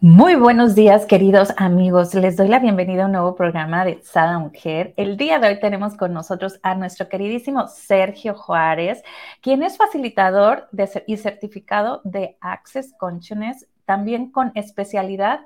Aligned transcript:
Muy 0.00 0.34
buenos 0.34 0.74
días, 0.74 1.06
queridos 1.06 1.54
amigos. 1.56 2.14
Les 2.14 2.36
doy 2.36 2.48
la 2.48 2.58
bienvenida 2.58 3.04
a 3.04 3.06
un 3.06 3.12
nuevo 3.12 3.34
programa 3.34 3.82
de 3.82 4.02
Sada 4.02 4.38
Mujer. 4.38 4.92
El 4.98 5.16
día 5.16 5.38
de 5.38 5.48
hoy 5.48 5.58
tenemos 5.58 5.96
con 5.96 6.12
nosotros 6.12 6.60
a 6.62 6.74
nuestro 6.74 7.08
queridísimo 7.08 7.66
Sergio 7.66 8.34
Juárez, 8.34 9.02
quien 9.40 9.62
es 9.62 9.78
facilitador 9.78 10.68
y 11.06 11.16
certificado 11.16 12.02
de 12.04 12.36
Access 12.42 12.92
Consciousness, 12.98 13.68
también 13.86 14.30
con 14.30 14.52
especialidad 14.54 15.40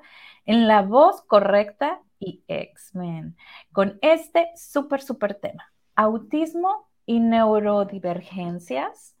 en 0.45 0.67
la 0.67 0.81
voz 0.81 1.21
correcta 1.21 2.01
y 2.19 2.43
X-Men, 2.49 3.37
con 3.71 3.99
este 4.01 4.49
súper, 4.57 5.01
súper 5.01 5.35
tema, 5.35 5.71
autismo 5.95 6.89
y 7.05 7.21
neurodivergencias 7.21 9.15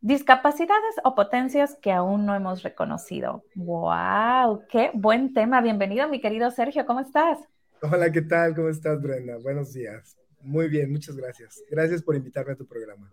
Discapacidades 0.00 0.94
o 1.02 1.16
potencias 1.16 1.76
que 1.82 1.90
aún 1.90 2.24
no 2.24 2.36
hemos 2.36 2.62
reconocido. 2.62 3.42
¡Wow! 3.56 4.62
¡Qué 4.70 4.92
buen 4.94 5.34
tema! 5.34 5.60
Bienvenido, 5.60 6.08
mi 6.08 6.20
querido 6.20 6.52
Sergio. 6.52 6.86
¿Cómo 6.86 7.00
estás? 7.00 7.40
Hola, 7.82 8.12
¿qué 8.12 8.22
tal? 8.22 8.54
¿Cómo 8.54 8.68
estás, 8.68 9.02
Brenda? 9.02 9.38
Buenos 9.42 9.72
días. 9.72 10.16
Muy 10.40 10.68
bien, 10.68 10.92
muchas 10.92 11.16
gracias. 11.16 11.64
Gracias 11.68 12.00
por 12.00 12.14
invitarme 12.14 12.52
a 12.52 12.56
tu 12.56 12.64
programa. 12.64 13.10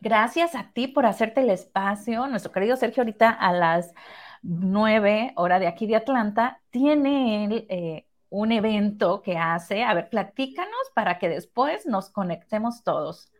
Gracias 0.00 0.56
a 0.56 0.72
ti 0.72 0.88
por 0.88 1.06
hacerte 1.06 1.42
el 1.42 1.50
espacio. 1.50 2.26
Nuestro 2.26 2.50
querido 2.50 2.76
Sergio, 2.76 3.02
ahorita 3.02 3.30
a 3.30 3.52
las 3.52 3.94
nueve, 4.42 5.32
hora 5.36 5.60
de 5.60 5.68
aquí 5.68 5.86
de 5.86 5.94
Atlanta, 5.94 6.60
tiene 6.70 7.44
él 7.44 7.66
eh, 7.68 8.06
un 8.30 8.50
evento 8.50 9.22
que 9.22 9.38
hace. 9.38 9.84
A 9.84 9.94
ver, 9.94 10.08
platícanos 10.08 10.90
para 10.92 11.20
que 11.20 11.28
después 11.28 11.86
nos 11.86 12.10
conectemos 12.10 12.82
todos. 12.82 13.30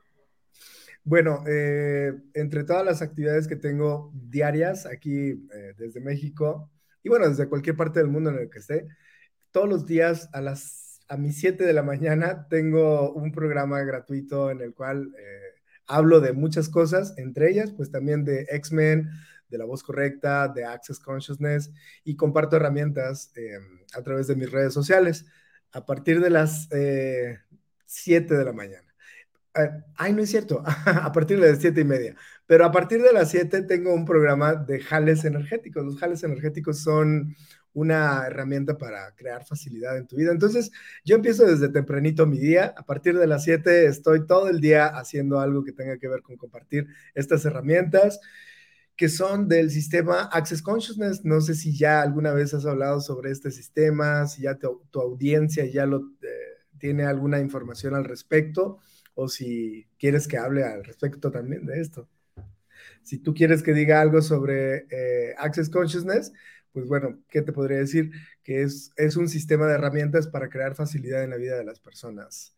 Bueno, 1.05 1.43
eh, 1.47 2.13
entre 2.35 2.65
todas 2.65 2.85
las 2.85 3.01
actividades 3.01 3.49
que 3.49 3.57
tengo 3.57 4.13
diarias 4.15 4.85
aquí 4.85 5.31
eh, 5.31 5.75
desde 5.79 6.01
México 6.01 6.71
y 7.03 7.09
bueno, 7.09 7.29
desde 7.29 7.49
cualquier 7.49 7.77
parte 7.77 8.01
del 8.01 8.09
mundo 8.09 8.31
en 8.31 8.39
el 8.39 8.51
que 8.51 8.59
esté, 8.59 8.87
todos 9.51 9.69
los 9.69 9.87
días 9.87 10.29
a 10.33 10.41
las 10.41 11.01
a 11.09 11.17
mis 11.17 11.41
7 11.41 11.65
de 11.65 11.73
la 11.73 11.83
mañana 11.83 12.47
tengo 12.49 13.13
un 13.13 13.33
programa 13.33 13.81
gratuito 13.81 14.51
en 14.51 14.61
el 14.61 14.75
cual 14.75 15.13
eh, 15.19 15.61
hablo 15.87 16.21
de 16.21 16.33
muchas 16.33 16.69
cosas, 16.69 17.15
entre 17.17 17.51
ellas 17.51 17.73
pues 17.73 17.91
también 17.91 18.25
de 18.25 18.47
X-Men, 18.51 19.09
de 19.49 19.59
la 19.59 19.65
voz 19.65 19.83
correcta, 19.83 20.47
de 20.49 20.65
Access 20.65 21.01
Consciousness 21.01 21.73
y 22.05 22.15
comparto 22.15 22.57
herramientas 22.57 23.33
a 23.95 24.03
través 24.03 24.29
de 24.29 24.37
mis 24.37 24.53
redes 24.53 24.73
sociales 24.73 25.27
a 25.73 25.85
partir 25.85 26.21
de 26.21 26.31
las 26.31 26.69
7 27.87 28.35
de 28.37 28.45
la 28.45 28.53
mañana. 28.53 28.90
Eh, 29.55 29.69
ay, 29.97 30.13
no 30.13 30.23
es 30.23 30.31
cierto, 30.31 30.63
a 30.87 31.13
partir 31.13 31.41
de 31.41 31.51
las 31.51 31.61
siete 31.61 31.81
y 31.81 31.85
media. 31.85 32.15
Pero 32.47 32.65
a 32.65 32.73
partir 32.73 33.03
de 33.03 33.13
las 33.13 33.31
siete 33.31 33.63
tengo 33.63 33.93
un 33.95 34.05
programa 34.05 34.55
de 34.55 34.81
jales 34.81 35.25
energéticos. 35.25 35.85
Los 35.85 35.99
jales 35.99 36.23
energéticos 36.23 36.81
son 36.83 37.35
una 37.73 38.27
herramienta 38.27 38.77
para 38.77 39.15
crear 39.15 39.45
facilidad 39.45 39.97
en 39.97 40.07
tu 40.07 40.17
vida. 40.17 40.33
Entonces, 40.33 40.71
yo 41.05 41.17
empiezo 41.17 41.47
desde 41.47 41.69
tempranito 41.69 42.27
mi 42.27 42.39
día. 42.39 42.75
A 42.77 42.85
partir 42.85 43.17
de 43.19 43.27
las 43.27 43.45
7 43.45 43.87
estoy 43.87 44.27
todo 44.27 44.49
el 44.49 44.61
día 44.61 44.87
haciendo 44.87 45.41
algo 45.41 45.65
que 45.65 45.73
tenga 45.73 45.99
que 45.99 46.09
ver 46.09 46.23
con 46.23 46.37
compartir 46.37 46.89
estas 47.15 47.45
herramientas 47.45 48.21
que 48.97 49.09
son 49.09 49.49
del 49.49 49.71
sistema 49.71 50.25
Access 50.33 50.63
Consciousness. 50.63 51.25
No 51.25 51.41
sé 51.41 51.55
si 51.55 51.77
ya 51.77 52.03
alguna 52.03 52.33
vez 52.33 52.53
has 52.53 52.67
hablado 52.67 53.01
sobre 53.01 53.31
este 53.31 53.51
sistema, 53.51 54.27
si 54.27 54.43
ya 54.43 54.59
tu, 54.59 54.83
audiencia 55.01 55.65
ya 55.65 55.87
lo, 55.87 56.01
eh, 56.23 56.67
tiene 56.79 57.05
alguna 57.05 57.41
información 57.41 57.95
al 57.95 58.05
respecto 58.05 58.81
o 59.15 59.29
si 59.29 59.87
quieres 59.99 60.27
que 60.27 60.39
hable 60.39 60.65
al 60.65 60.85
respecto 60.85 61.31
también 61.31 61.67
de 61.67 61.81
esto. 61.81 62.09
Si 63.03 63.19
tú 63.19 63.35
quieres 63.35 63.63
que 63.63 63.73
diga 63.73 64.01
algo 64.01 64.23
sobre 64.23 64.87
eh, 64.91 65.35
Access 65.39 65.71
Consciousness, 65.71 66.33
pues 66.73 66.87
bueno, 66.87 67.19
¿qué 67.29 67.43
te 67.43 67.53
podría 67.53 67.79
decir? 67.79 68.11
Que 68.43 68.63
es, 68.63 68.93
es 68.97 69.17
un 69.17 69.29
sistema 69.29 69.67
de 69.67 69.75
herramientas 69.75 70.29
para 70.29 70.49
crear 70.49 70.75
facilidad 70.75 71.25
en 71.25 71.31
la 71.31 71.37
vida 71.37 71.57
de 71.57 71.65
las 71.65 71.81
personas, 71.81 72.55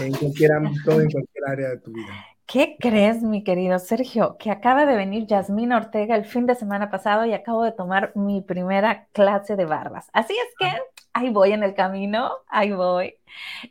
en 0.00 0.12
cualquier 0.12 0.52
ámbito, 0.52 1.00
en 1.00 1.10
cualquier 1.10 1.44
área 1.46 1.68
de 1.70 1.78
tu 1.78 1.92
vida. 1.92 2.08
¿Qué 2.46 2.76
crees, 2.80 3.22
mi 3.22 3.44
querido 3.44 3.78
Sergio? 3.78 4.36
Que 4.36 4.50
acaba 4.50 4.84
de 4.84 4.96
venir 4.96 5.26
Yasmín 5.26 5.72
Ortega 5.72 6.16
el 6.16 6.24
fin 6.24 6.46
de 6.46 6.56
semana 6.56 6.90
pasado 6.90 7.24
y 7.24 7.32
acabo 7.32 7.62
de 7.62 7.70
tomar 7.70 8.10
mi 8.16 8.40
primera 8.40 9.06
clase 9.12 9.54
de 9.54 9.66
barbas. 9.66 10.08
Así 10.12 10.32
es 10.32 10.54
que 10.58 10.76
ahí 11.12 11.30
voy 11.30 11.52
en 11.52 11.62
el 11.62 11.74
camino, 11.74 12.30
ahí 12.48 12.72
voy. 12.72 13.16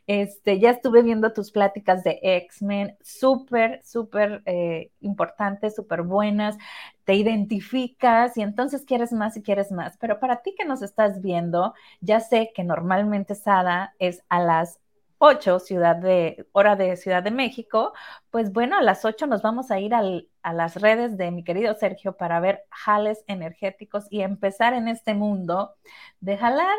Este, 0.07 0.59
ya 0.59 0.71
estuve 0.71 1.01
viendo 1.03 1.33
tus 1.33 1.51
pláticas 1.51 2.03
de 2.03 2.19
X-Men, 2.21 2.97
súper, 3.01 3.81
súper 3.83 4.41
eh, 4.45 4.91
importantes, 5.01 5.75
súper 5.75 6.03
buenas. 6.03 6.57
Te 7.05 7.15
identificas 7.15 8.37
y 8.37 8.41
entonces 8.41 8.85
quieres 8.85 9.11
más 9.13 9.37
y 9.37 9.43
quieres 9.43 9.71
más. 9.71 9.97
Pero 9.97 10.19
para 10.19 10.41
ti 10.41 10.55
que 10.57 10.65
nos 10.65 10.81
estás 10.81 11.21
viendo, 11.21 11.73
ya 12.01 12.19
sé 12.19 12.51
que 12.53 12.63
normalmente 12.63 13.35
Sada 13.35 13.95
es 13.99 14.23
a 14.29 14.41
las 14.41 14.79
8, 15.19 15.59
ciudad 15.59 15.97
de, 15.97 16.47
hora 16.53 16.75
de 16.75 16.95
Ciudad 16.95 17.21
de 17.21 17.31
México, 17.31 17.93
pues 18.31 18.51
bueno, 18.53 18.77
a 18.77 18.81
las 18.81 19.03
8 19.05 19.27
nos 19.27 19.41
vamos 19.41 19.69
a 19.69 19.79
ir 19.79 19.93
a 19.93 20.53
las 20.53 20.75
redes 20.81 21.17
de 21.17 21.31
mi 21.31 21.43
querido 21.43 21.73
Sergio 21.75 22.15
para 22.15 22.39
ver 22.39 22.63
jales 22.71 23.23
energéticos 23.27 24.05
y 24.09 24.21
empezar 24.21 24.73
en 24.73 24.87
este 24.87 25.13
mundo 25.13 25.75
de 26.21 26.37
jalar, 26.37 26.77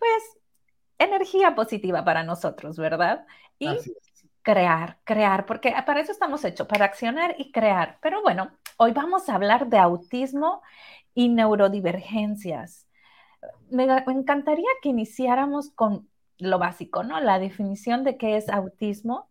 pues, 0.00 0.38
energía 0.98 1.54
positiva 1.54 2.04
para 2.04 2.24
nosotros, 2.24 2.76
¿verdad? 2.76 3.24
Y 3.60 3.68
crear, 4.42 4.98
crear, 5.04 5.46
porque 5.46 5.72
para 5.86 6.00
eso 6.00 6.10
estamos 6.10 6.44
hechos, 6.44 6.66
para 6.66 6.86
accionar 6.86 7.36
y 7.38 7.52
crear. 7.52 7.98
Pero 8.02 8.22
bueno, 8.22 8.50
hoy 8.78 8.92
vamos 8.92 9.28
a 9.28 9.36
hablar 9.36 9.68
de 9.68 9.78
autismo 9.78 10.62
y 11.14 11.28
neurodivergencias. 11.28 12.88
me 13.70 13.84
encantaría 13.84 14.68
que 14.82 14.88
iniciáramos 14.88 15.70
con 15.70 16.08
lo 16.38 16.58
básico, 16.58 17.02
¿no? 17.02 17.20
La 17.20 17.38
definición 17.38 18.02
de 18.02 18.16
qué 18.16 18.36
es 18.36 18.48
autismo. 18.48 19.30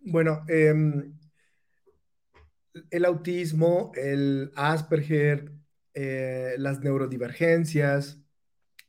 Bueno, 0.00 0.42
em, 0.48 1.16
el 2.90 3.04
autismo, 3.04 3.92
el 3.94 4.52
Asperger, 4.54 5.52
eh, 5.94 6.54
las 6.58 6.80
neurodivergencias, 6.80 8.20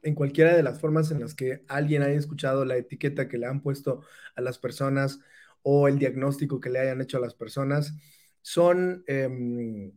en 0.04 0.16
cualquiera 0.16 0.56
de 0.56 0.64
las 0.64 0.80
formas 0.80 1.12
en 1.12 1.20
las 1.20 1.36
que 1.36 1.64
alguien 1.68 2.04
haya 2.04 2.18
escuchado 2.18 2.66
la 2.66 2.78
etiqueta 2.78 3.28
que 3.28 3.38
le 3.38 3.48
han 3.48 3.62
puesto 3.62 4.02
a 4.36 4.42
las 4.42 4.58
personas 4.58 5.20
o 5.62 5.88
el 5.88 6.00
diagnóstico 6.00 6.60
que 6.60 6.70
le 6.70 6.80
hayan 6.80 7.02
hecho 7.02 7.18
a 7.18 7.22
las 7.22 7.36
personas, 7.36 7.94
son 8.42 9.04
em, 9.08 9.92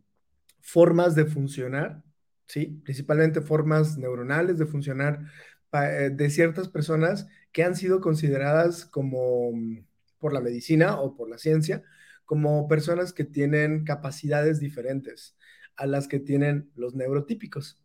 formas 0.61 1.15
de 1.15 1.25
funcionar, 1.25 2.03
¿sí? 2.47 2.81
Principalmente 2.83 3.41
formas 3.41 3.97
neuronales 3.97 4.57
de 4.57 4.65
funcionar 4.65 5.21
eh, 5.73 6.11
de 6.13 6.29
ciertas 6.29 6.69
personas 6.69 7.27
que 7.51 7.63
han 7.63 7.75
sido 7.75 8.01
consideradas 8.01 8.85
como 8.85 9.51
mm, 9.53 9.85
por 10.19 10.33
la 10.33 10.41
medicina 10.41 10.99
o 10.99 11.15
por 11.15 11.29
la 11.29 11.37
ciencia 11.37 11.83
como 12.25 12.67
personas 12.67 13.13
que 13.13 13.25
tienen 13.25 13.83
capacidades 13.83 14.59
diferentes 14.59 15.35
a 15.75 15.85
las 15.85 16.07
que 16.07 16.19
tienen 16.19 16.71
los 16.75 16.95
neurotípicos. 16.95 17.81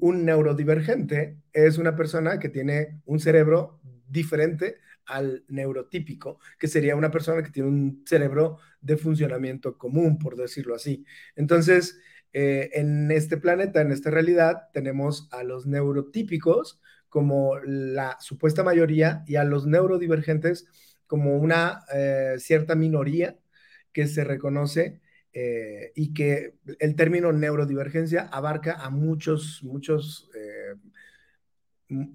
Un 0.00 0.24
neurodivergente 0.24 1.38
es 1.52 1.78
una 1.78 1.96
persona 1.96 2.38
que 2.38 2.48
tiene 2.48 3.00
un 3.06 3.18
cerebro 3.18 3.80
diferente 4.08 4.76
al 5.06 5.44
neurotípico, 5.48 6.38
que 6.58 6.68
sería 6.68 6.96
una 6.96 7.10
persona 7.10 7.42
que 7.42 7.50
tiene 7.50 7.68
un 7.68 8.02
cerebro 8.06 8.58
de 8.80 8.96
funcionamiento 8.96 9.76
común, 9.78 10.18
por 10.18 10.36
decirlo 10.36 10.74
así. 10.74 11.04
Entonces, 11.34 11.98
eh, 12.32 12.70
en 12.74 13.10
este 13.10 13.36
planeta, 13.36 13.80
en 13.80 13.90
esta 13.90 14.10
realidad, 14.10 14.68
tenemos 14.72 15.28
a 15.32 15.42
los 15.42 15.66
neurotípicos 15.66 16.80
como 17.08 17.58
la 17.58 18.16
supuesta 18.20 18.62
mayoría 18.62 19.24
y 19.26 19.36
a 19.36 19.44
los 19.44 19.66
neurodivergentes 19.66 20.66
como 21.06 21.36
una 21.36 21.84
eh, 21.92 22.36
cierta 22.38 22.76
minoría 22.76 23.36
que 23.92 24.06
se 24.06 24.22
reconoce 24.22 25.00
eh, 25.32 25.92
y 25.94 26.12
que 26.12 26.54
el 26.78 26.96
término 26.96 27.32
neurodivergencia 27.32 28.28
abarca 28.32 28.74
a 28.74 28.90
muchos, 28.90 29.62
muchos, 29.62 30.30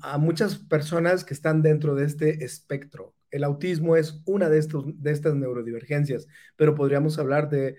a 0.02 0.18
muchas 0.18 0.58
personas 0.58 1.24
que 1.24 1.34
están 1.34 1.62
dentro 1.62 1.96
de 1.96 2.06
este 2.06 2.44
espectro 2.44 3.16
el 3.36 3.44
autismo 3.44 3.98
es 3.98 4.22
una 4.26 4.48
de, 4.48 4.58
estos, 4.58 4.86
de 5.02 5.12
estas 5.12 5.36
neurodivergencias, 5.36 6.26
pero 6.56 6.74
podríamos 6.74 7.20
hablar 7.20 7.50
de, 7.50 7.76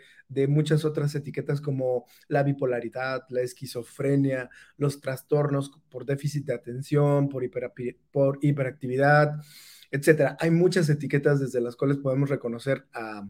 muchas 0.48 0.84
otras 0.84 1.14
etiquetas 1.14 1.62
como 1.62 2.04
la 2.28 2.42
bipolaridad, 2.42 3.22
la 3.30 3.40
esquizofrenia, 3.40 4.50
los 4.76 5.00
trastornos 5.00 5.70
por 5.88 6.04
déficit 6.04 6.44
de 6.44 6.52
atención, 6.52 7.30
por, 7.30 7.42
hiperactividad, 8.42 9.36
etcétera. 9.90 10.36
Hay 10.40 10.50
muchas 10.50 10.90
etiquetas 10.90 11.40
desde 11.40 11.62
las 11.62 11.74
cuales 11.74 11.96
podemos 11.96 12.28
reconocer 12.28 12.84
a, 12.92 13.26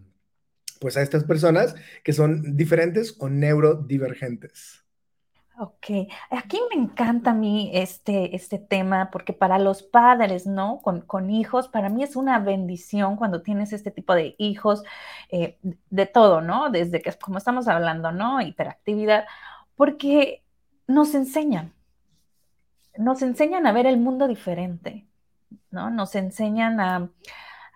pues 0.81 0.97
a 0.97 1.03
estas 1.03 1.25
personas 1.25 1.75
que 2.05 2.13
son 2.13 2.57
diferentes 2.57 3.17
o 3.19 3.29
neurodivergentes. 3.29 4.87
Ok, 5.59 5.87
aquí 6.31 6.61
me 6.69 6.83
encanta 6.83 7.31
a 7.31 7.35
mí 7.35 7.71
este, 7.73 8.37
este 8.37 8.59
tema 8.59 9.11
porque 9.11 9.33
para 9.33 9.59
los 9.59 9.83
padres, 9.83 10.47
¿no? 10.47 10.81
Con, 10.83 11.01
con 11.01 11.31
hijos, 11.31 11.69
para 11.69 11.89
mí 11.89 12.03
es 12.03 12.15
una 12.15 12.39
bendición 12.39 13.17
cuando 13.17 13.41
tienes 13.41 13.73
este 13.73 13.91
tipo 13.91 14.15
de 14.15 14.35
hijos, 14.37 14.83
eh, 15.31 15.59
de 15.63 16.07
todo, 16.07 16.43
¿no? 16.43 16.69
Desde 16.69 17.01
que, 17.01 17.11
como 17.15 17.39
estamos 17.39 17.69
hablando, 17.69 18.13
¿no? 18.13 18.43
Hiperactividad, 18.43 19.25
porque 19.77 20.45
nos 20.87 21.15
enseñan, 21.15 21.73
nos 22.99 23.23
enseñan 23.23 23.67
a 23.67 23.73
ver 23.73 23.87
el 23.87 23.99
mundo 23.99 24.29
diferente, 24.29 25.07
¿no? 25.71 25.89
Nos 25.91 26.15
enseñan 26.17 26.81
a, 26.81 27.11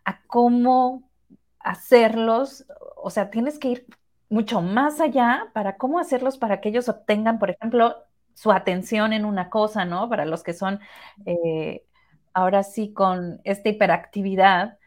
a 0.05 0.23
cómo 0.27 1.10
hacerlos, 1.61 2.67
o 2.97 3.11
sea, 3.11 3.31
tienes 3.31 3.59
que 3.59 3.69
ir 3.69 3.87
mucho 4.29 4.63
más 4.63 5.01
allá 5.01 5.51
para 5.53 5.77
cómo 5.77 5.99
hacerlos 5.99 6.39
para 6.39 6.61
que 6.61 6.71
ellos 6.71 6.89
obtengan, 6.89 7.39
por 7.39 7.51
ejemplo, 7.51 7.97
su 8.35 8.53
atención 8.53 9.13
en 9.13 9.25
una 9.25 9.51
cosa, 9.51 9.85
¿no? 9.85 10.09
Para 10.09 10.25
los 10.25 10.43
que 10.43 10.55
son 10.55 10.81
eh, 11.27 11.85
ahora 12.33 12.63
sí 12.63 12.93
con 12.93 13.41
esta 13.45 13.69
hiperactividad. 13.69 14.79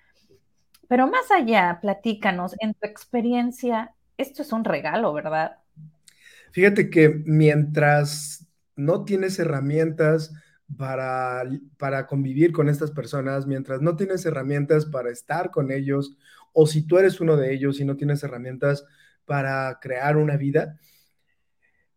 Pero 0.88 1.08
más 1.08 1.30
allá, 1.32 1.80
platícanos, 1.82 2.56
en 2.60 2.74
tu 2.74 2.88
experiencia, 2.88 3.94
esto 4.18 4.42
es 4.42 4.52
un 4.54 4.64
regalo, 4.64 5.14
¿verdad? 5.14 5.58
Fíjate 6.52 6.90
que 6.90 7.10
mientras 7.26 8.48
no 8.76 9.04
tienes 9.04 9.40
herramientas 9.40 10.34
para, 10.78 11.44
para 11.78 12.08
convivir 12.08 12.52
con 12.52 12.70
estas 12.70 12.92
personas, 12.92 13.48
mientras 13.48 13.82
no 13.82 13.96
tienes 13.96 14.26
herramientas 14.26 14.86
para 14.86 15.12
estar 15.12 15.52
con 15.52 15.72
ellos, 15.72 16.18
o 16.54 16.68
si 16.68 16.86
tú 16.86 16.98
eres 16.98 17.20
uno 17.20 17.38
de 17.38 17.54
ellos 17.54 17.80
y 17.80 17.86
no 17.86 17.98
tienes 17.98 18.24
herramientas 18.24 18.86
para 19.26 19.80
crear 19.82 20.18
una 20.18 20.38
vida, 20.38 20.80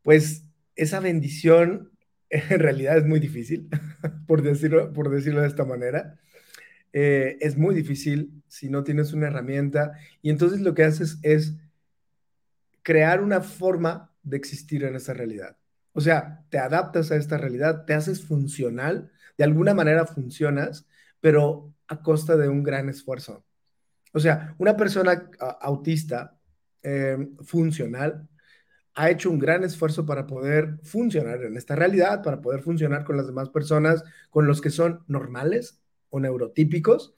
pues 0.02 0.44
esa 0.76 1.00
bendición 1.00 1.90
en 2.30 2.58
realidad 2.58 2.98
es 2.98 3.06
muy 3.06 3.20
difícil, 3.20 3.68
por 4.26 4.42
decirlo, 4.42 4.92
por 4.92 5.10
decirlo 5.10 5.42
de 5.42 5.48
esta 5.48 5.64
manera. 5.64 6.19
Eh, 6.92 7.36
es 7.40 7.56
muy 7.56 7.74
difícil 7.74 8.42
si 8.48 8.70
no 8.70 8.82
tienes 8.82 9.12
una 9.12 9.26
herramienta 9.26 9.92
y 10.22 10.30
entonces 10.30 10.60
lo 10.60 10.74
que 10.74 10.84
haces 10.84 11.19
es 11.22 11.54
crear 12.82 13.20
una 13.20 13.42
forma 13.42 14.14
de 14.22 14.36
existir 14.36 14.84
en 14.84 14.96
esa 14.96 15.12
realidad. 15.12 15.58
O 15.96 16.00
sea, 16.00 16.44
te 16.50 16.58
adaptas 16.58 17.10
a 17.10 17.16
esta 17.16 17.38
realidad, 17.38 17.84
te 17.84 17.94
haces 17.94 18.25
funcional, 18.25 19.10
de 19.37 19.44
alguna 19.44 19.75
manera 19.75 20.06
funcionas, 20.06 20.87
pero 21.20 21.75
a 21.88 22.02
costa 22.02 22.37
de 22.37 22.48
un 22.48 22.62
gran 22.62 22.88
esfuerzo. 22.88 23.44
O 24.12 24.20
sea, 24.20 24.54
una 24.58 24.76
persona 24.76 25.28
autista 25.60 26.37
Em, 26.88 27.37
funcional, 27.38 28.28
ha 28.94 29.10
hecho 29.10 29.28
un 29.28 29.40
gran 29.40 29.64
esfuerzo 29.64 30.06
para 30.06 30.25
poder 30.25 30.78
funcionar 30.84 31.43
en 31.43 31.56
esta 31.56 31.75
realidad, 31.75 32.22
para 32.22 32.40
poder 32.40 32.62
funcionar 32.62 33.02
con 33.02 33.16
las 33.16 33.26
demás 33.26 33.48
personas, 33.48 34.04
con 34.31 34.46
los 34.46 34.60
que 34.60 34.70
son 34.70 35.00
normales 35.08 35.81
o 36.10 36.20
neurotípicos, 36.20 37.12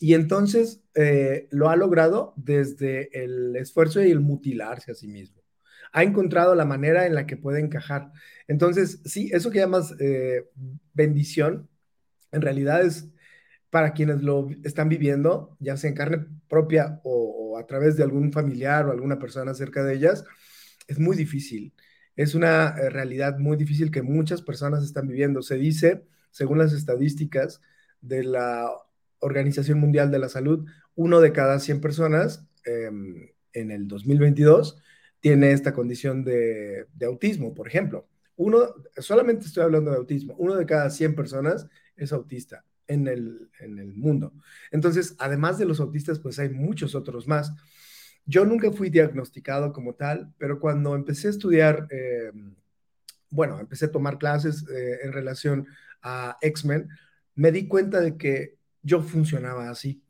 y 0.00 0.14
entonces 0.14 0.82
eh, 0.94 1.46
lo 1.52 1.70
ha 1.70 1.76
logrado 1.76 2.34
desde 2.34 3.10
el 3.24 3.54
esfuerzo 3.54 4.02
y 4.02 4.10
el 4.10 4.18
mutilarse 4.18 4.90
a 4.90 4.96
sí 4.96 5.06
mismo. 5.06 5.41
Ha 5.92 6.02
encontrado 6.02 6.54
la 6.54 6.64
manera 6.64 7.06
en 7.06 7.14
la 7.14 7.26
que 7.26 7.36
puede 7.36 7.60
encajar. 7.60 8.12
Entonces, 8.48 9.00
sí, 9.04 9.30
eso 9.32 9.50
que 9.50 9.58
llamas 9.58 9.94
eh, 10.00 10.48
bendición, 10.94 11.68
en 12.32 12.42
realidad 12.42 12.82
es 12.82 13.08
para 13.70 13.92
quienes 13.94 14.22
lo 14.22 14.48
están 14.64 14.88
viviendo, 14.88 15.56
ya 15.58 15.76
sea 15.76 15.88
en 15.88 15.96
carne 15.96 16.26
propia 16.48 17.00
o, 17.04 17.56
a 17.58 17.66
través 17.66 17.96
de 17.96 18.02
algún 18.02 18.32
familiar 18.32 18.86
o 18.86 18.92
alguna 18.92 19.18
persona 19.18 19.54
cerca 19.54 19.82
de 19.82 19.94
ellas, 19.94 20.24
es 20.88 20.98
muy 20.98 21.16
difícil. 21.16 21.72
Es 22.16 22.34
una 22.34 22.76
eh, 22.76 22.90
realidad 22.90 23.38
muy 23.38 23.56
difícil 23.56 23.90
que 23.90 24.02
muchas 24.02 24.42
personas 24.42 24.84
están 24.84 25.08
viviendo. 25.08 25.40
Se 25.42 25.56
dice, 25.56 26.04
según 26.30 26.58
las 26.58 26.72
estadísticas 26.74 27.62
de 28.02 28.24
la 28.24 28.70
Organización 29.20 29.78
Mundial 29.80 30.10
de 30.10 30.18
la 30.18 30.28
Salud, 30.28 30.68
uno 30.94 31.20
de 31.20 31.32
cada 31.32 31.58
100 31.58 31.80
personas 31.80 32.46
em, 32.64 33.30
en 33.54 33.70
el 33.70 33.88
2022 33.88 34.82
tiene 35.22 35.52
esta 35.52 35.72
condición 35.72 36.24
de, 36.24 36.88
de, 36.92 37.06
autismo, 37.06 37.54
por 37.54 37.68
ejemplo. 37.68 38.08
Uno, 38.36 38.74
solamente 38.98 39.46
estoy 39.46 39.62
hablando 39.62 39.92
de 39.92 39.96
autismo, 39.96 40.34
uno 40.36 40.56
de 40.56 40.66
cada 40.66 40.90
100 40.90 41.14
personas 41.14 41.68
es 41.96 42.12
autista 42.12 42.64
en 42.88 43.06
el, 43.06 43.48
en 43.60 43.78
el 43.78 43.94
mundo. 43.94 44.34
Entonces, 44.72 45.14
además 45.18 45.58
de 45.58 45.64
los 45.64 45.78
autistas, 45.78 46.18
pues 46.18 46.40
hay 46.40 46.48
muchos 46.48 46.96
otros 46.96 47.28
más. 47.28 47.52
Yo 48.26 48.44
nunca 48.44 48.72
fui 48.72 48.90
diagnosticado 48.90 49.72
como 49.72 49.94
tal, 49.94 50.34
pero 50.38 50.58
cuando 50.58 50.96
empecé 50.96 51.28
a 51.28 51.30
estudiar, 51.30 51.86
eh, 51.90 52.32
bueno, 53.30 53.60
empecé 53.60 53.86
a 53.86 53.92
tomar 53.92 54.18
clases 54.18 54.66
eh, 54.68 54.98
en 55.04 55.12
relación 55.12 55.68
a 56.02 56.36
X-Men, 56.40 56.88
me 57.36 57.52
di 57.52 57.68
cuenta 57.68 58.00
de 58.00 58.16
que 58.16 58.56
yo 58.82 59.02
funcionaba 59.02 59.70
así. 59.70 60.02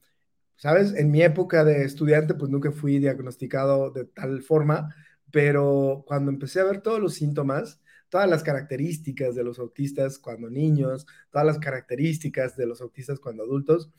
¿Sabes? 0.56 0.94
En 0.94 1.10
mi 1.10 1.22
época 1.22 1.64
de 1.64 1.84
estudiante, 1.84 2.34
pues 2.34 2.50
nunca 2.50 2.70
fui 2.72 2.98
diagnosticado 2.98 3.90
de 3.90 4.04
tal 4.04 4.42
forma, 4.42 4.94
pero 5.30 6.04
cuando 6.06 6.30
empecé 6.30 6.60
a 6.60 6.64
ver 6.64 6.80
todos 6.80 7.00
los 7.00 7.14
síntomas, 7.14 7.80
todas 8.08 8.28
las 8.28 8.42
características 8.42 9.34
de 9.34 9.42
los 9.42 9.58
autistas 9.58 10.18
cuando 10.18 10.50
niños, 10.50 11.06
todas 11.30 11.46
las 11.46 11.58
características 11.58 12.56
de 12.56 12.66
los 12.66 12.80
autistas 12.82 13.18
cuando 13.18 13.42
adultos, 13.42 13.90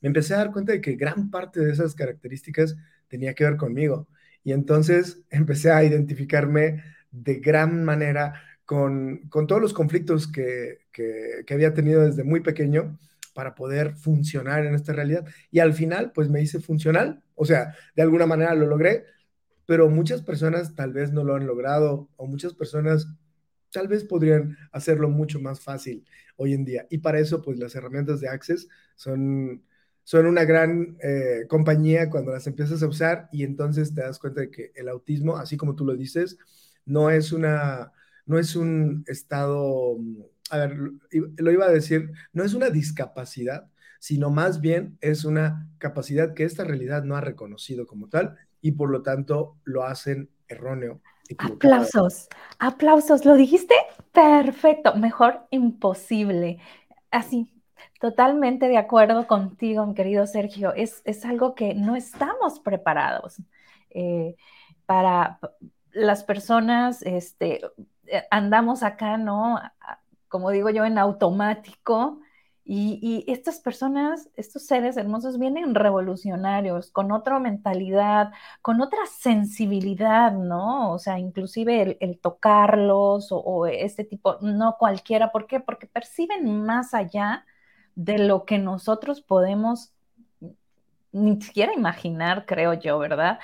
me 0.00 0.08
empecé 0.08 0.34
a 0.34 0.38
dar 0.38 0.52
cuenta 0.52 0.72
de 0.72 0.80
que 0.80 0.96
gran 0.96 1.30
parte 1.30 1.60
de 1.60 1.72
esas 1.72 1.94
características 1.94 2.76
tenía 3.08 3.34
que 3.34 3.44
ver 3.44 3.56
conmigo. 3.56 4.08
Y 4.42 4.52
entonces 4.52 5.22
empecé 5.30 5.70
a 5.70 5.84
identificarme 5.84 6.82
de 7.10 7.34
gran 7.36 7.84
manera 7.84 8.42
con, 8.64 9.28
con 9.28 9.46
todos 9.46 9.60
los 9.60 9.74
conflictos 9.74 10.26
que, 10.26 10.86
que, 10.92 11.44
que 11.46 11.54
había 11.54 11.74
tenido 11.74 12.04
desde 12.04 12.24
muy 12.24 12.40
pequeño 12.40 12.98
para 13.38 13.54
poder 13.54 13.94
funcionar 13.94 14.66
en 14.66 14.74
esta 14.74 14.92
realidad. 14.92 15.24
Y 15.52 15.60
al 15.60 15.72
final, 15.72 16.10
pues 16.12 16.28
me 16.28 16.42
hice 16.42 16.58
funcional, 16.58 17.22
o 17.36 17.44
sea, 17.44 17.72
de 17.94 18.02
alguna 18.02 18.26
manera 18.26 18.52
lo 18.56 18.66
logré, 18.66 19.04
pero 19.64 19.88
muchas 19.88 20.22
personas 20.22 20.74
tal 20.74 20.92
vez 20.92 21.12
no 21.12 21.22
lo 21.22 21.36
han 21.36 21.46
logrado 21.46 22.08
o 22.16 22.26
muchas 22.26 22.52
personas 22.52 23.06
tal 23.70 23.86
vez 23.86 24.02
podrían 24.02 24.58
hacerlo 24.72 25.08
mucho 25.08 25.38
más 25.38 25.60
fácil 25.60 26.04
hoy 26.34 26.52
en 26.52 26.64
día. 26.64 26.88
Y 26.90 26.98
para 26.98 27.20
eso, 27.20 27.40
pues 27.40 27.60
las 27.60 27.76
herramientas 27.76 28.18
de 28.18 28.28
Access 28.28 28.66
son, 28.96 29.62
son 30.02 30.26
una 30.26 30.44
gran 30.44 30.96
eh, 31.00 31.44
compañía 31.48 32.10
cuando 32.10 32.32
las 32.32 32.48
empiezas 32.48 32.82
a 32.82 32.88
usar 32.88 33.28
y 33.30 33.44
entonces 33.44 33.94
te 33.94 34.00
das 34.00 34.18
cuenta 34.18 34.40
de 34.40 34.50
que 34.50 34.72
el 34.74 34.88
autismo, 34.88 35.36
así 35.36 35.56
como 35.56 35.76
tú 35.76 35.84
lo 35.84 35.94
dices, 35.94 36.38
no 36.84 37.08
es 37.08 37.30
una, 37.30 37.92
no 38.26 38.36
es 38.36 38.56
un 38.56 39.04
estado, 39.06 39.96
a 40.50 40.58
ver, 40.58 40.76
lo 41.36 41.52
iba 41.52 41.66
a 41.66 41.70
decir, 41.70 42.10
no 42.32 42.44
es 42.44 42.54
una 42.54 42.70
discapacidad, 42.70 43.68
sino 43.98 44.30
más 44.30 44.60
bien 44.60 44.96
es 45.00 45.24
una 45.24 45.68
capacidad 45.78 46.34
que 46.34 46.44
esta 46.44 46.64
realidad 46.64 47.04
no 47.04 47.16
ha 47.16 47.20
reconocido 47.20 47.86
como 47.86 48.08
tal 48.08 48.36
y 48.60 48.72
por 48.72 48.90
lo 48.90 49.02
tanto 49.02 49.56
lo 49.64 49.84
hacen 49.84 50.30
erróneo 50.46 51.00
Aplausos, 51.36 52.28
aplausos, 52.58 53.24
¿lo 53.24 53.34
dijiste? 53.34 53.74
Perfecto, 54.12 54.94
mejor 54.94 55.46
imposible. 55.50 56.58
Así, 57.10 57.52
totalmente 58.00 58.68
de 58.68 58.78
acuerdo 58.78 59.26
contigo, 59.26 59.84
mi 59.86 59.94
querido 59.94 60.26
Sergio. 60.26 60.72
Es, 60.74 61.02
es 61.04 61.24
algo 61.24 61.54
que 61.54 61.74
no 61.74 61.96
estamos 61.96 62.60
preparados 62.60 63.42
eh, 63.90 64.36
para 64.86 65.38
las 65.92 66.24
personas, 66.24 67.02
este, 67.02 67.60
eh, 68.06 68.24
andamos 68.30 68.82
acá, 68.82 69.18
¿no? 69.18 69.60
Como 70.28 70.50
digo 70.50 70.70
yo, 70.70 70.84
en 70.84 70.98
automático 70.98 72.20
y, 72.70 73.24
estas 73.28 73.60
personas, 73.60 74.28
estos 74.36 74.66
seres 74.66 74.98
hermosos 74.98 75.38
vienen 75.38 75.74
revolucionarios, 75.74 76.90
con 76.90 77.12
otra 77.12 77.38
mentalidad, 77.38 78.30
con 78.60 78.82
otra 78.82 78.98
sensibilidad, 79.06 80.32
¿no? 80.32 80.92
O 80.92 80.98
sea, 80.98 81.18
inclusive 81.18 81.96
el, 82.00 82.20
tocarlos 82.20 83.28
o, 83.30 83.66
este 83.66 84.04
tipo, 84.04 84.36
no 84.42 84.76
cualquiera. 84.78 85.32
¿Por 85.32 85.46
qué? 85.46 85.60
Porque 85.60 85.86
perciben 85.86 86.62
más 86.66 86.92
allá 86.92 87.46
de 87.94 88.18
lo 88.18 88.44
que 88.44 88.58
nosotros 88.58 89.22
podemos 89.22 89.94
ni 91.12 91.40
siquiera 91.40 91.72
imaginar, 91.74 92.46
creo 92.46 92.74
yo, 92.74 92.98
¿verdad? 92.98 93.38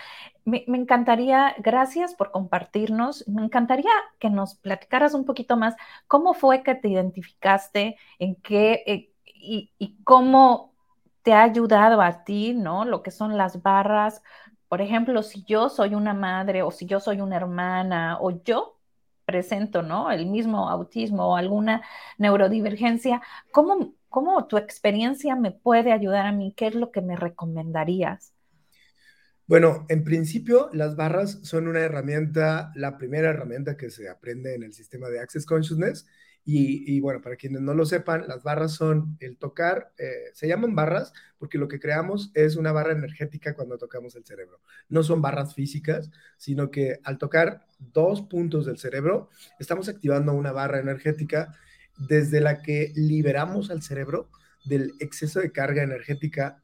Me, 0.44 0.64
encantaría, 0.66 1.54
gracias 1.58 2.14
por 2.14 2.30
compartirnos, 2.30 3.26
me 3.28 3.42
encantaría 3.42 3.90
que 4.18 4.30
nos 4.30 4.56
platicaras 4.56 5.14
un 5.14 5.24
poquito 5.24 5.56
más 5.56 5.74
cómo 6.06 6.34
fue 6.34 6.62
que 6.62 6.74
te 6.74 6.88
identificaste, 6.88 7.96
en 8.18 8.34
qué, 8.36 8.82
eh, 8.86 9.12
y, 9.24 9.96
cómo 10.04 10.74
te 11.22 11.32
ha 11.32 11.42
ayudado 11.44 12.02
a 12.02 12.24
ti, 12.24 12.54
¿no? 12.54 12.84
Lo 12.84 13.02
que 13.02 13.10
son 13.10 13.36
las 13.38 13.62
barras. 13.62 14.22
Por 14.68 14.80
ejemplo, 14.82 15.22
si 15.22 15.44
yo 15.44 15.68
soy 15.70 15.94
una 15.94 16.14
madre 16.14 16.62
o 16.62 16.70
si 16.70 16.86
yo 16.86 17.00
soy 17.00 17.20
una 17.20 17.36
hermana 17.36 18.18
o 18.20 18.42
yo 18.44 18.78
presento, 19.24 19.82
¿no? 19.82 20.10
El 20.10 20.26
mismo 20.26 20.68
autismo 20.68 21.28
o 21.28 21.36
alguna 21.36 21.82
neurodivergencia, 22.18 23.22
¿cómo, 23.52 23.94
¿Cómo 24.14 24.46
tu 24.46 24.58
experiencia 24.58 25.34
me 25.34 25.50
puede 25.50 25.90
ayudar 25.90 26.24
a 26.26 26.30
mí? 26.30 26.54
¿Qué 26.56 26.68
es 26.68 26.76
lo 26.76 26.92
que 26.92 27.00
me 27.00 27.16
recomendarías? 27.16 28.32
Bueno, 29.48 29.86
en 29.88 30.04
principio 30.04 30.70
las 30.72 30.94
barras 30.94 31.40
son 31.42 31.66
una 31.66 31.80
herramienta, 31.80 32.70
la 32.76 32.96
primera 32.96 33.30
herramienta 33.30 33.76
que 33.76 33.90
se 33.90 34.08
aprende 34.08 34.54
en 34.54 34.62
el 34.62 34.72
sistema 34.72 35.08
de 35.08 35.18
Access 35.18 35.44
Consciousness. 35.44 36.06
Y, 36.44 37.00
bueno, 37.00 37.22
para 37.22 37.34
quienes 37.34 37.62
no 37.62 37.74
lo 37.74 37.86
sepan, 37.86 38.28
las 38.28 38.44
barras 38.44 38.74
son 38.74 39.16
el 39.18 39.36
tocar, 39.36 39.92
eh, 39.98 40.30
se 40.32 40.46
llaman 40.46 40.76
barras 40.76 41.12
porque 41.36 41.58
lo 41.58 41.66
que 41.66 41.80
creamos 41.80 42.30
es 42.34 42.54
una 42.54 42.70
barra 42.70 42.92
energética 42.92 43.54
cuando 43.54 43.78
tocamos 43.78 44.14
el 44.14 44.24
cerebro. 44.24 44.60
No 44.88 45.02
son 45.02 45.22
barras 45.22 45.54
físicas, 45.54 46.12
sino 46.36 46.70
que 46.70 47.00
al 47.02 47.18
tocar 47.18 47.66
dos 47.80 48.22
puntos 48.22 48.66
del 48.66 48.78
cerebro, 48.78 49.30
estamos 49.58 49.88
activando 49.88 50.34
una 50.34 50.52
barra 50.52 50.78
energética 50.78 51.52
desde 51.96 52.40
la 52.40 52.62
que 52.62 52.92
liberamos 52.94 53.70
al 53.70 53.82
cerebro 53.82 54.28
del 54.64 54.94
exceso 55.00 55.40
de 55.40 55.52
carga 55.52 55.82
energética 55.82 56.62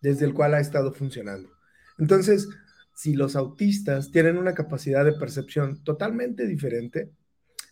desde 0.00 0.24
el 0.24 0.34
cual 0.34 0.54
ha 0.54 0.60
estado 0.60 0.92
funcionando. 0.92 1.50
Entonces, 1.98 2.48
si 2.94 3.14
los 3.14 3.36
autistas 3.36 4.10
tienen 4.10 4.38
una 4.38 4.54
capacidad 4.54 5.04
de 5.04 5.12
percepción 5.12 5.82
totalmente 5.84 6.46
diferente, 6.46 7.10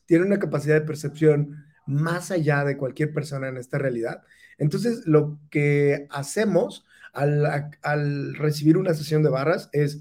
tienen 0.07 0.29
una 0.29 0.38
capacidad 0.38 0.75
de 0.75 0.87
percepción 0.87 1.65
más 1.87 2.31
allá 2.31 2.65
de 2.65 2.77
cualquier 2.77 3.12
persona 3.12 3.49
en 3.49 3.57
esta 3.57 3.79
realidad, 3.79 4.23
entonces 4.59 5.07
lo 5.07 5.38
que 5.50 6.07
hacemos 6.11 6.85
al, 7.12 8.35
recibir 8.35 8.77
una 8.77 8.95
sesión 8.95 9.23
de 9.23 9.31
barras 9.31 9.71
es 9.73 10.00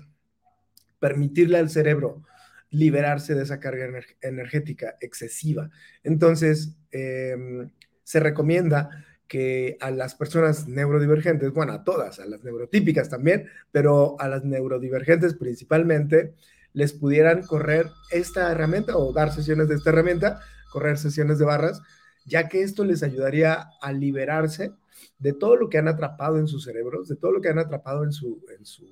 permitirle 1.00 1.58
al 1.58 1.70
cerebro 1.70 2.24
liberarse 2.70 3.36
de 3.36 3.44
esa 3.44 3.60
carga 3.60 3.88
energética 4.22 4.98
excesiva. 5.00 5.70
Entonces, 6.04 6.76
em, 6.92 7.70
se 8.04 8.20
recomienda 8.20 9.06
que 9.28 9.78
a 9.82 9.92
las 9.92 10.16
personas 10.16 10.68
neurodivergentes, 10.68 11.52
bueno, 11.52 11.74
a 11.74 11.84
todas, 11.84 12.20
a 12.20 12.26
las 12.26 12.44
neurotípicas 12.44 13.10
también, 13.10 13.48
pero 13.72 14.20
a 14.20 14.28
las 14.28 14.44
neurodivergentes 14.44 15.34
principalmente, 15.34 16.34
les 16.74 16.94
pudieran 16.94 17.42
correr 17.42 17.88
esta 18.12 18.52
herramienta 18.52 18.98
o 18.98 19.12
dar 19.12 19.34
sesiones 19.34 19.68
de 19.68 19.76
esta 19.76 19.90
herramienta, 19.90 20.40
correr 20.72 20.98
sesiones 20.98 21.40
de 21.40 21.46
barras, 21.46 21.82
ya 22.26 22.48
que 22.48 22.62
esto 22.62 22.86
les 22.86 23.04
ayudaría 23.04 23.70
a 23.82 23.92
liberarse 23.92 24.72
de 25.18 25.34
todo 25.34 25.56
lo 25.56 25.70
que 25.70 25.78
han 25.78 25.88
atrapado 25.88 26.38
en 26.38 26.48
sus 26.48 26.66
cerebros, 26.66 27.08
de 27.08 27.16
todo 27.16 27.32
lo 27.32 27.42
que 27.42 27.50
han 27.50 27.60
atrapado 27.60 28.04
en 28.04 28.12
su, 28.12 28.46
en 28.56 28.66
su, 28.66 28.86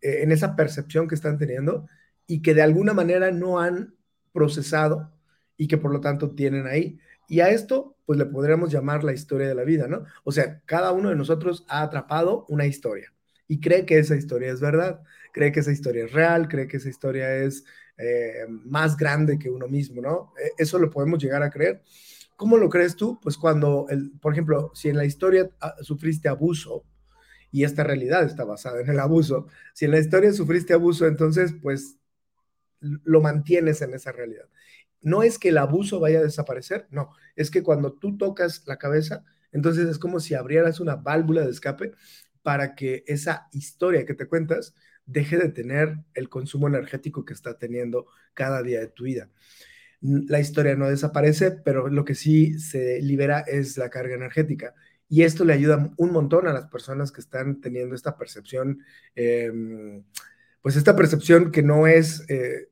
eh, 0.00 0.22
en 0.22 0.32
esa 0.32 0.56
percepción 0.56 1.08
que 1.08 1.14
están 1.14 1.38
teniendo 1.38 1.86
y 2.30 2.42
que 2.42 2.54
de 2.54 2.62
alguna 2.62 2.94
manera 2.94 3.32
no 3.32 3.58
han 3.58 3.96
procesado 4.32 5.10
y 5.56 5.66
que 5.66 5.78
por 5.78 5.90
lo 5.92 6.00
tanto 6.00 6.30
tienen 6.36 6.68
ahí. 6.68 7.00
Y 7.28 7.40
a 7.40 7.48
esto, 7.48 7.96
pues 8.06 8.20
le 8.20 8.26
podríamos 8.26 8.70
llamar 8.70 9.02
la 9.02 9.12
historia 9.12 9.48
de 9.48 9.56
la 9.56 9.64
vida, 9.64 9.88
¿no? 9.88 10.04
O 10.22 10.30
sea, 10.30 10.62
cada 10.64 10.92
uno 10.92 11.08
de 11.08 11.16
nosotros 11.16 11.64
ha 11.68 11.82
atrapado 11.82 12.46
una 12.48 12.66
historia 12.66 13.12
y 13.48 13.58
cree 13.58 13.84
que 13.84 13.98
esa 13.98 14.14
historia 14.14 14.52
es 14.52 14.60
verdad, 14.60 15.02
cree 15.32 15.50
que 15.50 15.58
esa 15.58 15.72
historia 15.72 16.04
es 16.04 16.12
real, 16.12 16.46
cree 16.46 16.68
que 16.68 16.76
esa 16.76 16.88
historia 16.88 17.34
es 17.34 17.64
eh, 17.98 18.46
más 18.48 18.96
grande 18.96 19.36
que 19.36 19.50
uno 19.50 19.66
mismo, 19.66 20.00
¿no? 20.00 20.32
E, 20.40 20.52
eso 20.62 20.78
lo 20.78 20.88
podemos 20.88 21.20
llegar 21.20 21.42
a 21.42 21.50
creer. 21.50 21.82
¿Cómo 22.36 22.58
lo 22.58 22.68
crees 22.68 22.94
tú? 22.94 23.18
Pues 23.20 23.36
cuando, 23.36 23.86
el, 23.90 24.12
por 24.20 24.34
ejemplo, 24.34 24.70
si 24.72 24.88
en 24.88 24.96
la 24.96 25.04
historia 25.04 25.50
ah, 25.60 25.74
sufriste 25.80 26.28
abuso, 26.28 26.84
y 27.52 27.64
esta 27.64 27.82
realidad 27.82 28.22
está 28.22 28.44
basada 28.44 28.80
en 28.80 28.88
el 28.88 29.00
abuso, 29.00 29.48
si 29.74 29.84
en 29.84 29.90
la 29.90 29.98
historia 29.98 30.32
sufriste 30.32 30.72
abuso, 30.72 31.08
entonces, 31.08 31.52
pues 31.60 31.99
lo 32.80 33.20
mantienes 33.20 33.82
en 33.82 33.94
esa 33.94 34.12
realidad 34.12 34.46
no 35.02 35.22
es 35.22 35.38
que 35.38 35.48
el 35.48 35.58
abuso 35.58 36.00
vaya 36.00 36.18
a 36.18 36.24
desaparecer, 36.24 36.86
no, 36.90 37.10
es 37.36 37.50
que 37.50 37.62
cuando 37.62 37.92
tú 37.92 38.16
tocas 38.16 38.64
la 38.66 38.76
cabeza, 38.76 39.24
entonces 39.52 39.88
es 39.88 39.98
como 39.98 40.20
si 40.20 40.34
abrieras 40.34 40.80
una 40.80 40.96
válvula 40.96 41.44
de 41.44 41.50
escape 41.50 41.92
para 42.42 42.74
que 42.74 43.04
esa 43.06 43.48
historia 43.52 44.04
que 44.04 44.14
te 44.14 44.26
cuentas 44.26 44.74
deje 45.06 45.38
de 45.38 45.48
tener 45.48 45.98
el 46.14 46.28
consumo 46.28 46.68
energético 46.68 47.24
que 47.24 47.32
está 47.32 47.58
teniendo 47.58 48.06
cada 48.34 48.62
día 48.62 48.80
de 48.80 48.88
tu 48.88 49.04
vida. 49.04 49.30
La 50.00 50.40
historia 50.40 50.76
no 50.76 50.88
desaparece, 50.88 51.50
pero 51.50 51.88
lo 51.88 52.04
que 52.04 52.14
sí 52.14 52.58
se 52.58 53.02
libera 53.02 53.40
es 53.40 53.76
la 53.76 53.90
carga 53.90 54.14
energética. 54.14 54.74
Y 55.08 55.24
esto 55.24 55.44
le 55.44 55.52
ayuda 55.52 55.92
un 55.96 56.12
montón 56.12 56.46
a 56.46 56.52
las 56.52 56.68
personas 56.68 57.12
que 57.12 57.20
están 57.20 57.60
teniendo 57.60 57.94
esta 57.94 58.16
percepción, 58.16 58.82
em, 59.14 60.04
pues 60.62 60.76
esta 60.76 60.96
percepción 60.96 61.50
que 61.50 61.62
no 61.62 61.86
es 61.86 62.24
eh, 62.30 62.69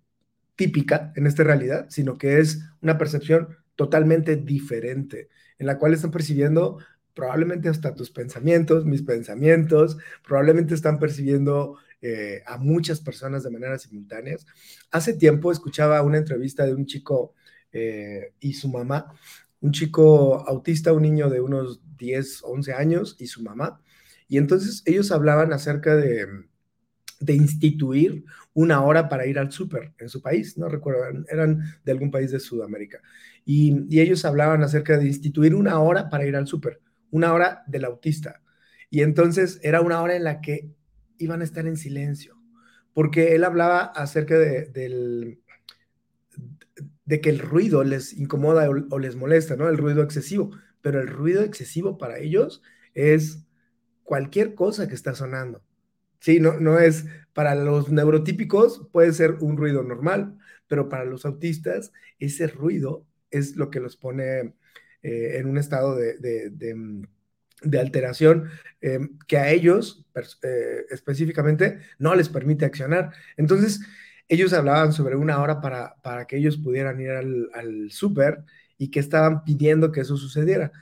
típica 0.58 1.12
en 1.14 1.28
esta 1.28 1.44
realidad, 1.44 1.86
sino 1.88 2.18
que 2.18 2.40
es 2.40 2.64
una 2.82 2.98
percepción 2.98 3.56
totalmente 3.76 4.34
diferente, 4.34 5.28
en 5.56 5.66
la 5.66 5.78
cual 5.78 5.94
están 5.94 6.10
percibiendo 6.10 6.78
probablemente 7.14 7.68
hasta 7.68 7.94
tus 7.94 8.10
pensamientos, 8.10 8.84
mis 8.84 9.02
pensamientos, 9.02 9.98
probablemente 10.26 10.74
están 10.74 10.98
percibiendo 10.98 11.76
eh, 12.02 12.42
a 12.44 12.58
muchas 12.58 13.00
personas 13.00 13.44
de 13.44 13.50
manera 13.50 13.78
simultáneas. 13.78 14.46
Hace 14.90 15.14
tiempo 15.14 15.52
escuchaba 15.52 16.02
una 16.02 16.18
entrevista 16.18 16.66
de 16.66 16.74
un 16.74 16.86
chico 16.86 17.34
eh, 17.70 18.32
y 18.40 18.54
su 18.54 18.68
mamá, 18.68 19.14
un 19.60 19.70
chico 19.70 20.44
autista, 20.48 20.92
un 20.92 21.02
niño 21.02 21.30
de 21.30 21.40
unos 21.40 21.80
10, 21.98 22.42
11 22.42 22.72
años 22.72 23.16
y 23.20 23.28
su 23.28 23.44
mamá, 23.44 23.80
y 24.26 24.38
entonces 24.38 24.82
ellos 24.86 25.12
hablaban 25.12 25.52
acerca 25.52 25.94
de 25.94 26.26
de 27.20 27.34
instituir 27.34 28.24
una 28.54 28.82
hora 28.82 29.08
para 29.08 29.26
ir 29.26 29.38
al 29.38 29.52
súper 29.52 29.92
en 29.98 30.08
su 30.08 30.22
país, 30.22 30.56
no 30.56 30.68
recuerdo, 30.68 31.24
eran 31.28 31.62
de 31.84 31.92
algún 31.92 32.10
país 32.10 32.30
de 32.30 32.40
Sudamérica. 32.40 33.00
Y, 33.44 33.86
ellos 34.00 34.24
hablaban 34.24 34.62
acerca 34.62 34.98
de 34.98 35.06
instituir 35.06 35.54
una 35.54 35.80
hora 35.80 36.08
para 36.08 36.26
ir 36.26 36.36
al 36.36 36.46
súper, 36.46 36.80
una 37.10 37.32
hora 37.32 37.62
del 37.66 37.84
autista. 37.84 38.42
Y 38.90 39.02
entonces 39.02 39.60
era 39.62 39.80
una 39.80 40.00
hora 40.02 40.16
en 40.16 40.24
la 40.24 40.40
que 40.40 40.70
iban 41.18 41.40
a 41.40 41.44
estar 41.44 41.66
en 41.66 41.76
silencio, 41.76 42.36
porque 42.94 43.34
él 43.34 43.44
hablaba 43.44 43.80
acerca 43.80 44.38
de, 44.38 44.66
del, 44.66 45.40
de 47.04 47.20
que 47.20 47.30
el 47.30 47.38
ruido 47.38 47.84
les 47.84 48.12
incomoda 48.12 48.68
o, 48.70 48.74
o 48.90 48.98
les 48.98 49.16
molesta, 49.16 49.56
¿no? 49.56 49.68
El 49.68 49.78
ruido 49.78 50.02
excesivo, 50.02 50.50
pero 50.80 51.00
el 51.00 51.08
ruido 51.08 51.42
excesivo 51.42 51.98
para 51.98 52.18
ellos 52.18 52.62
es 52.94 53.44
cualquier 54.04 54.54
cosa 54.54 54.88
que 54.88 54.94
está 54.94 55.14
sonando 55.14 55.62
Sí, 56.20 56.40
no, 56.40 56.58
no 56.60 56.78
es 56.78 57.06
para 57.32 57.54
los 57.54 57.90
neurotípicos, 57.90 58.88
puede 58.92 59.12
ser 59.12 59.36
un 59.40 59.56
ruido 59.56 59.82
normal, 59.82 60.36
pero 60.66 60.88
para 60.88 61.04
los 61.04 61.24
autistas, 61.24 61.92
ese 62.18 62.48
ruido 62.48 63.06
es 63.30 63.56
lo 63.56 63.70
que 63.70 63.80
los 63.80 63.96
pone 63.96 64.54
eh, 65.02 65.38
en 65.38 65.46
un 65.48 65.58
estado 65.58 65.94
de, 65.96 66.74
mm, 66.74 67.02
alteración 67.78 68.48
em, 68.80 69.18
que 69.26 69.38
a 69.38 69.50
ellos 69.50 70.06
eh, 70.42 70.84
específicamente 70.90 71.78
no 71.98 72.14
les 72.14 72.28
permite 72.28 72.64
accionar. 72.64 73.12
Entonces, 73.36 73.80
ellos 74.28 74.52
hablaban 74.52 74.92
sobre 74.92 75.16
una 75.16 75.40
hora 75.40 75.60
para, 75.60 75.96
para 76.02 76.26
que 76.26 76.36
ellos 76.36 76.56
pudieran 76.56 77.00
ir 77.00 77.10
al, 77.10 77.50
al 77.54 77.90
súper 77.90 78.44
y 78.76 78.90
que 78.90 79.00
estaban 79.00 79.44
pidiendo 79.44 79.92
que 79.92 80.00
eso 80.00 80.16
sucediera. 80.16 80.72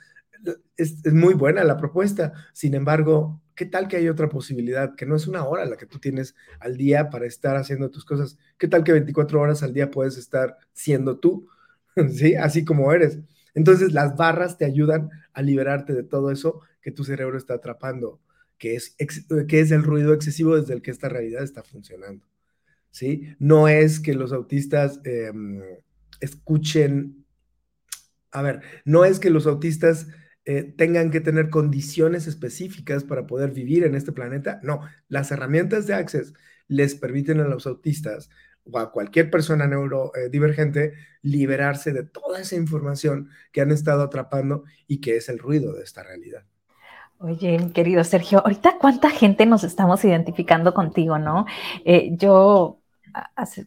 Es, 0.75 1.05
es, 1.05 1.13
muy 1.13 1.33
buena 1.33 1.63
la 1.63 1.77
propuesta, 1.77 2.33
sin 2.53 2.75
embargo, 2.75 3.41
¿qué 3.57 3.65
tal 3.65 3.87
que 3.87 3.97
hay 3.97 4.07
otra 4.07 4.29
posibilidad? 4.29 4.95
Que 4.95 5.07
no 5.07 5.15
es 5.15 5.27
una 5.27 5.43
hora 5.43 5.65
la 5.65 5.75
que 5.77 5.87
tú 5.87 5.99
tienes 5.99 6.35
al 6.59 6.77
día 6.77 7.09
para 7.09 7.25
estar 7.25 7.57
haciendo 7.57 7.89
tus 7.89 8.05
cosas. 8.05 8.37
¿Qué 8.57 8.67
tal 8.67 8.83
que 8.83 8.93
24 8.93 9.41
horas 9.41 9.63
al 9.63 9.73
día 9.73 9.89
puedes 9.89 10.15
estar 10.17 10.57
siendo 10.73 11.19
tú? 11.19 11.49
¿Sí? 12.13 12.35
Así 12.35 12.63
como 12.63 12.93
eres. 12.93 13.19
Entonces 13.55 13.91
las 13.93 14.15
barras 14.15 14.59
te 14.59 14.65
ayudan 14.65 15.09
a 15.33 15.41
liberarte 15.41 15.93
de 15.93 16.03
todo 16.03 16.31
eso 16.31 16.61
que 16.81 16.91
tu 16.91 17.03
cerebro 17.03 17.35
está 17.35 17.55
atrapando, 17.55 18.21
que 18.59 18.75
es, 18.75 18.95
que 19.47 19.59
es 19.59 19.71
el 19.71 19.83
ruido 19.83 20.13
excesivo 20.13 20.55
desde 20.55 20.75
el 20.75 20.83
que 20.83 20.91
esta 20.91 21.09
realidad 21.09 21.43
está 21.43 21.63
funcionando. 21.63 22.25
¿Sí? 22.91 23.35
No 23.39 23.67
es 23.67 23.99
que 23.99 24.13
los 24.13 24.33
autistas 24.33 25.01
em, 25.03 25.61
escuchen, 26.19 27.25
a 28.31 28.43
ver, 28.43 28.61
no 28.85 29.03
es 29.03 29.19
que 29.19 29.31
los 29.31 29.47
autistas 29.47 30.07
eh, 30.49 30.63
tengan 30.63 31.11
que 31.11 31.19
tener 31.19 31.49
condiciones 31.49 32.25
específicas 32.25 33.03
para 33.03 33.27
poder 33.27 33.51
vivir 33.51 33.83
en 33.83 33.95
este 33.95 34.13
planeta. 34.13 34.61
No, 34.63 34.79
las 35.09 35.29
herramientas 35.29 35.87
de 35.87 35.93
Access 35.93 36.33
les 36.69 36.95
permiten 36.95 37.41
a 37.41 37.49
los 37.49 37.67
autistas 37.67 38.29
o 38.63 38.79
a 38.79 38.93
cualquier 38.93 39.29
persona 39.29 39.67
neurodivergente 39.67 40.93
liberarse 41.21 41.91
de 41.91 42.03
toda 42.03 42.39
esa 42.39 42.55
información 42.55 43.29
que 43.51 43.59
han 43.59 43.71
estado 43.71 44.03
atrapando 44.03 44.63
y 44.87 45.01
que 45.01 45.17
es 45.17 45.27
el 45.27 45.37
ruido 45.37 45.73
de 45.73 45.83
esta 45.83 46.01
realidad. 46.01 46.45
Oye, 47.17 47.59
querido 47.73 48.05
Sergio, 48.05 48.39
ahorita 48.39 48.77
cuánta 48.79 49.09
gente 49.09 49.45
nos 49.45 49.65
estamos 49.65 50.05
identificando 50.05 50.73
contigo, 50.73 51.19
¿no? 51.19 51.45
Eh, 51.83 52.11
yo, 52.13 52.79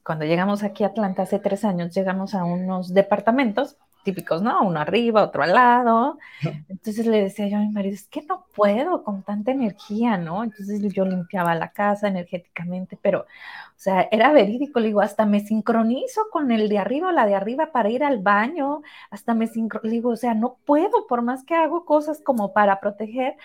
cuando 0.03 0.25
llegamos 0.25 0.63
aquí 0.63 0.85
a 0.85 0.87
Atlanta 0.87 1.25
hace 1.25 1.41
tres 1.41 1.63
años, 1.67 1.95
llegamos 1.95 2.35
a 2.35 2.45
unos 2.45 2.95
departamentos 2.95 3.77
típicos, 4.05 4.43
¿no? 4.43 4.63
Uno 4.63 4.81
arriba, 4.81 5.23
otro 5.25 5.43
al 5.43 5.53
lado. 5.55 6.19
Entonces 6.69 7.07
le 7.07 7.23
decía 7.23 7.49
yo 7.49 7.57
a 7.59 7.61
mi 7.61 7.69
marido, 7.71 7.95
es 7.95 8.09
que 8.09 8.23
no 8.23 8.47
puedo 8.55 9.05
con 9.05 9.23
tanta 9.23 9.53
energía, 9.53 10.17
¿no? 10.19 10.45
Entonces 10.45 10.81
yo 10.93 11.05
limpiaba 11.05 11.55
la 11.55 11.73
casa 11.73 12.09
energéticamente, 12.09 12.99
pero, 13.01 13.21
o 13.23 13.27
sea, 13.77 14.09
era 14.11 14.33
verídico, 14.33 14.81
le 14.81 14.89
digo, 14.89 15.01
hasta 15.01 15.27
me 15.27 15.41
sincronizo 15.41 16.23
con 16.31 16.51
el 16.53 16.69
de 16.69 16.79
arriba 16.79 17.09
o 17.09 17.13
la 17.13 17.27
de 17.27 17.35
arriba 17.35 17.73
para 17.73 17.91
ir 17.91 18.05
al 18.05 18.19
baño, 18.19 18.83
hasta 19.11 19.35
me 19.35 19.47
sincronizo, 19.47 19.91
digo, 19.93 20.11
o 20.11 20.17
sea, 20.17 20.35
no 20.35 20.59
puedo, 20.65 21.07
por 21.09 21.23
más 21.23 21.45
que 21.45 21.55
hago 21.55 21.85
cosas 21.85 22.21
como 22.21 22.53
para 22.53 22.81
proteger. 22.81 23.37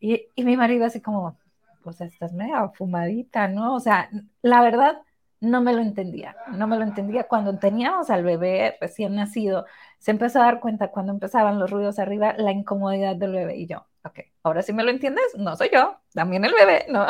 Y, 0.00 0.26
y 0.34 0.44
mi 0.44 0.56
marido 0.56 0.84
así 0.86 1.00
como, 1.00 1.36
pues 1.82 2.00
estás 2.00 2.32
medio 2.32 2.72
fumadita, 2.74 3.48
¿no? 3.48 3.74
O 3.74 3.80
sea, 3.80 4.10
la 4.42 4.62
verdad 4.62 5.02
no 5.40 5.60
me 5.60 5.72
lo 5.72 5.80
entendía, 5.80 6.36
no 6.52 6.66
me 6.66 6.76
lo 6.76 6.84
entendía. 6.84 7.24
Cuando 7.24 7.58
teníamos 7.58 8.10
al 8.10 8.24
bebé 8.24 8.76
recién 8.80 9.14
nacido, 9.14 9.66
se 9.98 10.10
empezó 10.10 10.40
a 10.40 10.44
dar 10.44 10.60
cuenta 10.60 10.90
cuando 10.90 11.12
empezaban 11.12 11.58
los 11.58 11.70
ruidos 11.70 11.98
arriba, 11.98 12.34
la 12.36 12.52
incomodidad 12.52 13.16
del 13.16 13.32
bebé. 13.32 13.56
Y 13.56 13.66
yo, 13.66 13.86
ok, 14.04 14.20
ahora 14.42 14.62
sí 14.62 14.72
me 14.72 14.84
lo 14.84 14.90
entiendes, 14.90 15.24
no 15.36 15.56
soy 15.56 15.70
yo, 15.72 15.98
también 16.12 16.44
el 16.44 16.52
bebé, 16.54 16.86
¿no? 16.88 17.06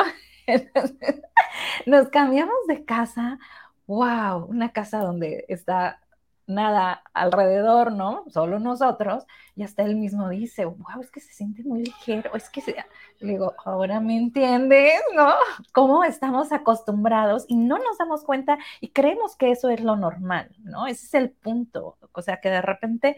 nos 1.86 2.08
cambiamos 2.08 2.54
de 2.68 2.84
casa, 2.84 3.38
wow, 3.86 4.44
una 4.46 4.72
casa 4.72 4.98
donde 5.00 5.44
está 5.48 6.00
nada 6.46 7.02
alrededor, 7.14 7.92
¿no? 7.92 8.24
Solo 8.28 8.58
nosotros, 8.58 9.24
y 9.56 9.62
hasta 9.62 9.82
él 9.82 9.96
mismo 9.96 10.28
dice, 10.28 10.64
wow, 10.64 11.00
es 11.00 11.10
que 11.10 11.20
se 11.20 11.32
siente 11.32 11.62
muy 11.64 11.84
ligero, 11.84 12.34
es 12.34 12.50
que 12.50 12.60
se... 12.60 12.76
Le 13.20 13.32
digo, 13.32 13.54
ahora 13.64 14.00
me 14.00 14.16
entiendes, 14.16 15.00
¿no? 15.14 15.32
Cómo 15.72 16.04
estamos 16.04 16.52
acostumbrados 16.52 17.44
y 17.48 17.56
no 17.56 17.78
nos 17.78 17.98
damos 17.98 18.24
cuenta 18.24 18.58
y 18.80 18.88
creemos 18.88 19.36
que 19.36 19.50
eso 19.50 19.70
es 19.70 19.80
lo 19.80 19.96
normal, 19.96 20.54
¿no? 20.58 20.86
Ese 20.86 21.06
es 21.06 21.14
el 21.14 21.30
punto, 21.30 21.96
o 22.12 22.22
sea, 22.22 22.40
que 22.40 22.50
de 22.50 22.62
repente 22.62 23.16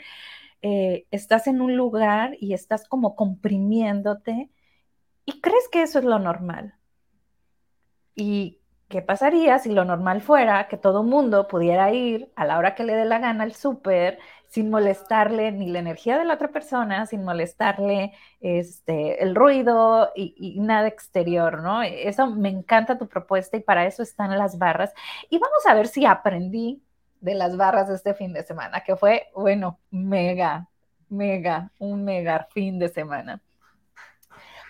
eh, 0.62 1.06
estás 1.10 1.46
en 1.46 1.60
un 1.60 1.76
lugar 1.76 2.36
y 2.40 2.54
estás 2.54 2.88
como 2.88 3.16
comprimiéndote 3.16 4.50
y 5.24 5.40
crees 5.40 5.68
que 5.68 5.82
eso 5.82 5.98
es 5.98 6.04
lo 6.04 6.18
normal. 6.18 6.74
Y 8.14 8.60
¿Qué 8.88 9.02
pasaría 9.02 9.58
si 9.58 9.72
lo 9.72 9.84
normal 9.84 10.20
fuera 10.20 10.68
que 10.68 10.76
todo 10.76 11.02
mundo 11.02 11.48
pudiera 11.48 11.92
ir 11.92 12.30
a 12.36 12.44
la 12.44 12.56
hora 12.56 12.76
que 12.76 12.84
le 12.84 12.94
dé 12.94 13.04
la 13.04 13.18
gana 13.18 13.42
al 13.42 13.52
súper 13.52 14.20
sin 14.46 14.70
molestarle 14.70 15.50
ni 15.50 15.68
la 15.70 15.80
energía 15.80 16.16
de 16.16 16.24
la 16.24 16.34
otra 16.34 16.48
persona, 16.48 17.04
sin 17.06 17.24
molestarle 17.24 18.12
este, 18.40 19.22
el 19.24 19.34
ruido 19.34 20.12
y, 20.14 20.60
nada 20.60 20.86
exterior, 20.86 21.62
¿no? 21.62 21.82
Eso 21.82 22.28
me 22.28 22.48
encanta 22.48 22.96
tu 22.96 23.08
propuesta 23.08 23.56
y 23.56 23.60
para 23.60 23.86
eso 23.86 24.04
están 24.04 24.38
las 24.38 24.56
barras. 24.56 24.94
Y 25.30 25.38
vamos 25.38 25.66
a 25.66 25.74
ver 25.74 25.88
si 25.88 26.06
aprendí 26.06 26.80
de 27.20 27.34
las 27.34 27.56
barras 27.56 27.90
este 27.90 28.14
fin 28.14 28.32
de 28.32 28.44
semana, 28.44 28.82
que 28.82 28.94
fue, 28.94 29.28
bueno, 29.34 29.80
mega, 29.90 30.68
mega, 31.08 31.72
un 31.80 32.04
mega 32.04 32.46
fin 32.52 32.78
de 32.78 32.88
semana. 32.88 33.42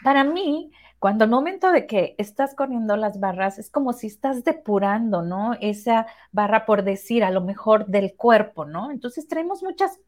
Para 0.02 0.24
mí, 0.24 0.72
cuando 0.98 1.24
el 1.24 1.30
momento 1.30 1.70
de 1.72 1.86
que 1.86 2.14
estás 2.18 2.54
corriendo 2.54 2.96
las 2.96 3.20
barras 3.20 3.58
es 3.58 3.70
como 3.70 3.92
si 3.92 4.06
estás 4.06 4.44
depurando, 4.44 5.22
¿no? 5.22 5.54
Esa 5.60 6.06
barra 6.32 6.66
por 6.66 6.82
decir 6.84 7.24
a 7.24 7.30
lo 7.30 7.40
mejor 7.42 7.86
del 7.86 8.14
cuerpo, 8.16 8.64
¿no? 8.64 8.90
Entonces 8.90 9.28
tenemos 9.28 9.62
muchas 9.62 9.98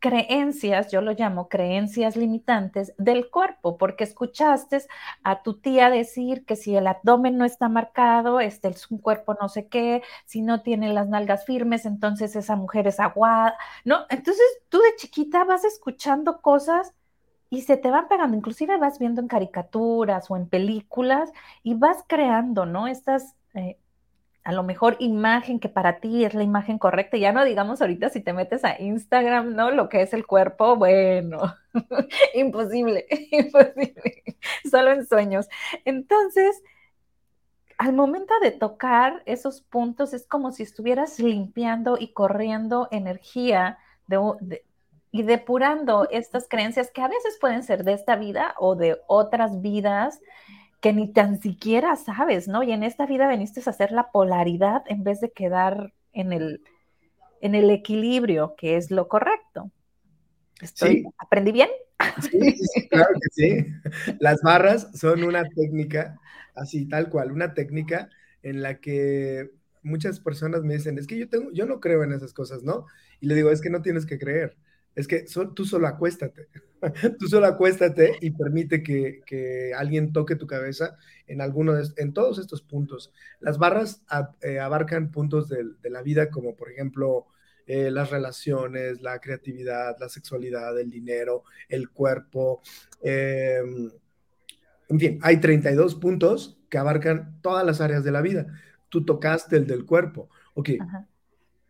creencias, 0.00 0.90
yo 0.90 1.00
lo 1.00 1.12
llamo 1.12 1.48
creencias 1.48 2.16
limitantes 2.16 2.94
del 2.98 3.30
cuerpo, 3.30 3.78
porque 3.78 4.04
escuchaste 4.04 4.82
a 5.24 5.42
tu 5.42 5.58
tía 5.60 5.90
decir 5.90 6.44
que 6.44 6.56
si 6.56 6.76
el 6.76 6.86
abdomen 6.86 7.36
no 7.36 7.44
está 7.44 7.68
marcado, 7.68 8.40
este 8.40 8.68
es 8.68 8.90
un 8.90 8.98
cuerpo 8.98 9.36
no 9.40 9.48
sé 9.48 9.68
qué, 9.68 10.02
si 10.24 10.42
no 10.42 10.62
tiene 10.62 10.92
las 10.92 11.08
nalgas 11.08 11.44
firmes, 11.44 11.84
entonces 11.84 12.36
esa 12.36 12.56
mujer 12.56 12.86
es 12.86 13.00
aguada, 13.00 13.56
¿no? 13.84 14.06
Entonces 14.10 14.44
tú 14.68 14.78
de 14.78 14.96
chiquita 14.96 15.44
vas 15.44 15.64
escuchando 15.64 16.40
cosas 16.40 16.94
y 17.50 17.62
se 17.62 17.76
te 17.76 17.90
van 17.90 18.08
pegando, 18.08 18.36
inclusive 18.36 18.76
vas 18.78 18.98
viendo 18.98 19.20
en 19.20 19.28
caricaturas 19.28 20.30
o 20.30 20.36
en 20.36 20.48
películas 20.48 21.32
y 21.62 21.74
vas 21.74 22.04
creando, 22.06 22.66
¿no? 22.66 22.88
Estas, 22.88 23.34
eh, 23.54 23.78
a 24.44 24.52
lo 24.52 24.62
mejor, 24.62 24.96
imagen 24.98 25.60
que 25.60 25.68
para 25.68 26.00
ti 26.00 26.24
es 26.24 26.34
la 26.34 26.42
imagen 26.42 26.78
correcta. 26.78 27.16
Ya 27.16 27.32
no 27.32 27.44
digamos 27.44 27.80
ahorita 27.80 28.10
si 28.10 28.20
te 28.20 28.32
metes 28.32 28.64
a 28.64 28.80
Instagram, 28.80 29.54
¿no? 29.54 29.70
Lo 29.70 29.88
que 29.88 30.02
es 30.02 30.12
el 30.14 30.26
cuerpo, 30.26 30.76
bueno, 30.76 31.38
imposible, 32.34 33.06
imposible, 33.30 34.36
solo 34.70 34.92
en 34.92 35.06
sueños. 35.06 35.48
Entonces, 35.84 36.62
al 37.78 37.94
momento 37.94 38.34
de 38.42 38.50
tocar 38.50 39.22
esos 39.24 39.62
puntos 39.62 40.12
es 40.12 40.26
como 40.26 40.52
si 40.52 40.64
estuvieras 40.64 41.18
limpiando 41.20 41.96
y 41.98 42.12
corriendo 42.12 42.88
energía 42.90 43.78
de, 44.08 44.64
y 45.18 45.22
depurando 45.24 46.08
estas 46.12 46.46
creencias 46.48 46.92
que 46.92 47.02
a 47.02 47.08
veces 47.08 47.38
pueden 47.40 47.64
ser 47.64 47.82
de 47.82 47.92
esta 47.92 48.14
vida 48.14 48.54
o 48.56 48.76
de 48.76 48.98
otras 49.08 49.60
vidas 49.60 50.20
que 50.80 50.92
ni 50.92 51.12
tan 51.12 51.42
siquiera 51.42 51.96
sabes, 51.96 52.46
¿no? 52.46 52.62
Y 52.62 52.70
en 52.70 52.84
esta 52.84 53.04
vida 53.04 53.26
veniste 53.26 53.60
a 53.66 53.70
hacer 53.70 53.90
la 53.90 54.12
polaridad 54.12 54.84
en 54.86 55.02
vez 55.02 55.20
de 55.20 55.32
quedar 55.32 55.92
en 56.12 56.32
el, 56.32 56.62
en 57.40 57.56
el 57.56 57.68
equilibrio, 57.70 58.54
que 58.56 58.76
es 58.76 58.92
lo 58.92 59.08
correcto. 59.08 59.72
Estoy, 60.60 61.04
¿Aprendí 61.18 61.50
bien? 61.50 61.68
Sí, 62.22 62.52
sí, 62.52 62.88
claro 62.88 63.10
que 63.14 63.28
sí. 63.32 63.66
Las 64.20 64.40
barras 64.42 64.88
son 64.94 65.24
una 65.24 65.42
técnica, 65.48 66.16
así 66.54 66.86
tal 66.86 67.10
cual, 67.10 67.32
una 67.32 67.54
técnica 67.54 68.08
en 68.44 68.62
la 68.62 68.78
que 68.78 69.50
muchas 69.82 70.20
personas 70.20 70.62
me 70.62 70.74
dicen, 70.74 70.96
es 70.96 71.08
que 71.08 71.18
yo, 71.18 71.28
tengo, 71.28 71.50
yo 71.50 71.66
no 71.66 71.80
creo 71.80 72.04
en 72.04 72.12
esas 72.12 72.32
cosas, 72.32 72.62
¿no? 72.62 72.86
Y 73.20 73.26
le 73.26 73.34
digo, 73.34 73.50
es 73.50 73.60
que 73.60 73.70
no 73.70 73.82
tienes 73.82 74.06
que 74.06 74.20
creer 74.20 74.56
es 74.94 75.06
que 75.06 75.24
tú 75.54 75.64
solo 75.64 75.86
acuéstate, 75.86 76.48
tú 77.18 77.28
solo 77.28 77.46
acuéstate 77.46 78.16
y 78.20 78.30
permite 78.30 78.82
que, 78.82 79.72
alguien 79.76 80.12
toque 80.12 80.36
tu 80.36 80.46
cabeza 80.46 80.96
en 81.26 81.40
alguno 81.40 81.74
en 81.96 82.12
todos 82.12 82.38
estos 82.38 82.62
puntos. 82.62 83.12
Las 83.40 83.58
barras 83.58 84.02
eh, 84.42 84.58
abarcan 84.58 85.10
puntos 85.10 85.48
de, 85.48 85.64
la 85.90 86.02
vida 86.02 86.30
como 86.30 86.56
por 86.56 86.70
ejemplo 86.70 87.26
eh, 87.66 87.90
las 87.90 88.10
relaciones, 88.10 89.00
la 89.02 89.20
creatividad, 89.20 89.96
la 90.00 90.08
sexualidad, 90.08 90.78
el 90.80 90.90
dinero, 90.90 91.44
el 91.68 91.90
cuerpo. 91.90 92.62
Em, 93.02 93.90
en 94.88 95.00
fin, 95.00 95.18
hay 95.22 95.38
32 95.38 95.94
puntos 95.96 96.58
que 96.70 96.78
abarcan 96.78 97.40
todas 97.42 97.64
las 97.64 97.80
áreas 97.80 98.04
de 98.04 98.10
la 98.10 98.22
vida. 98.22 98.46
Tú 98.88 99.04
tocaste 99.04 99.56
el 99.56 99.66
del 99.66 99.84
cuerpo. 99.84 100.30
Ok, 100.54 100.70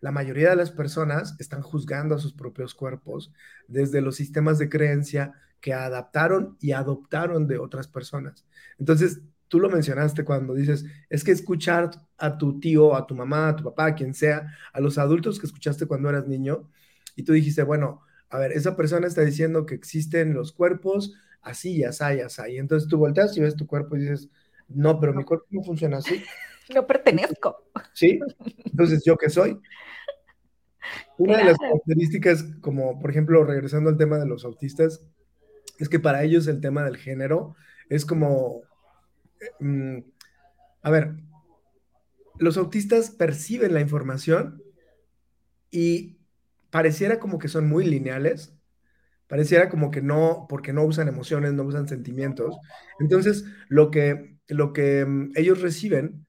la 0.01 0.13
mayoría 0.13 0.51
de 0.51 0.57
las 0.57 0.71
personas 0.71 1.35
están 1.39 1.63
juzgando 1.63 2.15
a 2.15 2.19
sus 2.19 2.33
propios 2.33 2.75
cuerpos 2.75 3.33
desde 3.67 4.01
los 4.01 4.17
sistemas 4.17 4.59
de 4.59 4.69
creencia 4.69 5.33
que 5.61 5.75
adaptaron 5.75 6.57
y 6.61 6.73
adoptaron 6.73 7.47
de 7.47 7.59
otras 7.59 7.89
personas. 7.89 8.47
Entonces, 8.79 9.21
tú 9.49 9.59
lo 9.61 9.71
mencionaste 9.71 10.25
cuando 10.25 10.55
dices, 10.55 10.85
es 11.11 11.25
que 11.25 11.33
escuchar 11.33 11.91
a 12.17 12.39
tu 12.39 12.61
tío, 12.61 12.95
a 12.95 13.07
tu 13.07 13.15
mamá, 13.15 13.49
a 13.49 13.57
tu 13.57 13.65
papá, 13.65 13.87
a 13.87 13.95
quien 13.95 14.15
sea, 14.15 14.55
a 14.73 14.81
los 14.81 14.99
adultos 14.99 15.41
que 15.41 15.47
escuchaste 15.47 15.87
cuando 15.87 16.09
eras 16.09 16.27
niño, 16.27 16.71
y 17.17 17.25
tú 17.25 17.33
dijiste, 17.33 17.63
bueno, 17.65 18.03
a 18.31 18.39
ver, 18.39 18.53
esa 18.53 18.77
persona 18.77 19.07
está 19.07 19.23
diciendo 19.23 19.67
que 19.67 19.75
existen 19.75 20.35
los 20.35 20.53
cuerpos 20.53 21.15
así 21.43 21.77
y 21.77 21.85
así 21.85 22.05
y 22.17 22.21
así. 22.21 22.43
Y 22.51 22.59
entonces 22.59 22.89
tú 22.89 22.99
volteas 22.99 23.37
y 23.37 23.41
ves 23.41 23.57
tu 23.57 23.67
cuerpo 23.67 23.97
y 23.97 24.01
dices, 24.01 24.29
no, 24.69 25.01
pero 25.01 25.15
mi 25.15 25.25
cuerpo 25.25 25.47
no 25.51 25.63
funciona 25.63 25.97
así. 25.99 26.23
No 26.75 26.87
pertenezco. 26.87 27.65
Sí, 27.93 28.21
entonces 28.65 29.03
yo 29.05 29.17
qué 29.17 29.31
soy. 29.31 29.59
Una 31.19 31.39
de 31.39 31.45
las 31.45 31.59
características, 31.59 32.45
como 32.61 33.01
por 33.01 33.11
ejemplo, 33.11 33.45
regresando 33.45 33.91
al 33.91 33.97
tema 33.97 34.19
de 34.19 34.27
los 34.27 34.45
autistas, 34.45 35.03
es 35.79 35.89
que 35.89 36.01
para 36.01 36.23
ellos 36.23 36.47
el 36.47 36.61
tema 36.61 36.85
del 36.85 36.97
género 36.97 37.57
es 37.89 38.05
como, 38.05 38.63
mm, 39.61 39.99
a 40.83 40.91
ver, 40.91 41.15
los 42.39 42.57
autistas 42.57 43.11
perciben 43.11 43.75
la 43.75 43.81
información 43.81 44.63
y 45.71 46.19
pareciera 46.71 47.19
como 47.19 47.39
que 47.39 47.49
son 47.49 47.69
muy 47.69 47.85
lineales, 47.85 48.55
pareciera 49.27 49.69
como 49.69 49.91
que 49.91 50.03
no, 50.03 50.47
porque 50.49 50.73
no 50.73 50.85
usan 50.85 51.09
emociones, 51.09 51.53
no 51.53 51.65
usan 51.65 51.89
sentimientos. 51.89 52.57
Entonces, 53.01 53.45
lo 53.69 53.91
que, 53.91 54.39
lo 54.49 54.73
que 54.73 55.05
mm, 55.05 55.33
ellos 55.35 55.61
reciben 55.61 56.27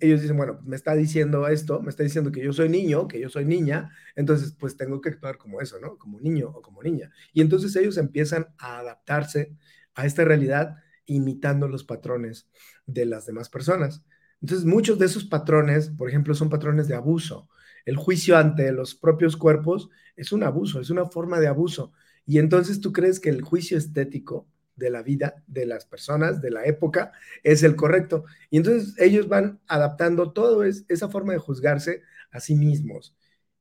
ellos 0.00 0.20
dicen, 0.20 0.36
bueno, 0.36 0.60
me 0.64 0.76
está 0.76 0.94
diciendo 0.94 1.46
esto, 1.48 1.80
me 1.80 1.90
está 1.90 2.02
diciendo 2.02 2.32
que 2.32 2.42
yo 2.42 2.52
soy 2.52 2.68
niño, 2.68 3.08
que 3.08 3.20
yo 3.20 3.28
soy 3.28 3.44
niña, 3.44 3.90
entonces 4.16 4.54
pues 4.58 4.76
tengo 4.76 5.00
que 5.00 5.10
actuar 5.10 5.38
como 5.38 5.60
eso, 5.60 5.78
¿no? 5.80 5.96
Como 5.98 6.20
niño 6.20 6.50
o 6.54 6.62
como 6.62 6.82
niña. 6.82 7.10
Y 7.32 7.40
entonces 7.40 7.74
ellos 7.76 7.96
empiezan 7.96 8.48
a 8.58 8.78
adaptarse 8.78 9.54
a 9.94 10.06
esta 10.06 10.24
realidad 10.24 10.76
imitando 11.06 11.68
los 11.68 11.84
patrones 11.84 12.48
de 12.86 13.06
las 13.06 13.26
demás 13.26 13.48
personas. 13.48 14.04
Entonces 14.40 14.66
muchos 14.66 14.98
de 14.98 15.06
esos 15.06 15.24
patrones, 15.24 15.90
por 15.90 16.08
ejemplo, 16.08 16.34
son 16.34 16.50
patrones 16.50 16.88
de 16.88 16.94
abuso. 16.94 17.48
El 17.84 17.96
juicio 17.96 18.36
ante 18.36 18.70
los 18.72 18.94
propios 18.94 19.36
cuerpos 19.36 19.88
es 20.16 20.32
un 20.32 20.42
abuso, 20.42 20.80
es 20.80 20.90
una 20.90 21.06
forma 21.06 21.40
de 21.40 21.48
abuso. 21.48 21.92
Y 22.26 22.38
entonces 22.38 22.80
tú 22.80 22.92
crees 22.92 23.20
que 23.20 23.30
el 23.30 23.42
juicio 23.42 23.78
estético 23.78 24.46
de 24.78 24.90
la 24.90 25.02
vida 25.02 25.42
de 25.46 25.66
las 25.66 25.84
personas, 25.84 26.40
de 26.40 26.50
la 26.50 26.64
época, 26.64 27.12
es 27.42 27.62
el 27.62 27.76
correcto. 27.76 28.24
Y 28.50 28.58
entonces 28.58 28.94
ellos 28.98 29.28
van 29.28 29.60
adaptando 29.66 30.32
todo 30.32 30.64
es, 30.64 30.84
esa 30.88 31.08
forma 31.08 31.32
de 31.32 31.38
juzgarse 31.38 32.02
a 32.30 32.40
sí 32.40 32.54
mismos. 32.54 33.16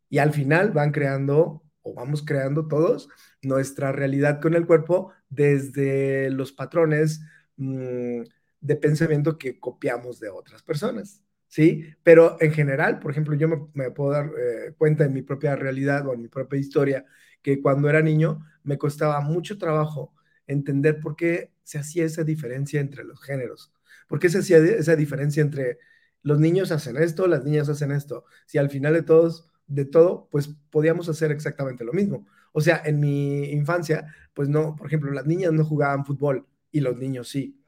Y 0.10 0.19
al 0.19 0.32
final 0.32 0.71
van 0.71 0.91
creando 0.91 1.63
o 1.82 1.93
vamos 1.93 2.23
creando 2.23 2.67
todos 2.67 3.10
nuestra 3.41 3.91
realidad 3.91 4.41
con 4.41 4.53
el 4.53 4.65
cuerpo 4.65 5.12
desde 5.30 6.30
los 6.30 6.51
patrones 6.51 7.21
mm, 7.58 8.21
de 8.60 8.75
pensamiento 8.75 9.38
que 9.38 9.60
copiamos 9.60 10.19
de 10.19 10.30
otras 10.30 10.63
personas. 10.63 11.23
¿Sí? 11.49 11.86
Pero 12.03 12.36
en 12.41 12.51
general, 12.51 12.99
por 12.99 13.12
ejemplo, 13.12 13.34
yo 13.34 13.69
me, 13.73 13.91
puedo 13.91 14.12
dar 14.12 14.25
eh, 14.25 14.73
cuenta 14.77 15.06
en 15.06 15.13
mi 15.13 15.21
propia 15.21 15.56
realidad 15.56 16.06
o 16.06 16.13
en 16.13 16.21
mi 16.21 16.27
propia 16.27 16.60
historia 16.60 17.06
que 17.41 17.62
cuando 17.62 17.89
era 17.89 18.01
niño 18.01 18.45
me 18.63 18.77
costaba 18.77 19.21
mucho 19.21 19.58
trabajo 19.58 20.13
entender 20.47 20.99
por 20.99 21.15
qué 21.15 21.51
se 21.63 21.77
hacía 21.77 22.05
esa 22.05 22.23
diferencia 22.23 22.79
entre 22.79 23.03
los 23.03 23.21
géneros. 23.21 23.71
¿Por 24.07 24.19
qué 24.19 24.29
se 24.29 24.39
hacía 24.39 24.57
esa 24.57 24.95
diferencia 24.95 25.41
entre 25.41 25.79
los 26.23 26.39
niños 26.39 26.71
hacen 26.71 26.97
esto, 26.97 27.27
las 27.27 27.43
niñas 27.43 27.69
hacen 27.69 27.91
esto? 27.91 28.25
Si 28.45 28.57
al 28.57 28.69
final 28.69 28.93
de 28.93 29.03
todos, 29.03 29.49
de 29.67 29.86
todo, 29.86 30.27
pues 30.31 30.49
podíamos 30.69 31.10
hacer 31.10 31.31
exactamente 31.31 31.83
lo 31.83 31.93
mismo. 31.93 32.25
O 32.53 32.62
sea, 32.62 32.81
en 32.86 32.99
mi 32.99 33.51
infancia, 33.51 34.13
pues 34.33 34.49
no, 34.49 34.75
por 34.75 34.88
ejemplo, 34.88 35.12
las 35.12 35.25
niñas 35.25 35.51
no 35.53 35.65
jugaban 35.65 36.05
fútbol 36.05 36.47
y 36.71 36.79
los 36.79 36.97
niños 36.97 37.29
sí. 37.29 37.62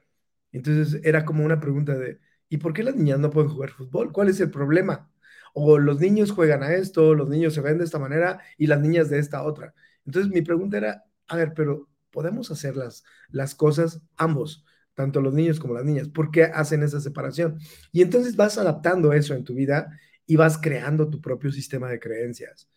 Entonces 0.51 1.01
era 1.03 1.25
como 1.25 1.45
una 1.45 1.59
pregunta 1.59 1.95
de, 1.95 2.19
¿y 2.49 2.57
por 2.57 2.73
qué 2.73 2.83
las 2.83 2.95
niñas 2.95 3.19
no 3.19 3.29
pueden 3.29 3.49
jugar 3.51 3.71
fútbol? 3.71 4.11
¿Cuál 4.11 4.29
es 4.29 4.39
el 4.39 4.49
problema? 4.51 5.11
O 5.53 5.77
los 5.77 5.99
niños 5.99 6.31
juegan 6.31 6.63
a 6.63 6.73
esto, 6.73 7.13
los 7.15 7.29
niños 7.29 7.53
se 7.53 7.61
ven 7.61 7.77
de 7.77 7.83
esta 7.85 7.99
manera 7.99 8.39
y 8.57 8.67
las 8.67 8.79
niñas 8.81 9.09
de 9.09 9.19
esta 9.19 9.43
otra. 9.43 9.73
Entonces 10.05 10.31
mi 10.31 10.41
pregunta 10.41 10.77
era, 10.77 11.03
a 11.27 11.35
ver, 11.35 11.53
pero 11.53 11.87
podemos 12.11 12.51
hacer 12.51 12.75
las, 12.75 13.03
las 13.29 13.55
cosas 13.55 14.01
ambos, 14.17 14.65
tanto 14.93 15.21
los 15.21 15.33
niños 15.33 15.59
como 15.59 15.73
las 15.73 15.85
niñas. 15.85 16.09
¿Por 16.09 16.31
qué 16.31 16.43
hacen 16.43 16.83
esa 16.83 16.99
separación? 16.99 17.59
Y 17.91 18.01
entonces 18.01 18.35
vas 18.35 18.57
adaptando 18.57 19.13
eso 19.13 19.33
en 19.33 19.43
tu 19.43 19.53
vida 19.53 19.97
y 20.25 20.35
vas 20.35 20.57
creando 20.57 21.09
tu 21.09 21.21
propio 21.21 21.51
sistema 21.51 21.89
de 21.89 21.99
creencias. 21.99 22.69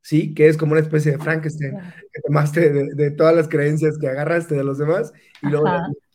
¿Sí? 0.00 0.34
Que 0.34 0.48
es 0.48 0.56
como 0.56 0.72
una 0.72 0.80
especie 0.80 1.12
de 1.12 1.18
Frankenstein, 1.18 1.76
que 2.12 2.20
tomaste 2.22 2.72
de, 2.72 3.10
todas 3.10 3.36
las 3.36 3.48
creencias 3.48 3.98
que 3.98 4.08
agarraste 4.08 4.54
de 4.54 4.64
los 4.64 4.78
demás 4.78 5.12
y 5.42 5.48
luego 5.48 5.66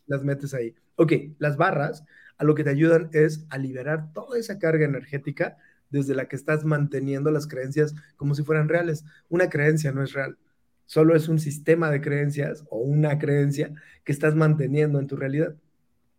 las, 0.06 0.24
metes 0.24 0.52
ahí. 0.52 0.74
Ok, 0.96 1.12
las 1.38 1.56
barras 1.56 2.04
a 2.36 2.44
lo 2.44 2.54
que 2.54 2.64
te 2.64 2.70
ayudan 2.70 3.08
es 3.12 3.46
a 3.50 3.58
liberar 3.58 4.12
toda 4.12 4.38
esa 4.38 4.58
carga 4.58 4.84
energética 4.84 5.56
desde 5.90 6.14
la 6.14 6.26
que 6.26 6.36
estás 6.36 6.64
manteniendo 6.64 7.30
las 7.30 7.46
creencias 7.46 7.94
como 8.16 8.34
si 8.34 8.42
fueran 8.42 8.68
reales. 8.68 9.04
Una 9.28 9.48
creencia 9.48 9.92
no 9.92 10.02
es 10.02 10.12
real, 10.12 10.36
solo 10.86 11.16
es 11.16 11.28
un 11.28 11.38
sistema 11.38 11.90
de 11.90 12.00
creencias 12.00 12.64
o 12.70 12.78
una 12.78 13.18
creencia 13.18 13.74
que 14.04 14.12
estás 14.12 14.34
manteniendo 14.34 14.98
en 14.98 15.06
tu 15.06 15.16
realidad, 15.16 15.56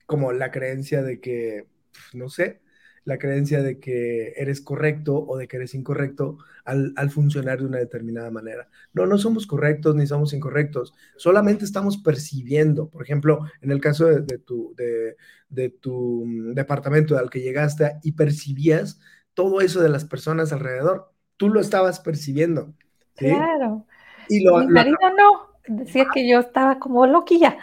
como 0.06 0.32
la 0.34 0.52
creencia 0.52 1.04
de 1.04 1.20
que, 1.20 1.68
no 2.14 2.30
sé, 2.30 2.62
la 3.06 3.20
creencia 3.20 3.62
de 3.62 3.80
que 3.80 4.34
eres 4.36 4.62
correcto 4.62 5.26
o 5.28 5.38
de 5.38 5.48
que 5.48 5.58
eres 5.58 5.76
incorrecto 5.76 6.40
al, 6.66 6.94
funcionar 7.12 7.60
de 7.60 7.68
una 7.68 7.78
determinada 7.78 8.32
manera. 8.32 8.68
No, 8.94 9.06
no 9.06 9.20
somos 9.20 9.46
correctos 9.46 9.96
ni 9.96 10.08
somos 10.08 10.34
incorrectos, 10.34 10.94
solamente 11.16 11.64
estamos 11.64 11.98
percibiendo, 11.98 12.90
por 12.90 13.04
ejemplo, 13.04 13.46
en 13.62 13.72
el 13.72 13.80
caso 13.80 14.08
de, 14.08 14.40
tu, 14.40 14.76
de, 14.76 15.70
tu 15.70 16.26
mm, 16.26 16.54
departamento 16.54 17.18
al 17.18 17.30
que 17.30 17.42
llegaste 17.42 17.92
y 18.02 18.14
percibías 18.14 19.00
todo 19.36 19.62
eso 19.62 19.82
de 19.82 19.90
las 19.90 20.06
personas 20.06 20.52
alrededor, 20.52 21.12
tú 21.38 21.50
lo 21.50 21.60
estabas 21.60 22.00
percibiendo. 22.00 22.74
Claro. 23.16 23.86
Y 24.30 24.46
Mi 24.46 24.68
marido 24.68 24.98
no, 25.18 25.56
decía 25.68 26.08
que 26.14 26.28
yo 26.28 26.40
estaba 26.40 26.80
como 26.80 27.06
loquilla. 27.08 27.58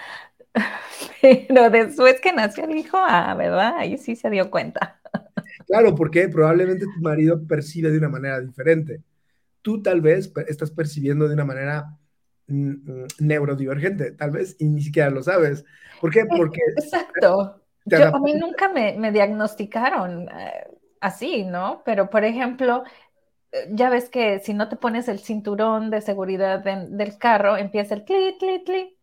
Pero 1.22 1.70
después 1.70 2.20
que 2.20 2.32
nació 2.32 2.64
el 2.64 2.76
hijo, 2.76 2.98
ah, 3.00 3.34
¿verdad? 3.34 3.76
Ahí 3.78 3.98
sí 3.98 4.16
se 4.16 4.30
dio 4.30 4.50
cuenta. 4.50 5.00
Claro, 5.66 5.94
porque 5.94 6.28
probablemente 6.28 6.84
tu 6.84 7.00
marido 7.00 7.46
percibe 7.46 7.90
de 7.90 7.98
una 7.98 8.08
manera 8.08 8.40
diferente. 8.40 9.02
Tú 9.62 9.82
tal 9.82 10.00
vez 10.00 10.32
estás 10.48 10.70
percibiendo 10.70 11.28
de 11.28 11.34
una 11.34 11.44
manera 11.44 11.96
mm, 12.48 12.70
mm, 12.70 13.06
neurodivergente, 13.20 14.12
tal 14.12 14.32
vez, 14.32 14.56
y 14.58 14.68
ni 14.68 14.82
siquiera 14.82 15.10
lo 15.10 15.22
sabes. 15.22 15.64
¿Por 16.00 16.10
qué? 16.10 16.24
Porque... 16.26 16.60
Exacto. 16.76 17.60
Yo, 17.84 18.14
a 18.14 18.20
mí 18.20 18.34
nunca 18.34 18.68
me, 18.68 18.96
me 18.96 19.10
diagnosticaron 19.10 20.28
eh, 20.28 20.68
así, 21.00 21.44
¿no? 21.44 21.82
Pero, 21.84 22.10
por 22.10 22.24
ejemplo, 22.24 22.84
ya 23.70 23.90
ves 23.90 24.08
que 24.08 24.40
si 24.40 24.54
no 24.54 24.68
te 24.68 24.76
pones 24.76 25.08
el 25.08 25.18
cinturón 25.18 25.90
de 25.90 26.00
seguridad 26.00 26.60
del 26.60 27.18
carro, 27.18 27.56
empieza 27.56 27.94
el 27.94 28.04
clit, 28.04 28.38
clit, 28.38 28.64
clit. 28.64 28.96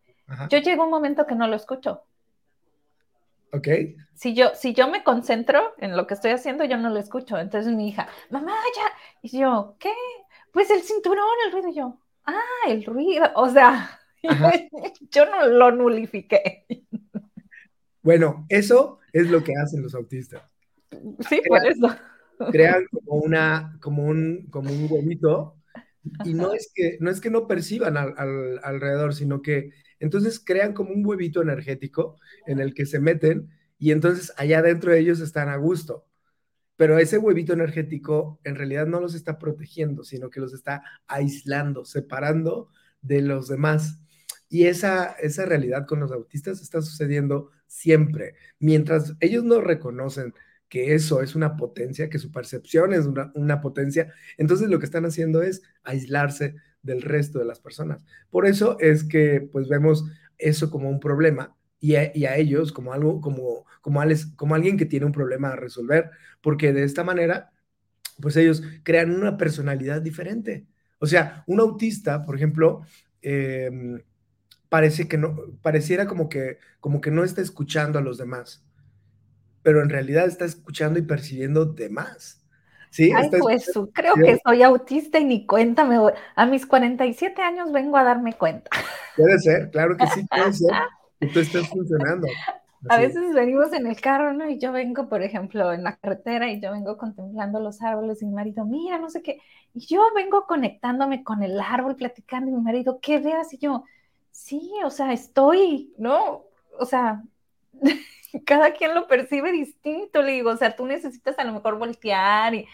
Yo 0.48 0.58
llego 0.58 0.82
a 0.82 0.84
un 0.86 0.90
momento 0.90 1.26
que 1.26 1.34
no 1.34 1.46
lo 1.48 1.56
escucho. 1.56 2.02
Ok. 3.52 3.68
Si 4.14 4.34
yo, 4.34 4.54
si 4.54 4.74
yo 4.74 4.88
me 4.88 5.02
concentro 5.02 5.74
en 5.78 5.96
lo 5.96 6.06
que 6.06 6.14
estoy 6.14 6.30
haciendo, 6.30 6.64
yo 6.64 6.76
no 6.76 6.90
lo 6.90 7.00
escucho. 7.00 7.38
Entonces 7.38 7.72
mi 7.74 7.88
hija, 7.88 8.08
mamá, 8.30 8.54
ya. 8.76 8.86
Y 9.22 9.40
yo, 9.40 9.76
¿qué? 9.78 9.92
Pues 10.52 10.70
el 10.70 10.82
cinturón, 10.82 11.26
el 11.46 11.52
ruido. 11.52 11.68
Y 11.68 11.74
yo, 11.74 11.98
ah, 12.26 12.68
el 12.68 12.84
ruido. 12.84 13.28
O 13.34 13.48
sea, 13.48 14.00
yo 15.10 15.26
no 15.26 15.46
lo 15.46 15.72
nulifiqué. 15.72 16.66
Bueno, 18.02 18.46
eso 18.48 18.98
es 19.12 19.30
lo 19.30 19.42
que 19.42 19.52
hacen 19.60 19.82
los 19.82 19.94
autistas. 19.94 20.42
Sí, 21.28 21.42
por 21.48 21.66
eso 21.66 21.88
crean 22.50 22.84
como, 22.90 23.20
una, 23.22 23.76
como, 23.80 24.04
un, 24.04 24.46
como 24.50 24.70
un 24.70 24.86
huevito 24.90 25.56
y 26.24 26.34
no 26.34 26.52
es 26.52 26.70
que 26.74 26.96
no, 27.00 27.10
es 27.10 27.20
que 27.20 27.30
no 27.30 27.46
perciban 27.46 27.96
al, 27.96 28.60
alrededor, 28.62 29.14
sino 29.14 29.42
que 29.42 29.70
entonces 29.98 30.40
crean 30.44 30.72
como 30.72 30.92
un 30.92 31.04
huevito 31.04 31.42
energético 31.42 32.18
en 32.46 32.60
el 32.60 32.74
que 32.74 32.86
se 32.86 33.00
meten 33.00 33.50
y 33.78 33.92
entonces 33.92 34.32
allá 34.36 34.62
dentro 34.62 34.92
de 34.92 35.00
ellos 35.00 35.20
están 35.20 35.48
a 35.48 35.56
gusto. 35.56 36.06
Pero 36.76 36.98
ese 36.98 37.18
huevito 37.18 37.52
energético 37.52 38.40
en 38.44 38.54
realidad 38.56 38.86
no 38.86 39.00
los 39.00 39.14
está 39.14 39.38
protegiendo, 39.38 40.02
sino 40.02 40.30
que 40.30 40.40
los 40.40 40.54
está 40.54 40.82
aislando, 41.06 41.84
separando 41.84 42.70
de 43.02 43.20
los 43.20 43.48
demás. 43.48 44.00
Y 44.48 44.64
esa, 44.64 45.12
esa 45.20 45.44
realidad 45.44 45.86
con 45.86 46.00
los 46.00 46.10
autistas 46.10 46.62
está 46.62 46.80
sucediendo 46.80 47.50
siempre. 47.66 48.34
Mientras 48.58 49.14
ellos 49.20 49.44
no 49.44 49.60
reconocen 49.60 50.34
que 50.70 50.94
eso 50.94 51.20
es 51.20 51.34
una 51.34 51.56
potencia, 51.56 52.08
que 52.08 52.20
su 52.20 52.30
percepción 52.30 52.94
es 52.94 53.04
una, 53.34 53.60
potencia, 53.60 54.14
entonces 54.38 54.70
lo 54.70 54.78
que 54.78 54.86
están 54.86 55.04
haciendo 55.04 55.42
es 55.42 55.62
aislarse 55.82 56.54
del 56.80 57.02
resto 57.02 57.40
de 57.40 57.44
las 57.44 57.60
personas. 57.60 58.06
Por 58.30 58.46
eso 58.46 58.78
es 58.78 59.04
que 59.04 59.46
pues 59.52 59.68
vemos 59.68 60.04
eso 60.38 60.70
como 60.70 60.88
un 60.88 61.00
problema 61.00 61.56
y 61.80 61.96
a, 61.96 62.36
ellos 62.36 62.72
como 62.72 62.92
algo, 62.92 63.20
como, 63.20 63.66
como, 63.80 64.00
alguien 64.54 64.76
que 64.76 64.86
tiene 64.86 65.06
un 65.06 65.12
problema 65.12 65.48
a 65.48 65.56
resolver, 65.56 66.10
porque 66.40 66.72
de 66.72 66.84
esta 66.84 67.02
manera 67.04 67.50
pues 68.20 68.36
ellos 68.36 68.62
crean 68.84 69.10
una 69.10 69.36
personalidad 69.36 70.00
diferente. 70.02 70.66
O 70.98 71.06
sea, 71.06 71.42
un 71.46 71.58
autista, 71.58 72.22
por 72.24 72.36
ejemplo, 72.36 72.82
em, 73.22 74.02
parece 74.68 75.08
que 75.08 75.18
no, 75.18 75.36
pareciera 75.62 76.06
como 76.06 76.28
que, 76.28 76.58
como 76.80 77.00
que 77.00 77.10
no 77.10 77.24
está 77.24 77.40
escuchando 77.40 77.98
a 77.98 78.02
los 78.02 78.18
demás 78.18 78.62
pero 79.62 79.82
en 79.82 79.90
realidad 79.90 80.26
está 80.26 80.44
escuchando 80.44 80.98
y 80.98 81.02
percibiendo 81.02 81.64
de 81.64 81.88
más. 81.90 82.40
¿Sí? 82.90 83.12
Ay, 83.14 83.30
pues 83.38 83.70
creo 83.92 84.14
que 84.14 84.40
soy 84.44 84.62
autista 84.64 85.20
y 85.20 85.24
ni 85.24 85.46
cuenta 85.46 85.84
me 85.84 85.98
voy. 85.98 86.12
A 86.34 86.44
mis 86.46 86.66
47 86.66 87.40
años 87.40 87.70
vengo 87.70 87.96
a 87.96 88.02
darme 88.02 88.32
cuenta. 88.32 88.68
Puede 89.16 89.38
ser, 89.38 89.70
claro 89.70 89.96
que 89.96 90.06
sí, 90.08 90.26
puede 90.28 90.52
ser. 90.52 90.70
Que 91.20 91.26
tú 91.28 91.40
estés 91.40 91.68
funcionando. 91.68 92.26
A 92.88 92.96
veces 92.96 93.34
venimos 93.34 93.72
en 93.74 93.86
el 93.86 94.00
carro, 94.00 94.32
¿no? 94.32 94.48
Y 94.48 94.58
yo 94.58 94.72
vengo, 94.72 95.06
por 95.08 95.22
ejemplo, 95.22 95.70
en 95.72 95.84
la 95.84 95.96
carretera 95.96 96.50
y 96.50 96.62
yo 96.62 96.72
vengo 96.72 96.96
contemplando 96.96 97.60
los 97.60 97.82
árboles 97.82 98.22
y 98.22 98.26
mi 98.26 98.32
marido, 98.32 98.64
mira, 98.64 98.98
no 98.98 99.10
sé 99.10 99.20
qué. 99.20 99.38
Y 99.74 99.86
yo 99.86 100.02
vengo 100.14 100.46
conectándome 100.46 101.22
con 101.22 101.42
el 101.42 101.60
árbol, 101.60 101.96
platicando 101.96 102.50
y 102.50 102.54
mi 102.54 102.62
marido, 102.62 102.98
¿qué 103.02 103.18
veas? 103.18 103.52
Y 103.52 103.58
yo, 103.58 103.84
sí, 104.30 104.72
o 104.82 104.88
sea, 104.88 105.12
estoy, 105.12 105.92
¿no? 105.98 106.46
O 106.78 106.86
sea, 106.86 107.22
cada 108.46 108.72
quien 108.72 108.94
lo 108.94 109.06
percibe 109.06 109.52
distinto, 109.52 110.22
le 110.22 110.32
digo, 110.32 110.50
o 110.50 110.56
sea, 110.56 110.76
tú 110.76 110.86
necesitas 110.86 111.38
a 111.38 111.44
lo 111.44 111.52
mejor 111.52 111.78
voltear 111.78 112.54
y, 112.54 112.66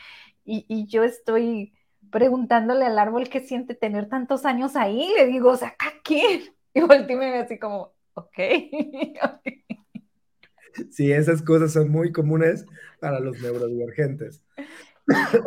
y, 0.44 0.86
yo 0.86 1.02
estoy 1.02 1.74
preguntándole 2.10 2.84
al 2.86 2.98
árbol 2.98 3.28
qué 3.28 3.40
siente 3.40 3.74
tener 3.74 4.08
tantos 4.08 4.44
años 4.44 4.76
ahí, 4.76 5.12
le 5.16 5.26
digo, 5.26 5.50
o 5.50 5.56
sea, 5.56 5.74
¿a 5.78 5.92
quién? 6.02 6.42
Y 6.74 6.82
volteé 6.82 7.38
así 7.38 7.58
como, 7.58 7.94
ok. 8.14 8.38
Sí, 10.90 11.10
esas 11.10 11.40
cosas 11.40 11.72
son 11.72 11.90
muy 11.90 12.12
comunes 12.12 12.66
para 13.00 13.18
los 13.18 13.40
neurodivergentes. 13.40 14.42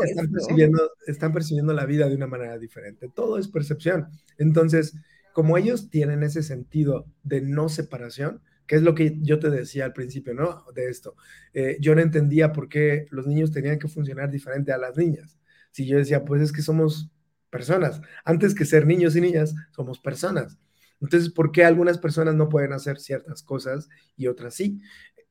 Están 0.04 0.32
percibiendo, 0.32 0.92
están 1.06 1.32
percibiendo 1.32 1.74
la 1.74 1.86
vida 1.86 2.10
de 2.10 2.16
una 2.16 2.26
manera 2.26 2.58
diferente. 2.58 3.10
Todo 3.14 3.38
es 3.38 3.48
percepción. 3.48 4.08
Entonces, 4.40 4.96
como 5.34 5.58
ellos 5.58 5.90
tienen 5.90 6.24
ese 6.24 6.42
sentido 6.42 7.06
de 7.22 7.42
no 7.42 7.70
separación, 7.70 8.42
que 8.70 8.76
es 8.76 8.84
lo 8.84 8.94
que 8.94 9.18
yo 9.22 9.40
te 9.40 9.50
decía 9.50 9.84
al 9.86 9.94
principio, 9.94 10.36
¿no? 10.36 10.64
De 10.76 10.90
esto. 10.92 11.16
Eh, 11.56 11.78
yo 11.80 11.96
no 11.96 12.02
entendía 12.02 12.54
por 12.54 12.70
qué 12.70 13.08
los 13.10 13.26
niños 13.26 13.52
tenían 13.52 13.80
que 13.80 13.88
funcionar 13.88 14.30
diferente 14.30 14.72
a 14.72 14.78
las 14.78 14.96
niñas. 14.96 15.40
Si 15.72 15.88
yo 15.88 15.98
decía, 15.98 16.24
pues 16.24 16.40
es 16.44 16.52
que 16.52 16.62
somos 16.62 17.10
personas. 17.50 18.00
Antes 18.24 18.54
que 18.54 18.66
ser 18.66 18.86
niños 18.86 19.16
y 19.16 19.22
niñas, 19.22 19.56
somos 19.72 20.00
personas. 20.00 20.60
Entonces, 21.02 21.32
¿por 21.32 21.52
qué 21.52 21.66
algunas 21.66 21.98
personas 21.98 22.36
no 22.36 22.48
pueden 22.48 22.72
hacer 22.72 23.00
ciertas 23.00 23.42
cosas 23.42 23.90
y 24.16 24.28
otras 24.28 24.54
sí? 24.54 24.80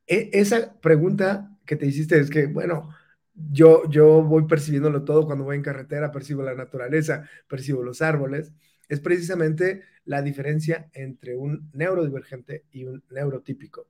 E, 0.08 0.30
esa 0.32 0.76
pregunta 0.80 1.48
que 1.64 1.76
te 1.76 1.86
hiciste 1.86 2.18
es 2.18 2.30
que, 2.30 2.46
bueno, 2.46 2.88
yo, 3.34 3.88
yo 3.88 4.20
voy 4.24 4.48
percibiéndolo 4.48 5.04
todo 5.04 5.26
cuando 5.26 5.44
voy 5.44 5.54
en 5.54 5.62
carretera, 5.62 6.10
percibo 6.10 6.42
la 6.42 6.56
naturaleza, 6.56 7.28
percibo 7.46 7.84
los 7.84 8.02
árboles, 8.02 8.52
es 8.88 9.00
precisamente 9.00 9.82
la 10.04 10.22
diferencia 10.22 10.88
entre 10.94 11.36
un 11.36 11.70
neurodivergente 11.72 12.64
y 12.70 12.84
un 12.84 13.04
neurotípico. 13.10 13.86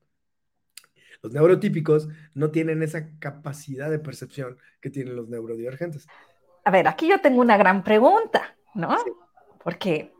Los 1.22 1.32
neurotípicos 1.32 2.08
no 2.34 2.50
tienen 2.50 2.82
esa 2.82 3.11
capacidad 3.18 3.90
de 3.90 3.98
percepción 3.98 4.58
que 4.80 4.90
tienen 4.90 5.16
los 5.16 5.28
neurodivergentes. 5.28 6.06
A 6.64 6.70
ver, 6.70 6.87
aquí 6.87 7.08
yo 7.08 7.20
tengo 7.20 7.40
una 7.40 7.56
gran 7.56 7.82
pregunta, 7.82 8.56
¿no? 8.74 8.96
Porque 9.62 10.12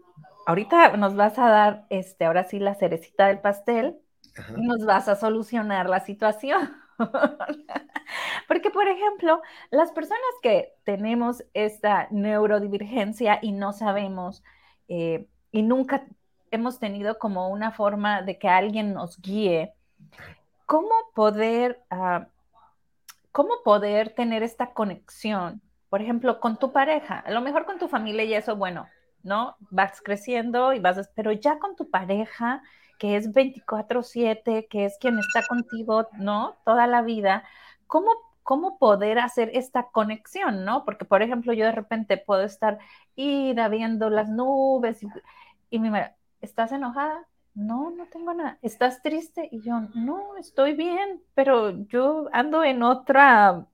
ahorita 0.47 0.97
nos 0.97 1.15
vas 1.15 1.39
a 1.39 1.49
dar, 1.49 1.87
este, 1.91 2.25
ahora 2.25 2.45
sí, 2.45 2.59
la 2.59 2.75
cerecita 2.75 3.27
del 3.29 3.41
pastel 3.41 3.99
y 4.57 4.67
nos 4.67 4.85
vas 4.85 5.09
a 5.09 5.17
solucionar 5.17 5.89
la 5.89 6.01
situación. 6.01 6.73
Porque, 8.49 8.71
por 8.71 8.89
ejemplo, 8.89 9.43
las 9.71 9.93
personas 9.93 10.21
que 10.43 10.75
tenemos 10.85 11.45
esta 11.55 12.09
neurodivergencia 12.11 13.39
y 13.43 13.53
no 13.53 13.73
sabemos 13.73 14.43
eh, 14.89 15.27
y 15.53 15.63
nunca 15.63 16.07
hemos 16.51 16.79
tenido 16.79 17.19
como 17.19 17.49
una 17.49 17.73
forma 17.73 18.23
de 18.23 18.39
que 18.39 18.49
alguien 18.49 18.95
nos 18.95 19.21
guíe, 19.21 19.75
¿cómo 20.67 20.91
poder, 21.15 21.83
ah, 21.91 22.29
cómo 23.33 23.63
poder 23.65 24.15
tener 24.15 24.43
esta 24.43 24.73
conexión? 24.73 25.63
Por 25.89 26.03
ejemplo, 26.03 26.41
con 26.41 26.59
tu 26.59 26.73
pareja, 26.73 27.21
a 27.21 27.31
lo 27.31 27.41
mejor 27.41 27.65
con 27.65 27.79
tu 27.79 27.89
familia 27.89 28.25
y 28.25 28.35
eso, 28.35 28.57
bueno, 28.57 28.87
¿no? 29.23 29.57
Vas 29.71 30.01
creciendo 30.03 30.73
y 30.73 30.81
vas, 30.81 31.11
pero 31.15 31.33
ya 31.33 31.59
con 31.59 31.77
tu 31.77 31.91
pareja, 31.91 32.63
que 32.99 33.17
es 33.17 33.33
24/7, 33.33 34.67
que 34.69 34.85
es 34.85 34.99
quien 34.99 35.19
está 35.19 35.47
contigo, 35.47 36.09
¿no? 36.19 36.57
Toda 36.65 36.87
la 36.87 37.03
vida, 37.03 37.45
¿cómo, 37.87 38.11
cómo 38.49 38.79
poder 38.79 39.19
hacer 39.19 39.51
esta 39.53 39.91
conexión, 39.91 40.65
¿no? 40.65 40.87
Porque, 40.87 41.05
por 41.05 41.21
ejemplo, 41.21 41.53
yo 41.53 41.67
de 41.67 41.73
repente 41.73 42.17
puedo 42.17 42.45
estar 42.45 42.79
ida 43.15 43.69
viendo 43.69 44.09
las 44.09 44.31
nubes 44.31 45.03
y, 45.03 45.09
y 45.69 45.79
mi 45.79 45.91
madre, 45.91 46.15
¿estás 46.41 46.73
enojada? 46.73 47.27
No, 47.55 47.91
no 47.91 48.07
tengo 48.07 48.33
nada. 48.33 48.59
¿Estás 48.63 49.03
triste? 49.03 49.51
Y 49.53 49.61
yo, 49.61 49.83
no, 49.95 50.39
estoy 50.39 50.73
bien, 50.73 51.23
pero 51.35 51.73
yo 51.89 52.31
ando 52.33 52.65
en 52.65 52.83
otra 52.83 53.67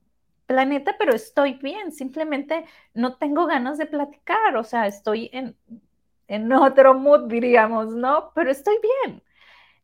planeta, 0.45 0.97
pero 0.99 1.15
estoy 1.15 1.53
bien, 1.53 1.93
simplemente 1.93 2.65
no 2.93 3.15
tengo 3.15 3.45
ganas 3.45 3.77
de 3.77 3.85
platicar, 3.85 4.57
o 4.57 4.65
sea, 4.65 4.87
estoy 4.87 5.29
en, 5.31 5.55
en 6.27 6.51
otro 6.51 6.95
mood, 6.95 7.29
diríamos, 7.29 7.95
¿no? 7.95 8.33
Pero 8.35 8.51
estoy 8.51 8.75
bien. 9.05 9.23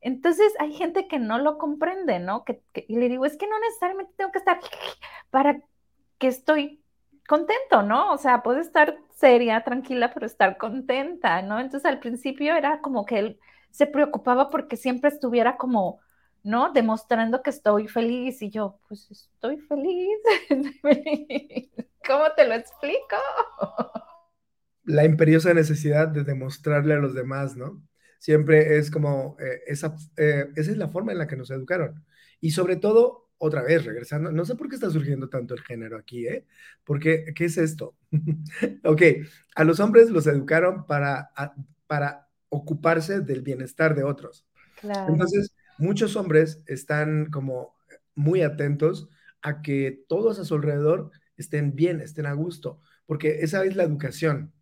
Entonces 0.02 0.52
hay 0.60 0.74
gente 0.74 1.08
que 1.08 1.20
no 1.20 1.38
lo 1.38 1.58
comprende, 1.58 2.20
¿no? 2.20 2.44
Que, 2.44 2.64
y 2.88 2.98
le 2.98 3.08
digo, 3.08 3.26
es 3.26 3.38
que 3.38 3.48
no 3.48 3.60
necesariamente 3.60 4.14
tengo 4.18 4.32
que 4.32 4.40
estar 4.40 4.60
para 5.30 5.62
que 6.18 6.28
estoy 6.28 6.84
contento, 7.28 7.84
¿no? 7.84 8.12
O 8.12 8.18
sea, 8.18 8.44
puedo 8.44 8.60
estar 8.60 8.98
seria, 9.16 9.64
tranquila, 9.64 10.12
pero 10.14 10.26
estar 10.26 10.58
contenta, 10.58 11.42
¿no? 11.44 11.60
Entonces 11.60 11.86
al 11.86 12.00
principio 12.00 12.56
era 12.56 12.82
como 12.82 13.06
que 13.06 13.20
él 13.20 13.40
se 13.70 13.88
preocupaba 13.88 14.50
porque 14.50 14.76
siempre 14.76 15.10
estuviera 15.10 15.56
como, 15.58 16.00
¿no? 16.44 16.72
Demostrando 16.74 17.44
que 17.44 17.52
estoy 17.52 17.88
feliz 17.88 18.42
y 18.42 18.50
yo, 18.50 18.80
pues 18.88 19.10
estoy 19.12 19.58
feliz. 19.60 20.18
¿Cómo 22.08 22.26
te 22.36 22.48
lo 22.48 22.56
explico? 22.56 23.18
La 24.84 25.06
imperiosa 25.06 25.54
necesidad 25.54 26.08
de 26.08 26.24
demostrarle 26.24 26.96
a 26.96 26.98
los 26.98 27.14
demás, 27.14 27.56
¿no? 27.56 27.82
Siempre 28.22 28.78
es 28.78 28.92
como, 28.92 29.36
eh, 29.40 29.64
esa, 29.66 29.96
eh, 30.16 30.46
esa 30.56 30.70
es 30.70 30.78
la 30.78 30.90
forma 30.90 31.12
en 31.12 31.18
la 31.18 31.26
que 31.26 31.36
nos 31.36 31.50
educaron. 31.50 32.06
Y 32.40 32.52
sobre 32.52 32.76
todo, 32.76 33.32
otra 33.40 33.64
vez, 33.64 33.84
regresando, 33.84 34.32
no 34.32 34.46
sé 34.46 34.54
por 34.54 34.70
qué 34.70 34.76
está 34.76 34.92
surgiendo 34.92 35.28
tanto 35.28 35.56
el 35.56 35.62
género 35.62 35.98
aquí, 35.98 36.28
¿eh? 36.28 36.46
Porque, 36.84 37.34
¿qué 37.34 37.46
es 37.46 37.58
esto? 37.58 37.96
ok, 38.84 39.02
a 39.56 39.64
los 39.64 39.80
hombres 39.80 40.12
los 40.12 40.28
educaron 40.28 40.86
para, 40.86 41.32
para 41.88 42.28
ocuparse 42.50 43.22
del 43.22 43.42
bienestar 43.42 43.96
de 43.96 44.04
otros. 44.04 44.46
Claro. 44.80 45.12
Entonces, 45.12 45.56
muchos 45.80 46.16
hombres 46.16 46.62
están 46.68 47.32
como 47.32 47.74
muy 48.14 48.44
atentos 48.44 49.10
a 49.42 49.64
que 49.64 50.06
todos 50.08 50.38
a 50.38 50.46
su 50.46 50.54
alrededor 50.54 51.10
estén 51.38 51.76
bien, 51.76 52.02
estén 52.02 52.28
a 52.28 52.34
gusto, 52.34 52.82
porque 53.08 53.40
esa 53.40 53.66
es 53.66 53.76
la 53.76 53.82
educación. 53.82 54.54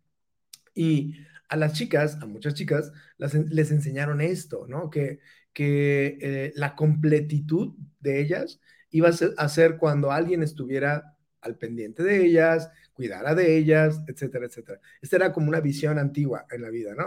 Y 0.74 1.26
a 1.50 1.56
las 1.56 1.72
chicas, 1.72 2.16
a 2.22 2.26
muchas 2.26 2.54
chicas, 2.54 2.92
les 3.18 3.70
enseñaron 3.72 4.20
esto, 4.20 4.66
¿no? 4.68 4.88
Que, 4.88 5.18
que 5.52 6.16
eh, 6.20 6.52
la 6.54 6.76
completitud 6.76 7.74
de 7.98 8.20
ellas 8.20 8.60
iba 8.90 9.08
a 9.08 9.48
ser, 9.48 9.76
cuando 9.76 10.12
alguien 10.12 10.44
estuviera 10.44 11.16
al 11.40 11.56
pendiente 11.56 12.04
de 12.04 12.24
ellas, 12.24 12.70
cuidara 12.92 13.34
de 13.34 13.56
ellas, 13.56 14.00
etcétera, 14.06 14.46
etcétera. 14.46 14.80
Esta 15.02 15.16
era 15.16 15.32
como 15.32 15.48
una 15.48 15.60
visión 15.60 15.98
antigua 15.98 16.46
en 16.50 16.62
la 16.62 16.70
vida, 16.70 16.94
¿no? 16.94 17.04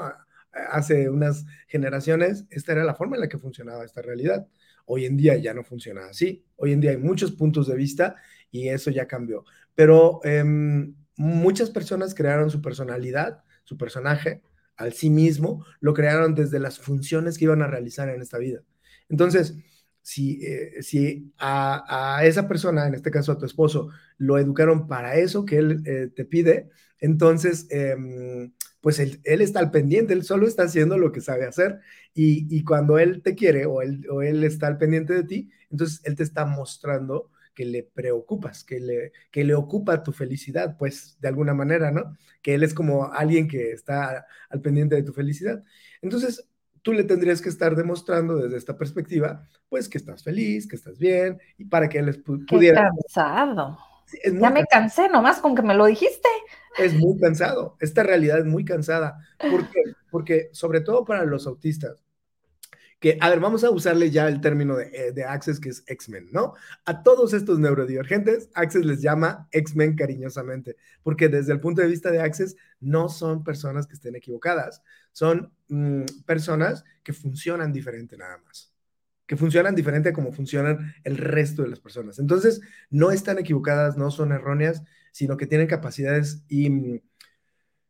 hace 0.69 1.09
unas 1.09 1.45
generaciones, 1.67 2.45
esta 2.49 2.73
era 2.73 2.83
la 2.83 2.93
forma 2.93 3.15
en 3.15 3.21
la 3.21 3.29
que 3.29 3.39
funcionaba 3.39 3.85
esta 3.85 4.01
realidad. 4.01 4.47
Hoy 4.85 5.05
en 5.05 5.17
día 5.17 5.35
ya 5.37 5.53
no 5.53 5.63
funciona 5.63 6.05
así. 6.05 6.45
Hoy 6.57 6.73
en 6.73 6.81
día 6.81 6.91
hay 6.91 6.97
muchos 6.97 7.31
puntos 7.31 7.67
de 7.67 7.75
vista 7.75 8.17
y 8.51 8.67
eso 8.67 8.91
ya 8.91 9.07
cambió. 9.07 9.45
Pero 9.73 10.19
eh, 10.23 10.43
muchas 11.15 11.69
personas 11.71 12.13
crearon 12.13 12.51
su 12.51 12.61
personalidad, 12.61 13.43
su 13.63 13.77
personaje, 13.77 14.41
al 14.75 14.93
sí 14.93 15.09
mismo, 15.09 15.65
lo 15.79 15.93
crearon 15.93 16.35
desde 16.35 16.59
las 16.59 16.79
funciones 16.79 17.37
que 17.37 17.45
iban 17.45 17.61
a 17.61 17.67
realizar 17.67 18.09
en 18.09 18.21
esta 18.21 18.37
vida. 18.37 18.61
Entonces, 19.09 19.55
si, 20.01 20.43
eh, 20.45 20.81
si 20.81 21.33
a, 21.37 22.21
esa 22.23 22.47
persona, 22.47 22.87
en 22.87 22.95
este 22.95 23.11
caso 23.11 23.31
a 23.31 23.37
tu 23.37 23.45
esposo, 23.45 23.89
lo 24.17 24.37
educaron 24.37 24.87
para 24.87 25.15
eso 25.15 25.45
que 25.45 25.57
él 25.57 25.81
eh, 25.85 26.09
te 26.13 26.25
pide, 26.25 26.69
entonces 26.99 27.67
eh, 27.69 27.95
pues 28.83 28.99
él, 28.99 29.21
está 29.23 29.59
al 29.59 29.71
pendiente, 29.71 30.11
él 30.11 30.23
solo 30.23 30.45
está 30.45 30.63
haciendo 30.63 30.97
lo 30.97 31.13
que 31.13 31.21
sabe 31.21 31.45
hacer 31.45 31.79
y, 32.13 32.63
cuando 32.65 32.99
él 32.99 33.21
te 33.21 33.33
quiere 33.33 33.65
o 33.65 33.81
él, 33.81 34.05
o 34.09 34.21
él 34.21 34.43
está 34.43 34.67
al 34.67 34.77
pendiente 34.77 35.13
de 35.13 35.23
ti, 35.23 35.49
entonces 35.69 36.01
él 36.03 36.15
te 36.15 36.23
está 36.23 36.45
mostrando 36.45 37.31
que 37.53 37.65
le 37.65 37.83
preocupas, 37.83 38.63
que 38.63 38.79
le, 38.79 39.11
que 39.31 39.43
le 39.43 39.55
ocupa 39.55 40.03
tu 40.03 40.11
felicidad, 40.11 40.77
pues 40.77 41.17
de 41.19 41.27
alguna 41.27 41.53
manera, 41.53 41.91
¿no? 41.91 42.17
Que 42.41 42.55
él 42.55 42.63
es 42.63 42.73
como 42.73 43.11
alguien 43.11 43.47
que 43.47 43.71
está 43.71 44.25
al 44.49 44.61
pendiente 44.61 44.95
de 44.95 45.03
tu 45.03 45.13
felicidad. 45.13 45.63
Entonces, 46.01 46.47
tú 46.81 46.93
le 46.93 47.03
tendrías 47.03 47.41
que 47.41 47.49
estar 47.49 47.75
demostrando 47.75 48.35
desde 48.37 48.57
esta 48.57 48.77
perspectiva, 48.77 49.47
pues 49.69 49.87
que 49.87 49.97
estás 49.97 50.23
feliz, 50.23 50.67
que 50.67 50.75
estás 50.75 50.97
bien, 50.97 51.39
y 51.57 51.65
para 51.65 51.87
que 51.89 51.99
él 51.99 52.23
pudiera... 52.47 52.89
cansado. 52.89 53.77
ya 54.25 54.49
me 54.49 54.65
cansé 54.65 55.09
nomás 55.09 55.39
con 55.39 55.55
que 55.55 55.61
me 55.61 55.75
lo 55.75 55.85
dijiste 55.85 56.29
es 56.77 56.93
muy 56.93 57.19
cansado. 57.19 57.77
Esta 57.79 58.03
realidad 58.03 58.39
es 58.39 58.45
muy 58.45 58.65
cansada. 58.65 59.19
¿Por 59.39 59.69
qué? 59.69 59.81
Porque 60.09 60.49
sobre 60.53 60.81
todo 60.81 61.05
para 61.05 61.25
los 61.25 61.47
autistas, 61.47 62.03
que, 63.03 63.17
a 63.19 63.29
ver, 63.29 63.41
vamos 63.41 63.65
a 63.65 63.69
usarle 63.69 64.11
ya 64.11 64.29
el 64.29 64.39
término 64.39 64.77
de, 64.77 64.85
eh, 64.93 65.11
de 65.11 65.25
Access, 65.25 65.59
que 65.59 65.67
es 65.67 65.83
X-Men, 65.87 66.29
¿no? 66.31 66.53
A 66.85 67.03
todos 67.03 67.33
estos 67.33 67.59
neurodivergentes, 67.59 68.49
Access 68.53 68.85
les 68.85 69.01
llama 69.01 69.49
X-Men 69.51 69.97
cariñosamente, 69.97 70.77
porque 71.03 71.27
desde 71.27 71.51
el 71.51 71.59
punto 71.59 71.81
de 71.81 71.89
vista 71.89 72.11
de 72.11 72.21
Access, 72.21 72.55
no 72.79 73.09
son 73.09 73.43
personas 73.43 73.87
que 73.87 73.95
estén 73.95 74.15
equivocadas, 74.15 74.81
son 75.11 75.51
mm, 75.67 76.05
personas 76.25 76.85
que 77.03 77.11
funcionan 77.11 77.73
diferente 77.73 78.15
nada 78.15 78.37
más 78.37 78.71
que 79.25 79.37
funcionan 79.37 79.73
diferente 79.73 80.09
a 80.09 80.13
como 80.13 80.33
funcionan 80.33 80.93
el 81.05 81.17
resto 81.17 81.63
de 81.63 81.69
las 81.69 81.79
personas. 81.79 82.19
Entonces, 82.19 82.59
no 82.89 83.09
están 83.09 83.39
equivocadas, 83.39 83.95
no 83.95 84.11
son 84.11 84.33
erróneas, 84.33 84.83
sino 85.13 85.37
que 85.37 85.47
tienen 85.47 85.67
capacidades 85.67 86.43
y, 86.49 86.69
mm, 86.69 87.01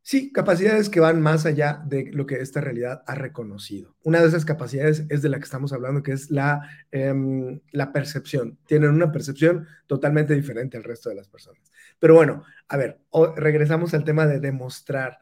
sí, 0.03 0.31
capacidades 0.31 0.89
que 0.89 0.99
van 0.99 1.21
más 1.21 1.45
allá 1.45 1.81
de 1.85 2.11
lo 2.11 2.25
que 2.25 2.35
esta 2.35 2.61
realidad 2.61 3.03
ha 3.07 3.15
reconocido. 3.15 3.95
Una 4.03 4.21
de 4.21 4.27
esas 4.27 4.45
capacidades 4.45 5.05
es 5.09 5.21
de 5.21 5.29
la 5.29 5.39
que 5.39 5.45
estamos 5.45 5.73
hablando, 5.73 6.03
que 6.03 6.11
es 6.11 6.29
la, 6.29 6.61
em, 6.91 7.61
la 7.71 7.91
percepción. 7.91 8.59
Tienen 8.67 8.91
una 8.91 9.11
percepción 9.11 9.65
totalmente 9.87 10.35
diferente 10.35 10.77
al 10.77 10.83
resto 10.83 11.09
de 11.09 11.15
las 11.15 11.29
personas. 11.29 11.71
Pero 11.99 12.15
bueno, 12.15 12.43
a 12.67 12.77
ver, 12.77 12.99
regresamos 13.37 13.93
al 13.93 14.03
tema 14.03 14.27
de 14.27 14.39
demostrar. 14.39 15.19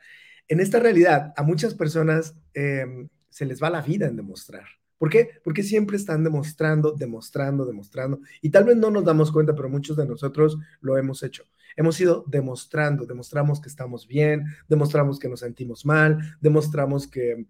En 0.47 0.59
esta 0.59 0.79
realidad, 0.79 1.33
a 1.37 1.43
muchas 1.43 1.75
personas 1.75 2.35
em, 2.53 3.07
se 3.29 3.45
les 3.45 3.61
va 3.61 3.69
la 3.69 3.81
vida 3.81 4.07
en 4.07 4.17
demostrar. 4.17 4.65
¿Por 4.97 5.09
qué? 5.09 5.29
Porque 5.43 5.63
siempre 5.63 5.97
están 5.97 6.23
demostrando, 6.23 6.91
demostrando, 6.91 7.65
demostrando. 7.65 8.19
Y 8.41 8.51
tal 8.51 8.65
vez 8.65 8.77
no 8.77 8.91
nos 8.91 9.03
damos 9.03 9.31
cuenta, 9.31 9.55
pero 9.55 9.69
muchos 9.69 9.97
de 9.97 10.05
nosotros 10.05 10.59
lo 10.79 10.97
hemos 10.97 11.23
hecho. 11.23 11.45
Hemos 11.75 11.99
ido 11.99 12.23
demostrando, 12.27 13.05
demostramos 13.05 13.61
que 13.61 13.69
estamos 13.69 14.07
bien, 14.07 14.45
demostramos 14.67 15.19
que 15.19 15.29
nos 15.29 15.41
sentimos 15.41 15.85
mal, 15.85 16.37
demostramos 16.41 17.07
que 17.07 17.45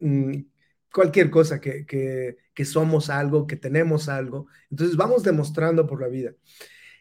mm, 0.00 0.40
cualquier 0.92 1.30
cosa, 1.30 1.60
que, 1.60 1.84
que, 1.84 2.64
somos 2.64 3.10
algo, 3.10 3.46
que 3.46 3.56
tenemos 3.56 4.08
algo. 4.08 4.46
Entonces 4.70 4.96
vamos 4.96 5.22
demostrando 5.22 5.86
por 5.86 6.00
la 6.00 6.08
vida. 6.08 6.32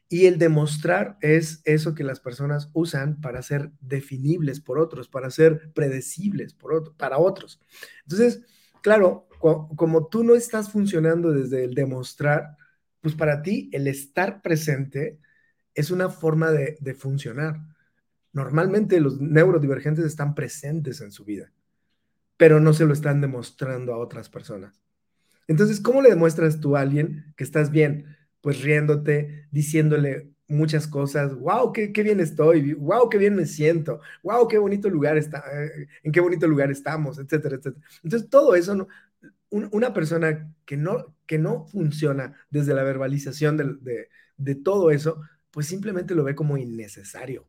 Y 0.08 0.28
el 0.28 0.38
demostrar 0.38 1.18
es 1.22 1.62
eso 1.66 1.96
que 1.96 2.04
las 2.04 2.20
personas 2.20 2.70
usan 2.74 3.22
para 3.22 3.42
ser 3.42 3.72
definibles 3.80 4.60
por 4.60 4.80
otros, 4.80 5.08
para 5.08 5.32
ser 5.32 5.72
predecibles 5.74 6.56
para 6.98 7.18
otros. 7.18 7.60
Entonces, 8.04 8.42
claro, 8.82 9.28
como 9.40 10.08
tú 10.08 10.24
no 10.24 10.36
estás 10.36 10.72
funcionando 10.72 11.32
desde 11.32 11.64
el 11.64 11.74
demostrar, 11.74 12.58
pues 13.02 13.16
para 13.16 13.42
ti 13.42 13.70
el 13.72 13.88
estar 13.88 14.42
presente 14.42 15.20
es 15.76 15.92
una 15.92 16.10
forma 16.10 16.52
de, 16.52 16.78
de 16.80 16.94
funcionar. 16.94 17.60
Normalmente 18.34 19.00
los 19.00 19.22
neurodivergentes 19.22 20.06
están 20.06 20.34
presentes 20.34 21.02
en 21.02 21.12
su 21.12 21.24
vida, 21.24 21.52
pero 22.38 22.60
no 22.60 22.74
se 22.74 22.86
lo 22.86 22.94
están 22.94 23.22
demostrando 23.22 23.94
a 23.94 23.98
otras 23.98 24.30
personas. 24.30 24.82
Entonces, 25.48 25.80
¿cómo 25.80 26.02
le 26.02 26.10
demuestras 26.10 26.60
tú 26.60 26.76
a 26.76 26.82
alguien 26.82 27.34
que 27.38 27.44
estás 27.44 27.70
bien? 27.70 28.18
Pues 28.42 28.62
riéndote, 28.62 29.48
diciéndole 29.52 30.32
muchas 30.48 30.88
cosas, 30.88 31.34
wow, 31.36 31.72
qué, 31.72 31.92
qué, 31.92 32.04
bien 32.04 32.20
estoy, 32.20 32.74
wow, 32.74 33.10
qué 33.10 33.18
bien 33.18 33.36
me 33.36 33.46
siento, 33.46 34.02
wow, 34.24 34.48
qué 34.48 34.58
bonito 34.58 34.90
lugar 34.90 35.18
está, 35.18 35.44
eh, 35.54 35.88
en 36.04 36.12
qué 36.12 36.20
bonito 36.20 36.48
lugar 36.48 36.72
estamos, 36.72 37.18
etcétera, 37.18 37.56
etcétera. 37.56 37.86
Entonces, 38.04 38.30
todo 38.30 38.56
eso, 38.56 38.88
una 39.50 39.94
persona 39.94 40.54
que 40.66 40.78
no, 40.78 41.16
que 41.26 41.40
no 41.40 41.66
funciona 41.66 42.36
desde 42.50 42.74
la 42.74 42.84
verbalización 42.84 43.58
de, 43.58 44.10
de 44.38 44.56
todo 44.56 44.92
eso, 44.92 45.22
pues 45.56 45.68
simplemente 45.68 46.14
lo 46.16 46.26
ve 46.26 46.36
como 46.36 46.58
innecesario. 46.58 47.48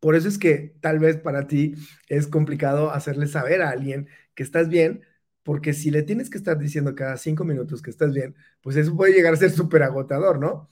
Por 0.00 0.16
eso 0.16 0.26
es 0.26 0.38
que 0.38 0.74
tal 0.80 0.98
vez 0.98 1.18
para 1.18 1.46
ti 1.46 1.74
es 2.08 2.26
complicado 2.26 2.92
hacerle 2.92 3.26
saber 3.26 3.60
a 3.60 3.68
alguien 3.68 4.08
que 4.34 4.42
estás 4.42 4.70
bien, 4.70 5.02
porque 5.42 5.74
si 5.74 5.90
le 5.90 6.02
tienes 6.02 6.30
que 6.30 6.38
estar 6.38 6.58
diciendo 6.58 6.94
cada 6.94 7.18
cinco 7.18 7.44
minutos 7.44 7.82
que 7.82 7.90
estás 7.90 8.14
bien, 8.14 8.36
pues 8.62 8.76
eso 8.76 8.96
puede 8.96 9.12
llegar 9.12 9.34
a 9.34 9.36
ser 9.36 9.50
súper 9.50 9.82
agotador, 9.82 10.38
¿no? 10.40 10.70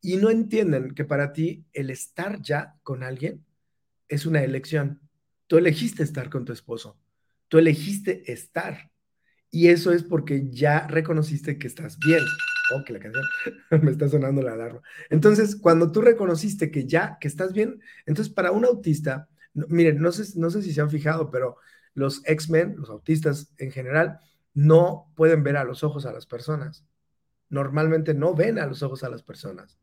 Y 0.00 0.18
no 0.18 0.30
entienden 0.30 0.94
que 0.94 1.04
para 1.04 1.32
ti 1.32 1.66
el 1.72 1.90
estar 1.90 2.40
ya 2.40 2.76
con 2.84 3.02
alguien 3.02 3.44
es 4.08 4.26
una 4.26 4.44
elección. 4.44 5.00
Tú 5.48 5.58
elegiste 5.58 6.04
estar 6.04 6.30
con 6.30 6.44
tu 6.44 6.52
esposo, 6.52 7.00
tú 7.48 7.58
elegiste 7.58 8.30
estar. 8.30 8.92
Y 9.50 9.70
eso 9.70 9.92
es 9.92 10.04
porque 10.04 10.48
ya 10.50 10.86
reconociste 10.86 11.58
que 11.58 11.66
estás 11.66 11.98
bien. 11.98 12.22
Que 12.86 12.92
la 12.92 13.00
canción 13.00 13.24
me 13.82 13.90
está 13.90 14.08
sonando 14.08 14.42
la 14.42 14.52
alarma. 14.52 14.80
Entonces, 15.08 15.56
cuando 15.56 15.90
tú 15.92 16.00
reconociste 16.00 16.70
que 16.70 16.86
ya, 16.86 17.18
que 17.20 17.28
estás 17.28 17.52
bien, 17.52 17.80
entonces 18.06 18.32
para 18.32 18.52
un 18.52 18.64
autista, 18.64 19.28
miren, 19.54 20.00
no 20.00 20.12
sé, 20.12 20.38
no 20.38 20.50
sé 20.50 20.62
si 20.62 20.72
se 20.72 20.80
han 20.80 20.90
fijado, 20.90 21.30
pero 21.30 21.56
los 21.94 22.22
X-Men, 22.24 22.76
los 22.78 22.90
autistas 22.90 23.52
en 23.58 23.72
general, 23.72 24.20
no 24.54 25.12
pueden 25.16 25.42
ver 25.42 25.56
a 25.56 25.64
los 25.64 25.82
ojos 25.82 26.06
a 26.06 26.12
las 26.12 26.26
personas. 26.26 26.84
Normalmente 27.48 28.14
no 28.14 28.34
ven 28.34 28.58
a 28.58 28.66
los 28.66 28.82
ojos 28.82 29.02
a 29.02 29.10
las 29.10 29.22
personas. 29.22 29.78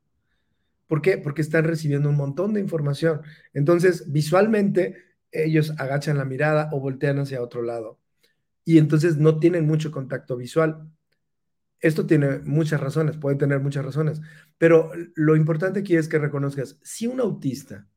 ¿Por 0.87 1.01
qué? 1.01 1.17
Porque 1.17 1.41
están 1.41 1.65
recibiendo 1.65 2.09
un 2.09 2.15
montón 2.15 2.53
de 2.53 2.61
información. 2.61 3.21
Entonces, 3.53 4.11
visualmente, 4.11 4.95
ellos 5.31 5.73
agachan 5.77 6.17
la 6.17 6.25
mirada 6.25 6.69
o 6.71 6.79
voltean 6.79 7.19
hacia 7.19 7.41
otro 7.41 7.61
lado. 7.61 7.99
Y 8.63 8.77
entonces 8.77 9.17
no 9.17 9.39
tienen 9.39 9.67
mucho 9.67 9.91
contacto 9.91 10.37
visual. 10.37 10.89
Esto 11.79 12.05
tiene 12.05 12.39
muchas 12.39 12.81
razones, 12.81 13.17
puede 13.17 13.35
tener 13.35 13.59
muchas 13.59 13.85
razones, 13.85 14.21
pero 14.57 14.91
lo 15.15 15.35
importante 15.35 15.81
aquí 15.81 15.95
es 15.95 16.07
que 16.07 16.17
reconozcas, 16.17 16.79
si 16.81 17.05
un 17.07 17.19
autista 17.19 17.87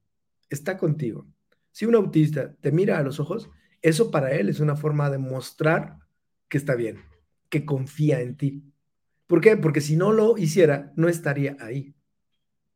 está 0.51 0.77
contigo, 0.77 1.27
si 1.73 1.87
un 1.87 1.95
autista 1.95 2.55
te 2.61 2.73
mira 2.73 2.99
a 2.99 3.03
los 3.03 3.21
ojos, 3.21 3.49
eso 3.83 4.11
para 4.11 4.33
él 4.33 4.49
es 4.49 4.61
una 4.61 4.77
forma 4.77 5.09
de 5.11 5.19
mostrar 5.19 5.99
que 6.49 6.59
está 6.59 6.75
bien, 6.75 6.99
que 7.49 7.65
confía 7.65 8.21
en 8.21 8.37
ti. 8.37 8.65
¿Por 9.27 9.41
qué? 9.41 9.57
Porque 9.57 9.81
si 9.81 9.97
no 9.97 10.13
lo 10.13 10.37
hiciera, 10.37 10.93
no 10.97 11.09
estaría 11.09 11.57
ahí. 11.61 11.95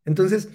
Entonces, 0.05 0.49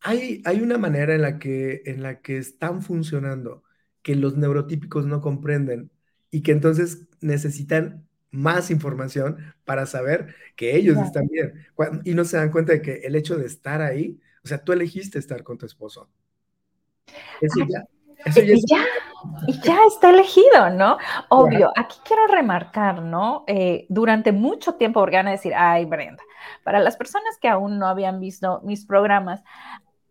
hay, 0.00 0.42
hay 0.44 0.60
una 0.60 0.78
manera 0.78 1.14
en 1.14 1.22
la, 1.22 1.38
que, 1.38 1.82
en 1.86 2.02
la 2.02 2.20
que 2.20 2.38
están 2.38 2.82
funcionando 2.82 3.62
que 4.02 4.16
los 4.16 4.36
neurotípicos 4.36 5.06
no 5.06 5.20
comprenden 5.20 5.90
y 6.30 6.42
que 6.42 6.52
entonces 6.52 7.06
necesitan 7.20 8.08
más 8.34 8.70
información 8.70 9.54
para 9.64 9.86
saber 9.86 10.34
que 10.56 10.76
ellos 10.76 10.98
están 10.98 11.26
bien. 11.28 11.66
Y 12.04 12.14
no 12.14 12.24
se 12.24 12.36
dan 12.36 12.50
cuenta 12.50 12.72
de 12.72 12.82
que 12.82 12.94
el 13.04 13.16
hecho 13.16 13.36
de 13.36 13.46
estar 13.46 13.80
ahí, 13.80 14.20
o 14.44 14.48
sea, 14.48 14.58
tú 14.58 14.72
elegiste 14.72 15.18
estar 15.18 15.42
con 15.42 15.56
tu 15.56 15.66
esposo. 15.66 16.08
Eso 17.40 17.66
ya, 17.68 17.84
eso 18.24 18.40
ya, 18.40 18.54
ya, 18.66 18.84
y 19.46 19.60
ya 19.60 19.78
está 19.86 20.10
elegido, 20.10 20.70
¿no? 20.70 20.98
Obvio, 21.28 21.70
aquí 21.76 21.98
quiero 22.04 22.26
remarcar, 22.26 23.02
¿no? 23.02 23.44
Eh, 23.46 23.86
durante 23.88 24.32
mucho 24.32 24.74
tiempo, 24.74 25.00
porque 25.00 25.16
van 25.16 25.28
a 25.28 25.32
decir, 25.32 25.52
ay, 25.54 25.84
Brenda, 25.84 26.22
para 26.62 26.80
las 26.80 26.96
personas 26.96 27.38
que 27.40 27.48
aún 27.48 27.78
no 27.78 27.86
habían 27.86 28.20
visto 28.20 28.60
mis 28.64 28.86
programas, 28.86 29.42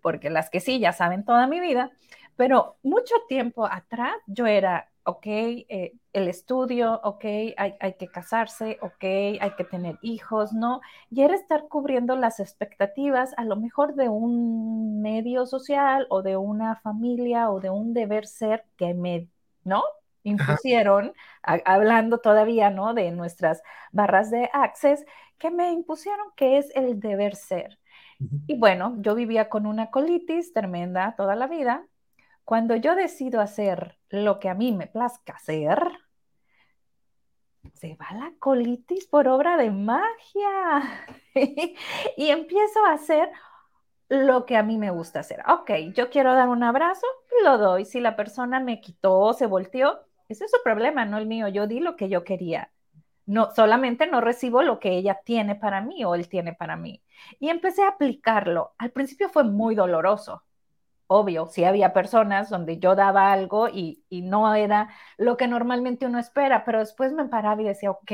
porque 0.01 0.29
las 0.29 0.49
que 0.49 0.59
sí 0.59 0.79
ya 0.79 0.93
saben 0.93 1.25
toda 1.25 1.47
mi 1.47 1.59
vida, 1.59 1.91
pero 2.35 2.77
mucho 2.83 3.15
tiempo 3.27 3.65
atrás 3.65 4.15
yo 4.27 4.47
era 4.47 4.89
ok, 5.05 5.25
eh, 5.25 5.93
el 6.13 6.27
estudio, 6.27 6.99
ok, 7.03 7.25
hay, 7.57 7.75
hay, 7.79 7.93
que 7.95 8.07
casarse, 8.07 8.77
ok, 8.81 9.03
hay 9.03 9.51
que 9.57 9.63
tener 9.63 9.97
hijos, 10.01 10.53
¿no? 10.53 10.81
Y 11.09 11.21
era 11.21 11.35
estar 11.35 11.67
cubriendo 11.67 12.15
las 12.15 12.39
expectativas 12.39 13.33
a 13.37 13.43
lo 13.43 13.55
mejor 13.55 13.95
de 13.95 14.09
un 14.09 15.01
medio 15.01 15.45
social 15.45 16.07
o 16.09 16.21
de 16.21 16.37
una 16.37 16.77
familia 16.77 17.49
o 17.51 17.59
de 17.59 17.69
un 17.69 17.93
deber 17.93 18.27
ser 18.27 18.65
que 18.77 18.93
me, 18.93 19.29
¿no? 19.63 19.83
Impusieron, 20.23 21.13
hablando 21.43 22.19
todavía, 22.19 22.69
¿no? 22.69 22.93
De 22.93 23.11
nuestras 23.11 23.61
barras 23.91 24.31
de 24.31 24.49
access, 24.53 25.05
que 25.37 25.51
me 25.51 25.71
impusieron 25.71 26.27
que 26.37 26.57
es 26.57 26.71
el 26.75 26.99
deber 26.99 27.35
ser. 27.35 27.79
Y 28.47 28.57
bueno, 28.57 28.95
yo 28.99 29.15
vivía 29.15 29.49
con 29.49 29.65
una 29.65 29.91
colitis 29.91 30.53
tremenda 30.53 31.15
toda 31.17 31.35
la 31.35 31.47
vida, 31.47 31.85
cuando 32.45 32.75
yo 32.75 32.95
decido 32.95 33.41
hacer 33.41 33.97
lo 34.09 34.39
que 34.39 34.49
a 34.49 34.53
mí 34.53 34.71
me 34.73 34.87
plazca 34.87 35.33
hacer, 35.33 35.79
se 37.73 37.95
va 37.95 38.07
la 38.13 38.33
colitis 38.39 39.07
por 39.07 39.27
obra 39.27 39.57
de 39.57 39.71
magia 39.71 41.05
y 42.17 42.29
empiezo 42.29 42.85
a 42.85 42.93
hacer 42.93 43.29
lo 44.09 44.45
que 44.45 44.57
a 44.57 44.63
mí 44.63 44.77
me 44.77 44.91
gusta 44.91 45.21
hacer. 45.21 45.41
Ok, 45.47 45.71
yo 45.95 46.09
quiero 46.09 46.33
dar 46.33 46.49
un 46.49 46.63
abrazo, 46.63 47.07
lo 47.43 47.57
doy. 47.57 47.85
Si 47.85 47.99
la 47.99 48.15
persona 48.15 48.59
me 48.59 48.79
quitó, 48.81 49.33
se 49.33 49.47
volteó, 49.47 50.01
ese 50.29 50.45
es 50.45 50.51
su 50.51 50.57
problema, 50.63 51.05
no 51.05 51.17
el 51.17 51.25
mío. 51.25 51.47
Yo 51.47 51.67
di 51.67 51.79
lo 51.79 51.95
que 51.95 52.09
yo 52.09 52.23
quería. 52.23 52.71
No, 53.25 53.51
solamente 53.55 54.05
no 54.07 54.21
recibo 54.21 54.61
lo 54.63 54.79
que 54.79 54.97
ella 54.97 55.21
tiene 55.23 55.55
para 55.55 55.81
mí 55.81 56.03
o 56.03 56.15
él 56.15 56.27
tiene 56.27 56.53
para 56.53 56.75
mí. 56.75 57.01
Y 57.39 57.49
empecé 57.49 57.83
a 57.83 57.89
aplicarlo. 57.89 58.73
Al 58.77 58.91
principio 58.91 59.29
fue 59.29 59.43
muy 59.45 59.75
doloroso, 59.75 60.43
obvio, 61.07 61.47
sí 61.47 61.63
había 61.63 61.93
personas 61.93 62.49
donde 62.49 62.79
yo 62.79 62.95
daba 62.95 63.31
algo 63.31 63.69
y, 63.69 64.03
no 64.09 64.55
era 64.55 64.89
lo 65.17 65.37
que 65.37 65.47
normalmente 65.47 66.05
uno 66.05 66.19
espera, 66.19 66.65
pero 66.65 66.79
después 66.79 67.13
me 67.13 67.25
paraba 67.25 67.61
y 67.61 67.65
decía, 67.65 67.91
ok, 67.91 68.11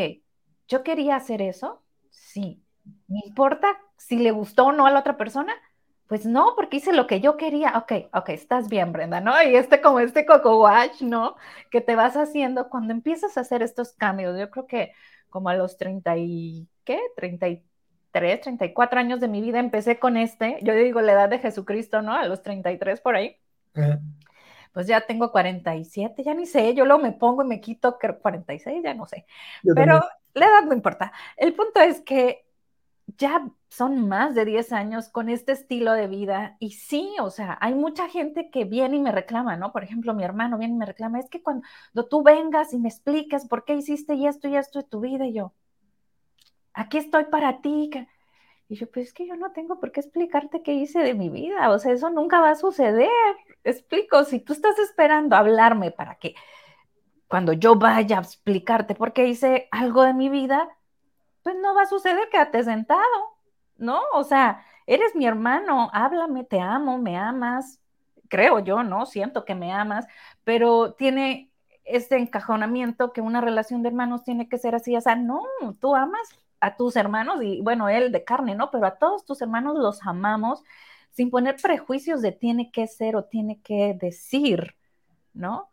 yo 0.68 0.84
quería 0.84 1.16
hacer 1.16 1.42
eso, 1.42 1.84
sí, 2.10 2.64
¿me 3.08 3.20
importa 3.26 3.68
si 3.98 4.18
le 4.18 4.32
gustó 4.32 4.68
o 4.68 4.72
no 4.72 4.86
a 4.86 4.92
la 4.92 5.00
otra 5.00 5.18
persona? 5.18 5.54
Pues 6.08 6.26
no, 6.26 6.54
porque 6.56 6.78
hice 6.78 6.92
lo 6.94 7.06
que 7.06 7.22
yo 7.22 7.38
quería. 7.38 7.78
Ok, 7.78 8.10
ok, 8.14 8.30
estás 8.30 8.68
bien, 8.68 8.92
Brenda, 8.92 9.22
¿no? 9.22 9.32
Y 9.44 9.56
este 9.56 9.80
como 9.80 10.00
este 10.00 10.26
coco 10.26 10.60
watch, 10.60 11.02
¿no? 11.02 11.36
Que 11.70 11.82
te 11.82 11.96
vas 11.96 12.18
haciendo 12.18 12.70
cuando 12.70 12.94
empiezas 12.94 13.38
a 13.38 13.42
hacer 13.42 13.62
estos 13.62 13.94
cambios. 13.94 14.38
Yo 14.40 14.50
creo 14.50 14.66
que 14.66 14.94
como 15.30 15.50
a 15.50 15.56
los 15.56 15.78
30 15.78 16.18
y, 16.18 16.68
¿qué? 16.84 17.00
30 17.16 17.48
y 17.50 17.64
33, 17.69 17.69
34 18.12 19.00
años 19.00 19.20
de 19.20 19.28
mi 19.28 19.42
vida 19.42 19.60
empecé 19.60 20.00
con 20.00 20.18
este, 20.18 20.60
yo 20.62 20.74
digo 20.74 21.02
la 21.02 21.14
edad 21.14 21.30
de 21.30 21.40
Jesucristo, 21.40 22.02
¿no? 22.02 22.14
A 22.14 22.26
los 22.26 22.42
33 22.42 23.02
por 23.02 23.16
ahí. 23.16 23.38
Pues 24.74 24.88
ya 24.88 25.02
tengo 25.02 25.32
47, 25.32 26.24
ya 26.24 26.34
ni 26.34 26.46
sé, 26.46 26.74
yo 26.76 26.86
luego 26.86 27.02
me 27.02 27.12
pongo 27.12 27.44
y 27.44 27.48
me 27.48 27.60
quito 27.60 27.98
46, 27.98 28.84
ya 28.84 28.94
no 28.94 29.06
sé. 29.06 29.26
Pero 29.76 30.00
la 30.34 30.46
edad 30.46 30.64
no 30.66 30.74
importa. 30.74 31.12
El 31.38 31.54
punto 31.54 31.80
es 31.80 32.02
que 32.02 32.46
ya 33.18 33.50
son 33.70 34.08
más 34.08 34.36
de 34.36 34.46
10 34.46 34.72
años 34.72 35.10
con 35.10 35.30
este 35.30 35.52
estilo 35.52 35.94
de 35.94 36.08
vida 36.08 36.56
y 36.60 36.72
sí, 36.72 37.16
o 37.22 37.30
sea, 37.30 37.58
hay 37.62 37.74
mucha 37.76 38.08
gente 38.10 38.50
que 38.50 38.66
viene 38.66 38.98
y 38.98 39.00
me 39.00 39.12
reclama, 39.12 39.58
¿no? 39.58 39.72
Por 39.72 39.84
ejemplo, 39.84 40.14
mi 40.14 40.24
hermano 40.24 40.58
viene 40.58 40.76
y 40.76 40.78
me 40.78 40.86
reclama, 40.86 41.20
es 41.20 41.30
que 41.30 41.42
cuando 41.42 41.64
tú 42.10 42.24
vengas 42.24 42.74
y 42.74 42.80
me 42.80 42.90
explicas 42.90 43.48
por 43.48 43.66
qué 43.66 43.76
hiciste 43.76 44.16
y 44.16 44.28
esto 44.28 44.48
y 44.48 44.56
esto 44.56 44.80
de 44.80 44.86
tu 44.88 45.00
vida, 45.00 45.26
y 45.26 45.34
yo, 45.34 45.54
aquí 46.80 46.98
estoy 46.98 47.26
para 47.26 47.62
ti. 47.62 47.90
Y 48.70 48.76
yo, 48.76 48.90
pues 48.90 49.08
es 49.08 49.14
que 49.14 49.28
yo 49.28 49.36
no 49.36 49.52
tengo 49.52 49.80
por 49.80 49.92
qué 49.92 50.00
explicarte 50.00 50.62
qué 50.64 50.74
hice 50.74 51.00
de 51.00 51.14
mi 51.14 51.30
vida, 51.30 51.70
o 51.72 51.80
sea, 51.80 51.92
eso 51.92 52.10
nunca 52.10 52.40
va 52.40 52.52
a 52.52 52.56
suceder. 52.56 53.10
Explico, 53.64 54.24
si 54.24 54.40
tú 54.40 54.54
estás 54.54 54.78
esperando 54.80 55.36
hablarme 55.36 55.92
para 55.92 56.16
que 56.16 56.36
cuando 57.28 57.54
yo 57.54 57.76
vaya 57.76 58.18
a 58.18 58.22
explicarte 58.22 58.96
por 58.96 59.14
qué 59.14 59.28
hice 59.28 59.68
algo 59.72 60.04
de 60.04 60.14
mi 60.14 60.30
vida, 60.30 60.70
pues 61.44 61.56
no 61.56 61.76
va 61.76 61.84
a 61.84 61.86
suceder, 61.88 62.30
quédate 62.30 62.64
sentado, 62.64 63.02
¿no? 63.78 64.02
O 64.14 64.24
sea, 64.24 64.64
eres 64.88 65.16
mi 65.16 65.26
hermano, 65.26 65.90
háblame, 65.94 66.44
te 66.44 66.60
amo, 66.60 66.98
me 66.98 67.18
amas, 67.18 67.80
creo 68.30 68.60
yo, 68.60 68.84
¿no? 68.84 69.06
Siento 69.06 69.46
que 69.46 69.56
me 69.56 69.74
amas, 69.74 70.06
pero 70.44 70.94
tiene 70.94 71.52
este 71.86 72.18
encajonamiento 72.18 73.14
que 73.14 73.22
una 73.22 73.42
relación 73.42 73.82
de 73.82 73.90
hermanos 73.90 74.24
tiene 74.24 74.48
que 74.48 74.60
ser 74.60 74.76
así, 74.76 74.96
o 74.96 75.02
sea, 75.02 75.16
no, 75.16 75.42
tú 75.80 75.96
amas 75.96 76.30
a 76.60 76.76
tus 76.76 76.96
hermanos 76.96 77.42
y 77.42 77.62
bueno, 77.62 77.90
él 77.90 78.12
de 78.12 78.24
carne, 78.24 78.56
¿no? 78.56 78.72
Pero 78.72 78.86
a 78.86 78.98
todos 78.98 79.26
tus 79.26 79.42
hermanos 79.42 79.78
los 79.78 80.06
amamos 80.06 80.64
sin 81.12 81.30
poner 81.30 81.58
prejuicios 81.62 82.22
de 82.22 82.32
tiene 82.32 82.72
que 82.72 82.88
ser 82.88 83.16
o 83.16 83.26
tiene 83.26 83.62
que 83.62 83.98
decir, 84.00 84.76
¿no? 85.34 85.70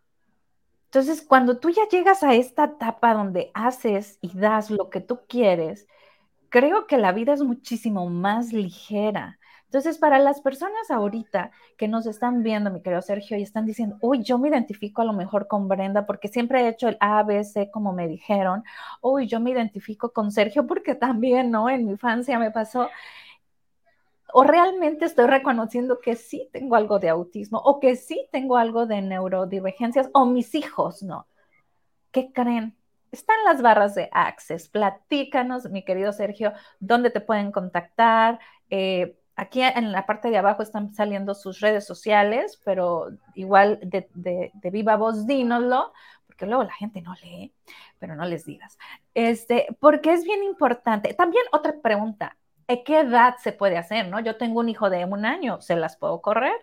Entonces, 0.87 1.20
cuando 1.20 1.59
tú 1.59 1.70
ya 1.70 1.87
llegas 1.91 2.22
a 2.22 2.34
esta 2.34 2.64
etapa 2.64 3.12
donde 3.12 3.51
haces 3.55 4.18
y 4.22 4.37
das 4.39 4.70
lo 4.70 4.89
que 4.89 5.01
tú 5.01 5.20
quieres, 5.28 5.87
creo 6.49 6.87
que 6.87 6.97
la 6.97 7.12
vida 7.12 7.34
es 7.34 7.43
muchísimo 7.43 8.09
más 8.09 8.53
ligera. 8.53 9.39
Entonces, 9.67 9.99
para 9.99 10.19
las 10.19 10.41
personas 10.41 10.91
ahorita 10.91 11.51
que 11.77 11.89
nos 11.89 12.07
están 12.07 12.43
viendo, 12.43 12.71
mi 12.71 12.83
querido 12.83 13.03
Sergio, 13.03 13.37
y 13.37 13.43
están 13.43 13.67
diciendo, 13.67 13.99
uy, 14.01 14.23
yo 14.23 14.39
me 14.39 14.49
identifico 14.49 15.03
a 15.03 15.05
lo 15.05 15.12
mejor 15.12 15.49
con 15.49 15.69
Brenda 15.69 16.07
porque 16.07 16.29
siempre 16.29 16.62
he 16.62 16.69
hecho 16.69 16.89
el 16.89 16.97
A, 17.01 17.23
B, 17.25 17.43
C 17.45 17.71
como 17.71 17.93
me 17.93 18.07
dijeron, 18.09 18.62
uy, 19.03 19.27
yo 19.27 19.41
me 19.41 19.51
identifico 19.51 20.12
con 20.12 20.31
Sergio 20.31 20.67
porque 20.67 20.95
también, 20.95 21.51
¿no? 21.51 21.69
En 21.69 21.85
mi 21.85 21.93
infancia 21.93 22.39
me 22.39 22.53
pasó. 22.53 22.89
O 24.33 24.45
realmente 24.45 25.05
estoy 25.05 25.27
reconociendo 25.27 25.99
que 26.01 26.14
sí 26.14 26.49
tengo 26.53 26.77
algo 26.77 26.99
de 26.99 27.09
autismo 27.09 27.59
o 27.59 27.81
que 27.81 27.97
sí 27.97 28.29
tengo 28.33 28.57
algo 28.57 28.87
de 28.87 29.03
neurodivergencias 29.03 30.11
o 30.12 30.27
mis 30.27 30.55
hijos, 30.55 31.03
¿no? 31.03 31.27
¿Qué 32.12 32.33
creen? 32.33 32.77
Están 33.11 33.37
las 33.45 33.62
barras 33.62 33.95
de 33.95 34.09
Access. 34.12 34.69
Platícanos, 34.69 35.71
mi 35.71 35.85
querido 35.85 36.12
Sergio, 36.12 36.53
dónde 36.81 37.11
te 37.11 37.21
pueden 37.21 37.51
contactar. 37.51 38.39
Eh, 38.69 39.19
aquí 39.37 39.61
en 39.61 39.93
la 39.93 40.07
parte 40.07 40.30
de 40.30 40.39
abajo 40.39 40.62
están 40.62 40.95
saliendo 40.95 41.34
sus 41.34 41.61
redes 41.61 41.87
sociales, 41.87 42.61
pero 42.64 43.11
igual 43.34 43.78
de, 43.82 44.51
viva 44.72 44.97
voz 44.97 45.26
dínoslo, 45.26 45.93
porque 46.26 46.47
luego 46.47 46.64
la 46.64 46.72
gente 46.72 47.03
no 47.03 47.14
lee, 47.22 47.53
pero 47.99 48.16
no 48.16 48.24
les 48.24 48.45
digas. 48.47 48.78
Este, 49.14 49.66
porque 49.78 50.12
es 50.12 50.24
bien 50.24 50.43
importante. 50.43 51.14
También 51.14 51.45
otra 51.53 51.74
pregunta, 51.82 52.37
¿a 52.66 52.76
qué 52.84 53.01
edad 53.01 53.37
se 53.43 53.53
puede 53.53 53.76
hacer? 53.76 54.09
¿no? 54.09 54.20
Yo 54.20 54.37
tengo 54.37 54.61
un 54.61 54.68
hijo 54.68 54.91
de 54.91 55.05
un 55.05 55.24
año, 55.24 55.61
¿se 55.61 55.76
las 55.76 55.97
puedo 55.97 56.20
correr? 56.20 56.57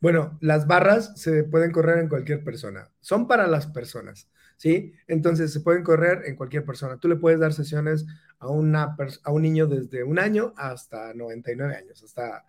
Bueno, 0.00 0.38
las 0.40 0.66
barras 0.66 1.20
se 1.20 1.42
pueden 1.42 1.72
correr 1.72 1.98
en 1.98 2.08
cualquier 2.08 2.44
persona, 2.44 2.88
son 3.00 3.26
para 3.26 3.46
las 3.46 3.66
personas. 3.66 4.30
¿Sí? 4.58 4.92
Entonces 5.06 5.52
se 5.52 5.60
pueden 5.60 5.82
correr 5.82 6.24
en 6.26 6.36
cualquier 6.36 6.64
persona. 6.66 6.98
Tú 6.98 7.08
le 7.08 7.16
puedes 7.16 7.40
dar 7.40 7.54
sesiones 7.54 8.04
a, 8.40 8.46
a 8.46 9.32
un 9.32 9.42
niño 9.42 9.66
desde 9.66 10.04
un 10.04 10.18
año 10.18 10.52
hasta 10.58 11.14
99 11.14 11.74
años, 11.74 12.02
hasta, 12.02 12.44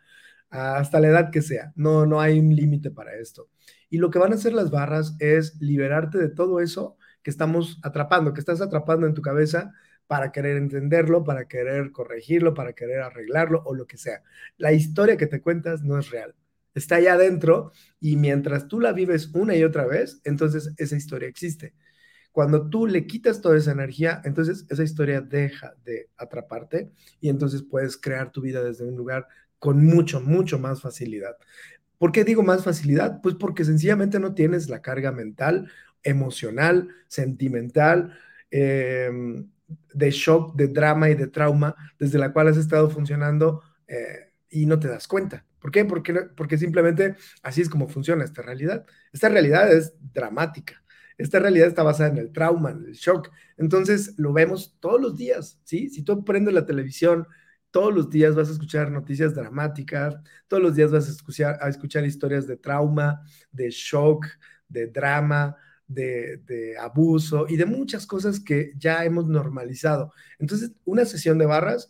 hasta 0.50 1.00
la 1.00 1.08
edad 1.08 1.32
que 1.32 1.42
sea. 1.42 1.72
No, 1.76 2.06
no 2.06 2.20
hay 2.20 2.40
un 2.40 2.54
límite 2.54 2.92
para 2.92 3.16
esto. 3.16 3.50
Y 3.90 3.98
lo 4.00 4.10
que 4.10 4.20
van 4.20 4.34
a 4.34 4.36
hacer 4.36 4.54
las 4.54 4.72
barras 4.72 5.16
es 5.20 5.60
liberarte 5.62 6.18
de 6.18 6.30
todo 6.30 6.60
eso 6.60 6.98
que 7.24 7.32
estamos 7.32 7.80
atrapando, 7.84 8.34
que 8.34 8.40
estás 8.40 8.62
atrapando 8.62 9.08
en 9.08 9.14
tu 9.14 9.22
cabeza 9.22 9.72
para 10.08 10.32
querer 10.32 10.58
entenderlo, 10.58 11.24
para 11.24 11.48
querer 11.48 11.92
corregirlo, 11.92 12.54
para 12.54 12.74
querer 12.74 13.02
arreglarlo 13.02 13.62
o 13.66 13.76
lo 13.76 13.86
que 13.86 13.98
sea. 13.98 14.24
La 14.58 14.74
historia 14.74 15.18
que 15.18 15.28
te 15.28 15.42
cuentas 15.42 15.84
no 15.84 16.00
es 16.00 16.10
real. 16.10 16.36
Está 16.74 16.96
allá 16.96 17.14
adentro 17.14 17.72
y 18.00 18.16
mientras 18.16 18.68
tú 18.68 18.80
la 18.80 18.94
vives 18.94 19.30
una 19.34 19.56
y 19.56 19.64
otra 19.64 19.86
vez, 19.86 20.22
entonces 20.24 20.74
esa 20.78 20.96
historia 20.96 21.28
existe. 21.28 21.74
Cuando 22.40 22.70
tú 22.70 22.88
le 22.88 23.06
quitas 23.06 23.42
toda 23.42 23.58
esa 23.58 23.74
energía, 23.74 24.22
entonces 24.24 24.66
esa 24.70 24.82
historia 24.82 25.20
deja 25.20 25.76
de 25.84 26.08
atraparte 26.16 26.90
y 27.20 27.28
entonces 27.28 27.64
puedes 27.64 27.98
crear 27.98 28.32
tu 28.32 28.40
vida 28.40 28.64
desde 28.64 28.86
un 28.86 28.96
lugar 28.96 29.28
con 29.58 29.84
mucho, 29.84 30.22
mucho 30.22 30.58
más 30.58 30.82
facilidad. 30.82 31.36
¿Por 31.98 32.14
qué 32.14 32.24
digo 32.24 32.42
más 32.42 32.64
facilidad? 32.64 33.20
Pues 33.22 33.36
porque 33.36 33.66
sencillamente 33.66 34.22
no 34.22 34.36
tienes 34.36 34.70
la 34.70 34.82
carga 34.82 35.12
mental, 35.12 35.70
emocional, 36.02 36.88
sentimental, 37.10 38.18
em, 38.52 39.50
de 39.94 40.10
shock, 40.10 40.56
de 40.56 40.70
drama 40.70 41.10
y 41.10 41.16
de 41.16 41.28
trauma 41.28 41.76
desde 42.00 42.20
la 42.20 42.32
cual 42.32 42.48
has 42.48 42.56
estado 42.56 42.90
funcionando 42.90 43.64
eh, 43.86 44.32
y 44.50 44.66
no 44.66 44.80
te 44.80 44.88
das 44.88 45.10
cuenta. 45.10 45.46
¿Por 45.60 45.72
qué? 45.72 45.84
Porque, 45.84 46.14
porque 46.38 46.58
simplemente 46.58 47.18
así 47.44 47.60
es 47.60 47.68
como 47.68 47.90
funciona 47.90 48.24
esta 48.24 48.42
realidad. 48.42 48.86
Esta 49.12 49.28
realidad 49.28 49.70
es 49.74 49.94
dramática. 50.14 50.82
Esta 51.20 51.38
realidad 51.40 51.68
está 51.68 51.84
basada 51.84 52.10
en 52.10 52.18
el 52.18 52.32
trauma, 52.32 52.72
en 52.72 52.86
el 52.86 52.94
shock. 52.94 53.30
Entonces 53.58 54.16
lo 54.18 54.32
vemos 54.32 54.78
todos 54.80 55.02
los 55.02 55.18
días, 55.18 55.60
¿sí? 55.66 55.90
Si 55.90 56.02
tú 56.02 56.24
prendes 56.24 56.54
la 56.54 56.66
televisión, 56.66 57.28
todos 57.72 57.94
los 57.94 58.10
días 58.10 58.36
vas 58.36 58.48
a 58.48 58.54
escuchar 58.54 58.90
noticias 58.90 59.36
dramáticas, 59.36 60.16
todos 60.48 60.64
los 60.64 60.76
días 60.76 60.92
vas 60.92 61.10
a 61.10 61.12
escuchar, 61.12 61.60
a 61.62 61.68
escuchar 61.68 62.06
historias 62.06 62.48
de 62.48 62.56
trauma, 62.56 63.22
de 63.52 63.70
shock, 63.70 64.26
de 64.70 64.88
drama, 64.88 65.58
de, 65.88 66.38
de, 66.38 66.78
abuso 66.78 67.48
y 67.50 67.58
de 67.58 67.66
muchas 67.66 68.08
cosas 68.08 68.40
que 68.40 68.72
ya 68.78 69.04
hemos 69.04 69.28
normalizado. 69.28 70.14
Entonces, 70.40 70.72
una 70.86 71.04
sesión 71.04 71.38
de 71.38 71.48
barras 71.48 71.90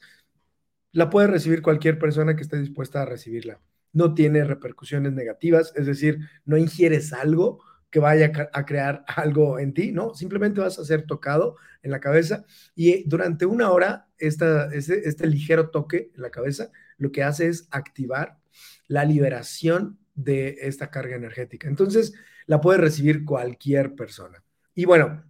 la 0.91 1.11
puede 1.11 1.27
recibir 1.27 1.61
cualquier 1.61 1.99
persona 1.99 2.35
que 2.35 2.41
esté 2.41 2.57
dispuesta 2.59 3.03
a 3.03 3.05
recibirla. 3.05 3.61
No 3.93 4.15
tiene 4.15 4.43
repercusiones 4.43 5.13
negativas, 5.13 5.71
es 5.75 5.85
decir, 5.85 6.19
no 6.45 6.57
ingieres 6.57 7.13
algo, 7.13 7.63
que 7.89 7.99
vaya 7.99 8.31
a 8.53 8.65
crear 8.65 9.03
algo 9.07 9.59
en 9.59 9.73
ti, 9.73 9.91
¿no? 9.91 10.13
Simplemente 10.13 10.61
vas 10.61 10.79
a 10.79 10.85
ser 10.85 11.05
tocado 11.05 11.57
en 11.81 11.91
la 11.91 11.99
cabeza 11.99 12.45
y 12.75 13.07
durante 13.07 13.45
una 13.45 13.71
hora 13.71 14.07
esta, 14.17 14.71
este, 14.73 15.07
este 15.07 15.27
ligero 15.27 15.69
toque 15.69 16.11
en 16.15 16.21
la 16.21 16.29
cabeza 16.29 16.71
lo 16.97 17.11
que 17.11 17.23
hace 17.23 17.47
es 17.47 17.67
activar 17.71 18.37
la 18.87 19.05
liberación 19.05 19.97
de 20.15 20.57
esta 20.61 20.91
carga 20.91 21.15
energética. 21.15 21.67
Entonces, 21.67 22.13
la 22.45 22.59
puede 22.59 22.79
recibir 22.79 23.23
cualquier 23.23 23.95
persona. 23.95 24.43
Y 24.75 24.85
bueno, 24.85 25.23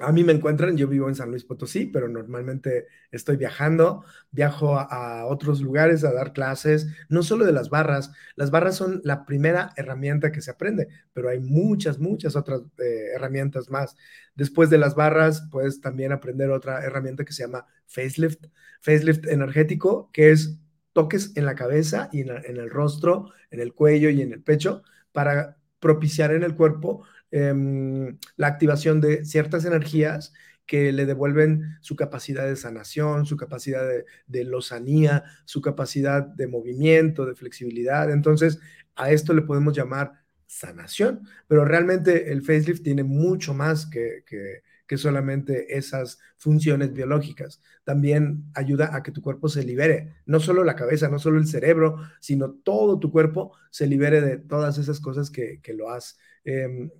a 0.00 0.12
mí 0.12 0.24
me 0.24 0.32
encuentran, 0.32 0.76
yo 0.76 0.88
vivo 0.88 1.08
en 1.08 1.14
San 1.14 1.30
Luis 1.30 1.44
Potosí, 1.44 1.86
pero 1.86 2.08
normalmente 2.08 2.86
estoy 3.10 3.36
viajando, 3.36 4.04
viajo 4.30 4.78
a, 4.78 5.26
otros 5.26 5.60
lugares 5.60 6.04
a 6.04 6.12
dar 6.12 6.32
clases, 6.32 6.88
no 7.08 7.22
solo 7.22 7.44
de 7.44 7.52
las 7.52 7.70
barras, 7.70 8.12
las 8.36 8.50
barras 8.50 8.76
son 8.76 9.00
la 9.04 9.24
primera 9.26 9.72
herramienta 9.76 10.32
que 10.32 10.40
se 10.40 10.50
aprende, 10.50 10.88
pero 11.12 11.28
hay 11.28 11.40
muchas, 11.40 11.98
muchas 11.98 12.36
otras 12.36 12.62
eh, 12.78 13.12
herramientas 13.14 13.70
más. 13.70 13.96
Después 14.34 14.70
de 14.70 14.78
las 14.78 14.94
barras, 14.94 15.46
puedes 15.50 15.80
también 15.80 16.12
aprender 16.12 16.50
otra 16.50 16.82
herramienta 16.84 17.24
que 17.24 17.32
se 17.32 17.42
llama 17.42 17.66
facelift, 17.86 18.46
facelift 18.80 19.26
energético, 19.26 20.10
que 20.12 20.30
es 20.30 20.58
toques 20.92 21.36
en 21.36 21.46
la 21.46 21.54
cabeza 21.54 22.08
y 22.12 22.22
en 22.22 22.56
el 22.56 22.70
rostro, 22.70 23.32
en 23.50 23.60
el 23.60 23.74
cuello 23.74 24.10
y 24.10 24.22
en 24.22 24.32
el 24.32 24.42
pecho 24.42 24.82
para 25.12 25.56
propiciar 25.80 26.32
en 26.32 26.42
el 26.42 26.54
cuerpo 26.54 27.04
Em, 27.30 28.18
la 28.36 28.48
activación 28.48 29.00
de 29.00 29.24
ciertas 29.24 29.64
energías 29.64 30.32
que 30.66 30.92
le 30.92 31.06
devuelven 31.06 31.78
su 31.80 31.96
capacidad 31.96 32.46
de 32.46 32.56
sanación, 32.56 33.26
su 33.26 33.36
capacidad 33.36 33.86
de, 33.86 34.04
de, 34.26 34.44
lozanía, 34.44 35.24
su 35.44 35.60
capacidad 35.60 36.22
de 36.22 36.46
movimiento, 36.46 37.26
de 37.26 37.34
flexibilidad. 37.34 38.10
Entonces, 38.10 38.60
a 38.94 39.10
esto 39.10 39.34
le 39.34 39.42
podemos 39.42 39.76
llamar 39.76 40.12
sanación, 40.46 41.22
pero 41.46 41.64
realmente 41.64 42.32
el 42.32 42.42
facelift 42.42 42.82
tiene 42.82 43.04
mucho 43.04 43.54
más 43.54 43.86
que, 43.86 44.24
que, 44.26 44.62
que 44.86 44.96
solamente 44.96 45.76
esas 45.76 46.18
funciones 46.36 46.92
biológicas. 46.92 47.62
También 47.84 48.50
ayuda 48.54 48.94
a 48.94 49.04
que 49.04 49.12
tu 49.12 49.22
cuerpo 49.22 49.48
se 49.48 49.62
libere, 49.62 50.14
no 50.26 50.40
solo 50.40 50.64
la 50.64 50.74
cabeza, 50.74 51.08
no 51.08 51.20
solo 51.20 51.38
el 51.38 51.46
cerebro, 51.46 51.98
sino 52.18 52.50
todo 52.50 52.98
tu 52.98 53.12
cuerpo 53.12 53.56
se 53.70 53.86
libere 53.86 54.20
de 54.20 54.38
todas 54.38 54.78
esas 54.78 54.98
cosas 54.98 55.30
que, 55.30 55.60
que 55.62 55.74
lo 55.74 55.90
has 55.90 56.18
eh, 56.44 56.90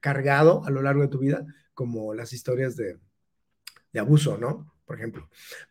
cargado 0.00 0.62
a 0.64 0.70
lo 0.70 0.82
largo 0.82 1.02
de 1.02 1.08
tu 1.08 1.18
vida, 1.18 1.46
como 1.74 2.14
las 2.14 2.32
historias 2.32 2.76
de, 2.76 2.98
abuso, 3.98 4.38
¿no? 4.38 4.72
Por 4.84 4.96
ejemplo. 4.96 5.28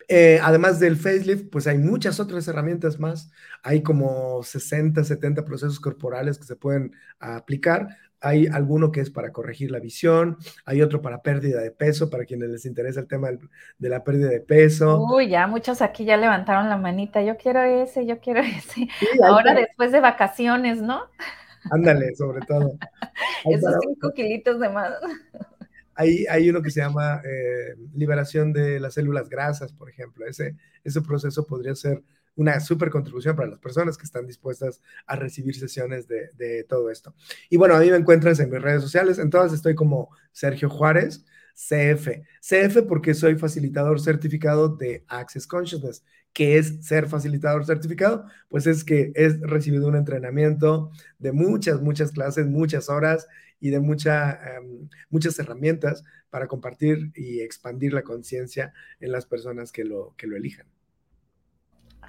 Eh, 0.07 0.39
además 0.41 0.79
del 0.79 0.95
facelift, 0.95 1.49
pues 1.49 1.67
hay 1.67 1.77
muchas 1.77 2.21
otras 2.21 2.47
herramientas 2.47 2.99
más. 2.99 3.31
Hay 3.63 3.83
como 3.83 4.41
60, 4.41 5.03
70 5.03 5.43
procesos 5.43 5.79
corporales 5.79 6.37
que 6.37 6.45
se 6.45 6.55
pueden 6.55 6.93
aplicar. 7.19 7.97
Hay 8.21 8.47
alguno 8.47 8.91
que 8.91 9.01
es 9.01 9.09
para 9.09 9.31
corregir 9.31 9.71
la 9.71 9.79
visión, 9.79 10.37
hay 10.65 10.81
otro 10.81 11.01
para 11.01 11.21
pérdida 11.21 11.61
de 11.61 11.71
peso, 11.71 12.09
para 12.09 12.25
quienes 12.25 12.49
les 12.49 12.65
interesa 12.65 12.99
el 12.99 13.07
tema 13.07 13.29
de 13.77 13.89
la 13.89 14.03
pérdida 14.03 14.29
de 14.29 14.41
peso. 14.41 15.01
Uy, 15.05 15.29
ya 15.29 15.47
muchos 15.47 15.81
aquí 15.81 16.03
ya 16.03 16.17
levantaron 16.17 16.67
la 16.69 16.77
manita, 16.77 17.21
yo 17.21 17.37
quiero 17.37 17.61
ese, 17.61 18.05
yo 18.05 18.19
quiero 18.19 18.39
ese. 18.41 18.89
Ahora 19.23 19.53
después 19.53 19.91
de 19.91 20.01
vacaciones, 20.01 20.81
¿no? 20.81 21.03
Ándale, 21.71 22.15
sobre 22.15 22.45
todo. 22.45 22.77
Esos 23.45 23.75
cinco 23.81 24.11
kilitos 24.13 24.59
de 24.59 24.69
más. 24.69 24.93
Hay, 25.95 26.25
hay 26.27 26.49
uno 26.49 26.61
que 26.61 26.71
se 26.71 26.79
llama 26.79 27.21
eh, 27.25 27.75
liberación 27.93 28.53
de 28.53 28.79
las 28.79 28.93
células 28.93 29.29
grasas, 29.29 29.73
por 29.73 29.89
ejemplo. 29.89 30.25
Ese, 30.25 30.55
ese 30.83 31.01
proceso 31.01 31.45
podría 31.45 31.75
ser 31.75 32.03
una 32.35 32.59
súper 32.61 32.89
contribución 32.89 33.35
para 33.35 33.49
las 33.49 33.59
personas 33.59 33.97
que 33.97 34.05
están 34.05 34.25
dispuestas 34.25 34.81
a 35.05 35.17
recibir 35.17 35.55
sesiones 35.55 36.07
de, 36.07 36.29
de, 36.37 36.63
todo 36.63 36.89
esto. 36.89 37.13
Y 37.49 37.57
bueno, 37.57 37.75
a 37.75 37.79
mí 37.79 37.89
me 37.91 37.97
encuentras 37.97 38.39
en 38.39 38.49
mis 38.49 38.61
redes 38.61 38.81
sociales, 38.81 39.19
en 39.19 39.29
todas 39.29 39.51
estoy 39.51 39.75
como 39.75 40.09
Sergio 40.31 40.69
Juárez, 40.69 41.25
CF. 41.59 42.23
CF 42.39 42.83
porque 42.87 43.13
soy 43.13 43.35
facilitador 43.35 43.99
certificado 43.99 44.69
de 44.69 45.03
Access 45.09 45.45
Consciousness. 45.45 46.05
¿Qué 46.31 46.57
es 46.57 46.85
ser 46.85 47.07
facilitador 47.07 47.65
certificado? 47.65 48.25
Pues 48.47 48.65
es 48.65 48.85
que 48.85 49.11
he 49.15 49.29
recibido 49.41 49.87
un 49.87 49.95
entrenamiento 49.95 50.91
de 51.17 51.33
muchas, 51.33 51.81
muchas 51.81 52.11
clases, 52.11 52.47
muchas 52.47 52.89
horas 52.89 53.27
y 53.59 53.71
de 53.71 53.79
mucha, 53.81 54.39
em, 54.55 54.89
muchas 55.09 55.37
herramientas 55.37 56.03
para 56.29 56.47
compartir 56.47 57.11
y 57.13 57.41
expandir 57.41 57.93
la 57.93 58.03
conciencia 58.03 58.73
en 59.01 59.11
las 59.11 59.25
personas 59.25 59.71
que 59.73 59.83
lo, 59.83 60.15
que 60.17 60.27
lo 60.27 60.37
elijan. 60.37 60.67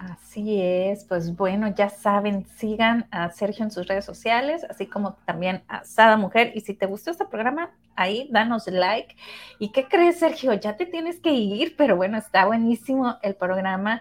Así 0.01 0.63
es, 0.63 1.05
pues 1.05 1.37
bueno, 1.37 1.69
ya 1.75 1.91
saben, 1.91 2.47
sigan 2.47 3.07
a 3.11 3.29
Sergio 3.29 3.67
en 3.67 3.71
sus 3.71 3.87
redes 3.87 4.07
sociales, 4.07 4.65
así 4.71 4.87
como 4.87 5.19
también 5.27 5.63
a 5.69 5.85
Sada 5.85 6.17
Mujer. 6.17 6.53
Y 6.55 6.63
si 6.63 6.73
te 6.73 6.87
gustó 6.87 7.11
este 7.11 7.27
programa, 7.27 7.73
ahí 7.97 8.27
danos 8.33 8.67
like. 8.67 9.15
¿Y 9.59 9.73
qué 9.73 9.89
crees, 9.89 10.19
Sergio? 10.19 10.55
Ya 10.55 10.79
te 10.79 10.87
tienes 10.87 11.21
que 11.21 11.33
ir, 11.33 11.77
pero 11.77 11.97
bueno, 11.97 12.17
está 12.17 12.47
buenísimo 12.47 13.19
el 13.21 13.35
programa. 13.35 14.01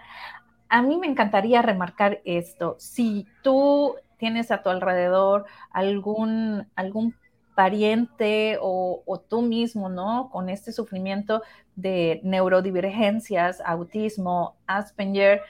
a 0.70 0.80
mí 0.80 0.96
me 0.96 1.06
encantaría 1.06 1.60
remarcar 1.60 2.22
esto. 2.24 2.76
Si 2.78 3.26
tú 3.42 3.96
tienes 4.16 4.50
a 4.50 4.62
tu 4.62 4.70
alrededor 4.70 5.44
algún, 5.70 6.66
algún 6.76 7.14
pariente 7.54 8.56
o, 8.62 9.02
o, 9.04 9.20
tú 9.20 9.42
mismo, 9.42 9.90
¿no? 9.90 10.30
Con 10.30 10.48
este 10.48 10.72
sufrimiento 10.72 11.42
de 11.76 12.22
neurodivergencias, 12.24 13.60
autismo, 13.60 14.56
Asperger, 14.66 15.42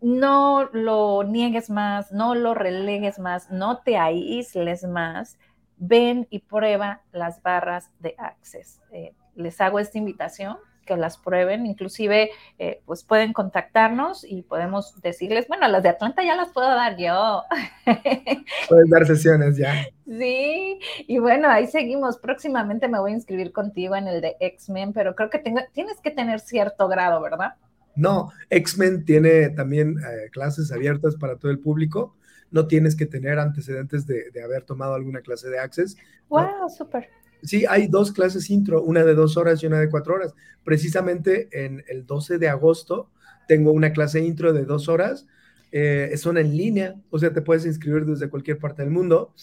no 0.00 0.68
lo 0.72 1.24
niegues 1.24 1.70
más, 1.70 2.12
no 2.12 2.34
lo 2.34 2.54
relegues 2.54 3.18
más, 3.18 3.50
no 3.50 3.78
te 3.78 3.96
aísles 3.96 4.84
más, 4.84 5.38
ven 5.76 6.26
y 6.30 6.40
prueba 6.40 7.02
las 7.12 7.42
barras 7.42 7.90
de 8.00 8.14
Access. 8.18 8.80
Eh, 8.92 9.14
les 9.34 9.60
hago 9.60 9.78
esta 9.78 9.98
invitación 9.98 10.56
que 10.88 10.96
las 10.96 11.18
prueben, 11.18 11.66
inclusive 11.66 12.30
eh, 12.58 12.80
pues 12.86 13.04
pueden 13.04 13.34
contactarnos 13.34 14.24
y 14.24 14.42
podemos 14.42 14.98
decirles, 15.02 15.46
bueno, 15.46 15.68
las 15.68 15.82
de 15.82 15.90
Atlanta 15.90 16.24
ya 16.24 16.34
las 16.34 16.48
puedo 16.50 16.66
dar 16.66 16.96
yo. 16.96 17.44
Puedes 18.68 18.90
dar 18.90 19.06
sesiones 19.06 19.58
ya. 19.58 19.86
Sí, 20.06 20.78
y 21.06 21.18
bueno, 21.18 21.50
ahí 21.50 21.66
seguimos. 21.66 22.16
Próximamente 22.16 22.88
me 22.88 22.98
voy 22.98 23.12
a 23.12 23.16
inscribir 23.16 23.52
contigo 23.52 23.96
en 23.96 24.08
el 24.08 24.22
de 24.22 24.36
X-Men, 24.40 24.94
pero 24.94 25.14
creo 25.14 25.28
que 25.28 25.38
tienes 25.38 26.00
que 26.00 26.10
tener 26.10 26.40
cierto 26.40 26.88
grado, 26.88 27.20
¿verdad? 27.20 27.54
No, 27.98 28.30
X-Men 28.48 29.04
tiene 29.04 29.50
también 29.50 29.98
eh, 29.98 30.30
clases 30.30 30.70
abiertas 30.70 31.16
para 31.16 31.36
todo 31.36 31.50
el 31.50 31.58
público. 31.58 32.14
No 32.52 32.68
tienes 32.68 32.94
que 32.94 33.06
tener 33.06 33.40
antecedentes 33.40 34.06
de, 34.06 34.30
haber 34.40 34.62
tomado 34.62 34.94
alguna 34.94 35.20
clase 35.20 35.50
de 35.50 35.58
Access. 35.58 35.96
¡Wow! 36.28 36.68
Súper. 36.68 37.08
Sí, 37.42 37.64
hay 37.68 37.88
dos 37.88 38.12
clases 38.12 38.50
intro, 38.50 38.84
una 38.84 39.04
de 39.04 39.14
dos 39.14 39.36
horas 39.36 39.60
y 39.62 39.66
una 39.66 39.80
de 39.80 39.90
cuatro 39.90 40.14
horas. 40.14 40.32
Precisamente 40.62 41.48
en 41.50 41.82
el 41.88 42.06
12 42.06 42.38
de 42.38 42.48
agosto 42.48 43.10
tengo 43.48 43.72
una 43.72 43.92
clase 43.92 44.20
intro 44.20 44.52
de 44.52 44.64
dos 44.64 44.88
horas. 44.88 45.26
Eh, 45.72 46.14
son 46.18 46.38
en 46.38 46.56
línea, 46.56 46.94
o 47.10 47.18
sea, 47.18 47.32
te 47.32 47.42
puedes 47.42 47.66
inscribir 47.66 48.06
desde 48.06 48.30
cualquier 48.30 48.58
parte 48.58 48.82
del 48.82 48.92
mundo. 48.92 49.34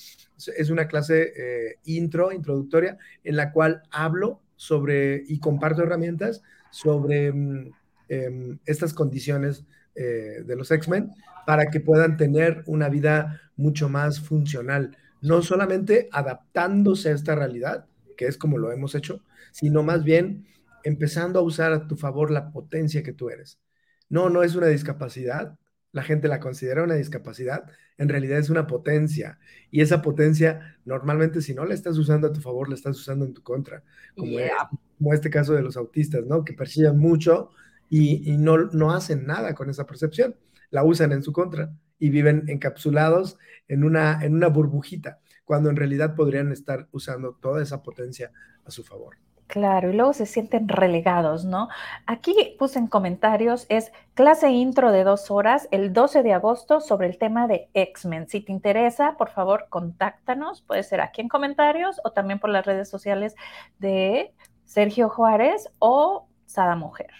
Es 0.56 0.70
una 0.70 0.88
clase 0.88 1.34
eh, 1.36 1.80
intro, 1.84 2.32
introductoria, 2.32 2.98
en 3.22 3.36
la 3.36 3.52
cual 3.52 3.84
hablo 3.92 4.40
sobre 4.56 5.24
y 5.28 5.40
comparto 5.40 5.84
herramientas 5.84 6.42
sobre 6.72 7.34
mm, 7.34 7.72
Em, 8.08 8.60
estas 8.66 8.94
condiciones 8.94 9.66
eh, 9.96 10.44
de 10.46 10.56
los 10.56 10.70
X-Men 10.70 11.12
para 11.48 11.72
que 11.72 11.80
puedan 11.80 12.18
tener 12.18 12.64
una 12.68 12.90
vida 12.90 13.42
mucho 13.56 13.90
más 13.90 14.20
funcional, 14.20 14.96
no 15.22 15.42
solamente 15.42 16.10
adaptándose 16.12 17.10
a 17.10 17.14
esta 17.14 17.36
realidad, 17.36 17.88
que 18.18 18.26
es 18.26 18.38
como 18.38 18.58
lo 18.58 18.72
hemos 18.72 18.94
hecho, 18.94 19.24
sino 19.52 19.84
más 19.84 20.04
bien 20.04 20.46
empezando 20.84 21.40
a 21.40 21.44
usar 21.44 21.72
a 21.72 21.88
tu 21.88 21.96
favor 21.96 22.30
la 22.30 22.52
potencia 22.52 23.02
que 23.02 23.14
tú 23.14 23.30
eres. 23.30 23.60
No, 24.08 24.30
no 24.30 24.44
es 24.44 24.56
una 24.56 24.68
discapacidad, 24.68 25.58
la 25.92 26.04
gente 26.04 26.28
la 26.28 26.40
considera 26.40 26.84
una 26.84 26.96
discapacidad, 26.96 27.72
en 27.98 28.10
realidad 28.10 28.38
es 28.38 28.50
una 28.50 28.68
potencia. 28.68 29.40
Y 29.72 29.82
esa 29.82 30.02
potencia, 30.02 30.78
normalmente, 30.84 31.42
si 31.42 31.54
no 31.54 31.66
la 31.66 31.74
estás 31.74 31.98
usando 31.98 32.28
a 32.28 32.34
tu 32.34 32.42
favor, 32.42 32.70
la 32.70 32.76
estás 32.76 32.98
usando 32.98 33.26
en 33.26 33.34
tu 33.34 33.42
contra. 33.42 33.82
Como, 34.16 34.38
como 34.98 35.14
este 35.14 35.30
caso 35.30 35.54
de 35.54 35.62
los 35.62 35.78
autistas, 35.78 36.26
¿no? 36.26 36.44
Que 36.44 36.54
persiguen 36.54 36.98
mucho 36.98 37.52
y, 37.90 38.38
no, 38.38 38.58
no 38.58 38.92
hacen 38.92 39.26
nada 39.26 39.54
con 39.54 39.70
esa 39.70 39.86
percepción, 39.86 40.36
la 40.70 40.84
usan 40.84 41.12
en 41.12 41.24
su 41.24 41.32
contra 41.32 41.74
y 42.00 42.10
viven 42.10 42.44
encapsulados 42.48 43.38
en 43.68 43.84
una, 43.84 44.24
en 44.24 44.36
una 44.36 44.48
burbujita, 44.48 45.20
cuando 45.44 45.70
en 45.70 45.76
realidad 45.76 46.16
podrían 46.16 46.52
estar 46.52 46.88
usando 46.92 47.36
toda 47.36 47.62
esa 47.62 47.82
potencia 47.84 48.32
a 48.66 48.72
su 48.72 48.84
favor. 48.84 49.18
Claro, 49.48 49.92
y 49.92 49.94
luego 49.94 50.14
se 50.14 50.26
sienten 50.26 50.68
relegados, 50.68 51.46
¿no? 51.46 51.70
Aquí 52.08 52.56
puse 52.58 52.80
en 52.80 52.88
comentarios, 52.88 53.68
es 53.70 53.92
clase 54.16 54.50
intro 54.50 54.92
de 54.92 55.04
dos 55.04 55.30
horas 55.30 55.68
el 55.70 55.94
12 55.94 56.24
de 56.24 56.34
agosto 56.34 56.82
sobre 56.82 57.08
el 57.08 57.20
tema 57.20 57.48
de 57.48 57.70
X-Men. 57.76 58.28
Si 58.28 58.42
te 58.42 58.52
interesa, 58.52 59.18
por 59.18 59.30
favor, 59.30 59.68
contáctanos, 59.70 60.64
puede 60.64 60.82
ser 60.82 61.00
aquí 61.00 61.22
en 61.22 61.30
comentarios 61.30 62.02
o 62.04 62.12
también 62.12 62.40
por 62.40 62.50
las 62.50 62.66
redes 62.66 62.90
sociales 62.90 63.36
de 63.78 64.34
Sergio 64.64 65.10
Juárez 65.10 65.70
o 65.78 66.28
Sada 66.48 66.76
Mujer. 66.76 67.12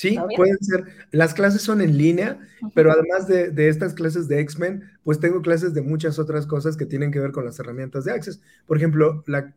Sí, 0.00 0.16
pueden 0.34 0.56
ser. 0.60 0.84
Las 1.10 1.34
clases 1.34 1.60
son 1.60 1.82
en 1.82 1.98
línea, 1.98 2.38
pero 2.74 2.90
además 2.90 3.28
de, 3.28 3.68
estas 3.68 3.92
clases 3.92 4.28
de 4.28 4.40
X-Men, 4.40 4.84
pues 5.04 5.20
tengo 5.20 5.42
clases 5.42 5.74
de 5.74 5.82
muchas 5.82 6.18
otras 6.18 6.46
cosas 6.46 6.78
que 6.78 6.86
tienen 6.86 7.12
que 7.12 7.20
ver 7.20 7.32
con 7.32 7.44
las 7.44 7.60
herramientas 7.60 8.06
de 8.06 8.12
Access. 8.12 8.40
Por 8.66 8.78
ejemplo, 8.78 9.22
la, 9.26 9.52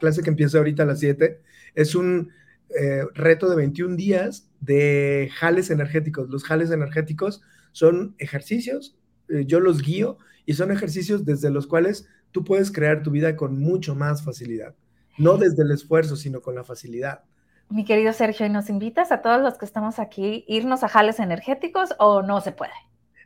clase 0.00 0.22
que 0.22 0.30
empieza 0.30 0.56
ahorita 0.56 0.84
a 0.84 0.86
las 0.86 1.00
7 1.00 1.42
es 1.74 1.94
un 1.94 2.30
eh, 2.70 3.02
reto 3.12 3.50
de 3.50 3.56
21 3.56 3.96
días 3.96 4.48
de 4.62 5.28
jales 5.34 5.68
energéticos. 5.68 6.30
Los 6.30 6.44
jales 6.44 6.70
energéticos 6.70 7.42
son 7.72 8.14
ejercicios, 8.16 8.96
eh, 9.28 9.44
yo 9.44 9.60
los 9.60 9.82
guío 9.82 10.16
y 10.46 10.54
son 10.54 10.72
ejercicios 10.72 11.26
desde 11.26 11.50
los 11.50 11.66
cuales 11.66 12.08
tú 12.32 12.44
puedes 12.44 12.72
crear 12.72 13.02
tu 13.02 13.10
vida 13.10 13.36
con 13.36 13.60
mucho 13.60 13.94
más 13.94 14.24
facilidad. 14.24 14.74
No 15.18 15.36
desde 15.36 15.64
el 15.64 15.70
esfuerzo, 15.70 16.16
sino 16.16 16.40
con 16.40 16.54
la 16.54 16.64
facilidad. 16.64 17.24
Mi 17.70 17.84
querido 17.84 18.12
Sergio, 18.12 18.46
¿y 18.46 18.48
nos 18.48 18.70
invitas 18.70 19.12
a 19.12 19.20
todos 19.20 19.42
los 19.42 19.58
que 19.58 19.66
estamos 19.66 19.98
aquí 19.98 20.44
irnos 20.48 20.82
a 20.84 20.88
jales 20.88 21.18
energéticos 21.18 21.90
o 21.98 22.22
no 22.22 22.40
se 22.40 22.52
puede? 22.52 22.72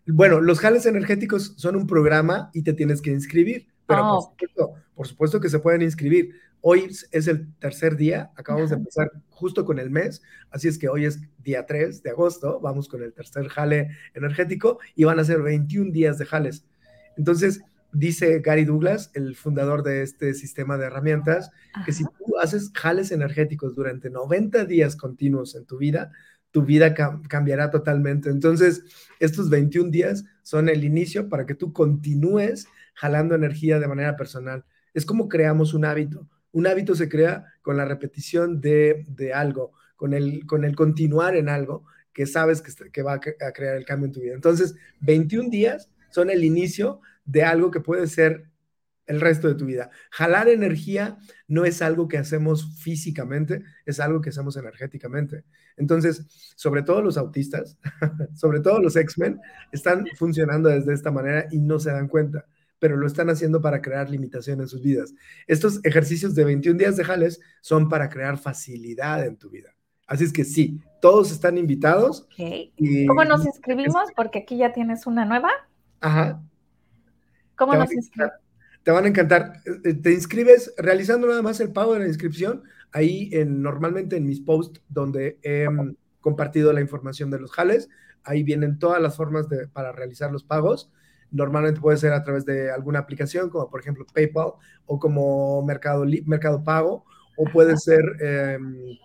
Bueno, 0.07 0.41
los 0.41 0.59
jales 0.59 0.85
energéticos 0.87 1.55
son 1.57 1.77
un 1.77 1.87
programa 1.87 2.51
y 2.53 2.63
te 2.63 2.73
tienes 2.73 3.01
que 3.01 3.11
inscribir, 3.11 3.69
pero 3.87 4.35
por, 4.95 5.07
supuesto, 5.07 5.41
que 5.41 5.49
se 5.49 5.61
pueden 5.61 5.83
inscribir. 5.83 6.35
Hoy 6.61 6.87
es 7.13 7.29
el 7.29 7.53
tercer 7.55 7.97
día, 7.97 8.33
acabamos 8.37 8.71
de 8.71 8.77
empezar 8.77 9.11
justo 9.31 9.65
con 9.65 9.79
el 9.79 9.91
mes, 9.91 10.23
así 10.51 10.67
es 10.67 10.79
que 10.79 10.89
hoy 10.89 11.05
es 11.05 11.21
día 11.39 11.67
3 11.67 12.03
de 12.03 12.11
agosto, 12.11 12.61
vamos 12.61 12.89
con 12.89 13.03
el 13.03 13.13
tercer 13.13 13.49
jale 13.49 13.91
energético 14.15 14.79
y 14.97 15.05
van 15.05 15.21
a 15.21 15.25
ser 15.25 15.41
21 15.43 15.93
días 15.93 16.19
de 16.19 16.27
jales. 16.27 16.65
Entonces, 17.17 17.63
dice 17.93 18.41
Gary 18.41 18.65
Douglas, 18.65 19.11
el 19.15 19.37
fundador 19.37 19.83
de 19.83 20.03
este 20.03 20.35
sistema 20.35 20.79
de 20.79 20.87
herramientas, 20.87 21.51
que 21.85 21.93
si 21.93 22.05
tú 22.05 22.39
haces 22.41 22.71
jales 22.75 23.13
energéticos 23.13 23.75
durante 23.75 24.11
90 24.11 24.65
días 24.65 24.97
continuos 24.97 25.55
en 25.55 25.67
tu 25.67 25.79
vida, 25.79 26.11
tu 26.51 26.63
vida 26.63 26.95
cambiará 27.29 27.71
totalmente. 27.71 28.31
Entonces, 28.31 28.85
estos 29.21 29.49
21 29.49 29.91
días 29.91 30.25
son 30.43 30.69
el 30.69 30.85
inicio 30.85 31.29
para 31.29 31.47
que 31.47 31.55
tú 31.55 31.73
continúes 31.73 32.67
jalando 32.95 33.35
energía 33.35 33.79
de 33.79 33.89
manera 33.89 34.17
personal. 34.17 34.65
Es 34.93 35.07
como 35.07 35.29
creamos 35.29 35.73
un 35.73 35.85
hábito. 35.85 36.29
Un 36.53 36.67
hábito 36.67 36.95
se 36.95 37.09
crea 37.09 37.47
con 37.63 37.79
la 37.79 37.87
repetición 37.87 38.61
de, 38.61 39.33
algo, 39.35 39.73
con 39.97 40.13
el, 40.13 40.45
con 40.47 40.65
el 40.65 40.77
continuar 40.77 41.37
en 41.37 41.49
algo 41.49 41.87
que 42.13 42.27
sabes 42.27 42.61
que, 42.61 42.91
que 42.91 43.03
va 43.03 43.15
a 43.15 43.53
crear 43.53 43.77
el 43.77 43.87
cambio 43.87 44.07
en 44.07 44.13
tu 44.13 44.21
vida. 44.21 44.35
Entonces, 44.35 44.75
21 45.01 45.49
días 45.49 45.89
son 46.13 46.31
el 46.31 46.45
inicio 46.45 47.01
de 47.25 47.43
algo 47.43 47.73
que 47.73 47.81
puede 47.81 48.07
ser 48.07 48.53
el 49.07 49.21
resto 49.21 49.49
de 49.49 49.55
tu 49.55 49.67
vida. 49.67 49.91
Jalar 50.11 50.49
energía 50.49 51.19
no 51.49 51.65
es 51.65 51.83
algo 51.83 52.09
que 52.09 52.19
hacemos 52.19 52.79
físicamente, 52.81 53.63
es 53.85 54.01
algo 54.01 54.21
que 54.21 54.31
hacemos 54.31 54.57
energéticamente. 54.57 55.45
Entonces, 55.77 56.55
sobre 56.57 56.83
todo 56.83 57.03
los 57.03 57.17
autistas, 57.17 57.79
sobre 58.35 58.61
todo 58.61 58.81
los 58.81 58.97
X-Men, 58.97 59.41
están 59.73 60.07
funcionando 60.17 60.69
desde 60.69 60.95
esta 60.95 61.11
manera 61.11 61.47
y 61.51 61.59
no 61.59 61.79
se 61.79 61.91
dan 61.91 62.09
cuenta, 62.09 62.47
pero 62.79 62.97
lo 62.97 63.07
están 63.07 63.31
haciendo 63.31 63.61
para 63.61 63.83
crear 63.83 64.09
limitación 64.09 64.61
en 64.61 64.69
sus 64.69 64.83
vidas. 64.83 65.15
Estos 65.47 65.81
ejercicios 65.85 66.35
de 66.35 66.45
21 66.45 66.79
días 66.79 66.97
de 66.97 67.05
jales 67.05 67.41
son 67.61 67.89
para 67.89 68.09
crear 68.09 68.39
facilidad 68.39 69.25
en 69.27 69.37
tu 69.37 69.51
vida. 69.51 69.75
Así 70.07 70.25
es 70.25 70.33
que 70.33 70.45
sí, 70.45 70.81
todos 71.01 71.33
están 71.33 71.59
invitados. 71.59 72.29
¿Cómo 73.09 73.25
nos 73.25 73.47
inscribimos? 73.47 74.11
Porque 74.15 74.41
aquí 74.41 74.59
ya 74.59 74.73
tienes 74.73 75.07
una 75.07 75.25
nueva. 75.25 75.51
Ajá. 76.03 76.43
¿Cómo 77.57 77.75
nos 77.75 77.93
inscribimos? 77.93 78.35
Te 78.83 78.91
van 78.91 79.05
a 79.05 79.09
encantar. 79.09 79.63
Eh, 79.85 79.95
te 79.95 80.13
inscribes 80.13 80.75
realizando 80.77 81.29
nada 81.29 81.43
más 81.43 81.61
el 81.61 81.73
pago 81.73 81.95
de 81.95 82.01
la 82.01 82.09
inscripción, 82.09 82.65
ahí 82.91 83.31
en, 83.33 83.63
normalmente 83.63 84.17
en 84.17 84.27
mis 84.27 84.41
posts 84.41 84.83
donde 84.89 85.39
he 85.43 85.69
mm, 85.69 85.95
compartido 86.21 86.73
la 86.73 86.81
información 86.81 87.31
de 87.31 87.39
los 87.39 87.53
jales, 87.53 87.89
ahí 88.25 88.43
vienen 88.43 88.79
todas 88.79 89.01
las 89.01 89.17
formas 89.17 89.49
de, 89.49 89.69
para 89.69 89.93
realizar 89.93 90.33
los 90.33 90.43
pagos. 90.43 90.91
Normalmente 91.31 91.81
puede 91.81 91.97
ser 91.97 92.13
a 92.13 92.25
través 92.25 92.45
de 92.45 92.73
alguna 92.73 92.99
aplicación, 92.99 93.49
como 93.49 93.71
por 93.71 93.81
ejemplo 93.81 94.05
PayPal 94.13 94.55
o 94.87 94.99
como 94.99 95.65
Mercado, 95.65 96.05
Mercado 96.27 96.63
Pago, 96.65 97.05
o 97.37 97.45
puede 97.45 97.77
ser 97.77 98.03
em, 98.21 98.99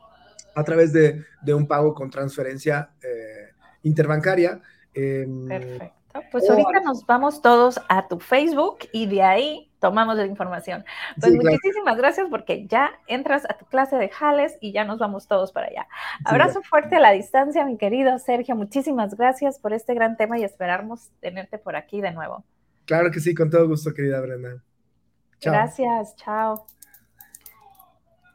a 0.55 0.63
través 0.63 0.91
de, 0.91 1.23
un 1.53 1.67
pago 1.67 1.93
con 1.93 2.09
transferencia 2.09 2.89
eh, 3.01 3.53
interbancaria. 3.83 4.59
Em, 4.93 5.47
Perfecto. 5.47 5.96
Pues 6.31 6.49
ahorita 6.49 6.79
nos 6.81 7.05
vamos 7.05 7.41
todos 7.41 7.79
a 7.89 8.07
tu 8.07 8.19
Facebook 8.19 8.79
y 8.91 9.07
de 9.07 9.23
ahí 9.23 9.71
tomamos 9.79 10.17
la 10.17 10.25
información. 10.25 10.83
Pues 11.19 11.33
muchísimas 11.33 11.97
gracias 11.97 12.27
porque 12.29 12.67
ya 12.67 12.91
entras 13.07 13.45
a 13.49 13.53
tu 13.57 13.65
clase 13.65 13.95
de 13.95 14.09
Jales 14.09 14.57
y 14.61 14.71
ya 14.71 14.85
nos 14.85 14.99
vamos 14.99 15.27
todos 15.27 15.51
para 15.51 15.67
allá. 15.67 15.87
Abrazo 16.25 16.61
fuerte 16.61 16.95
a 16.95 16.99
la 16.99 17.11
distancia, 17.11 17.65
mi 17.65 17.77
querido 17.77 18.17
Sergio. 18.19 18.55
Muchísimas 18.55 19.15
gracias 19.15 19.59
por 19.59 19.73
este 19.73 19.93
gran 19.93 20.17
tema 20.17 20.39
y 20.39 20.43
esperamos 20.43 21.09
tenerte 21.19 21.57
por 21.57 21.75
aquí 21.75 22.01
de 22.01 22.11
nuevo. 22.11 22.43
Claro 22.85 23.11
que 23.11 23.19
sí, 23.19 23.35
con 23.35 23.49
todo 23.49 23.67
gusto, 23.67 23.93
querida 23.93 24.21
Brenda. 24.21 24.63
Chao. 25.39 25.53
Gracias, 25.53 26.15
chao. 26.15 26.65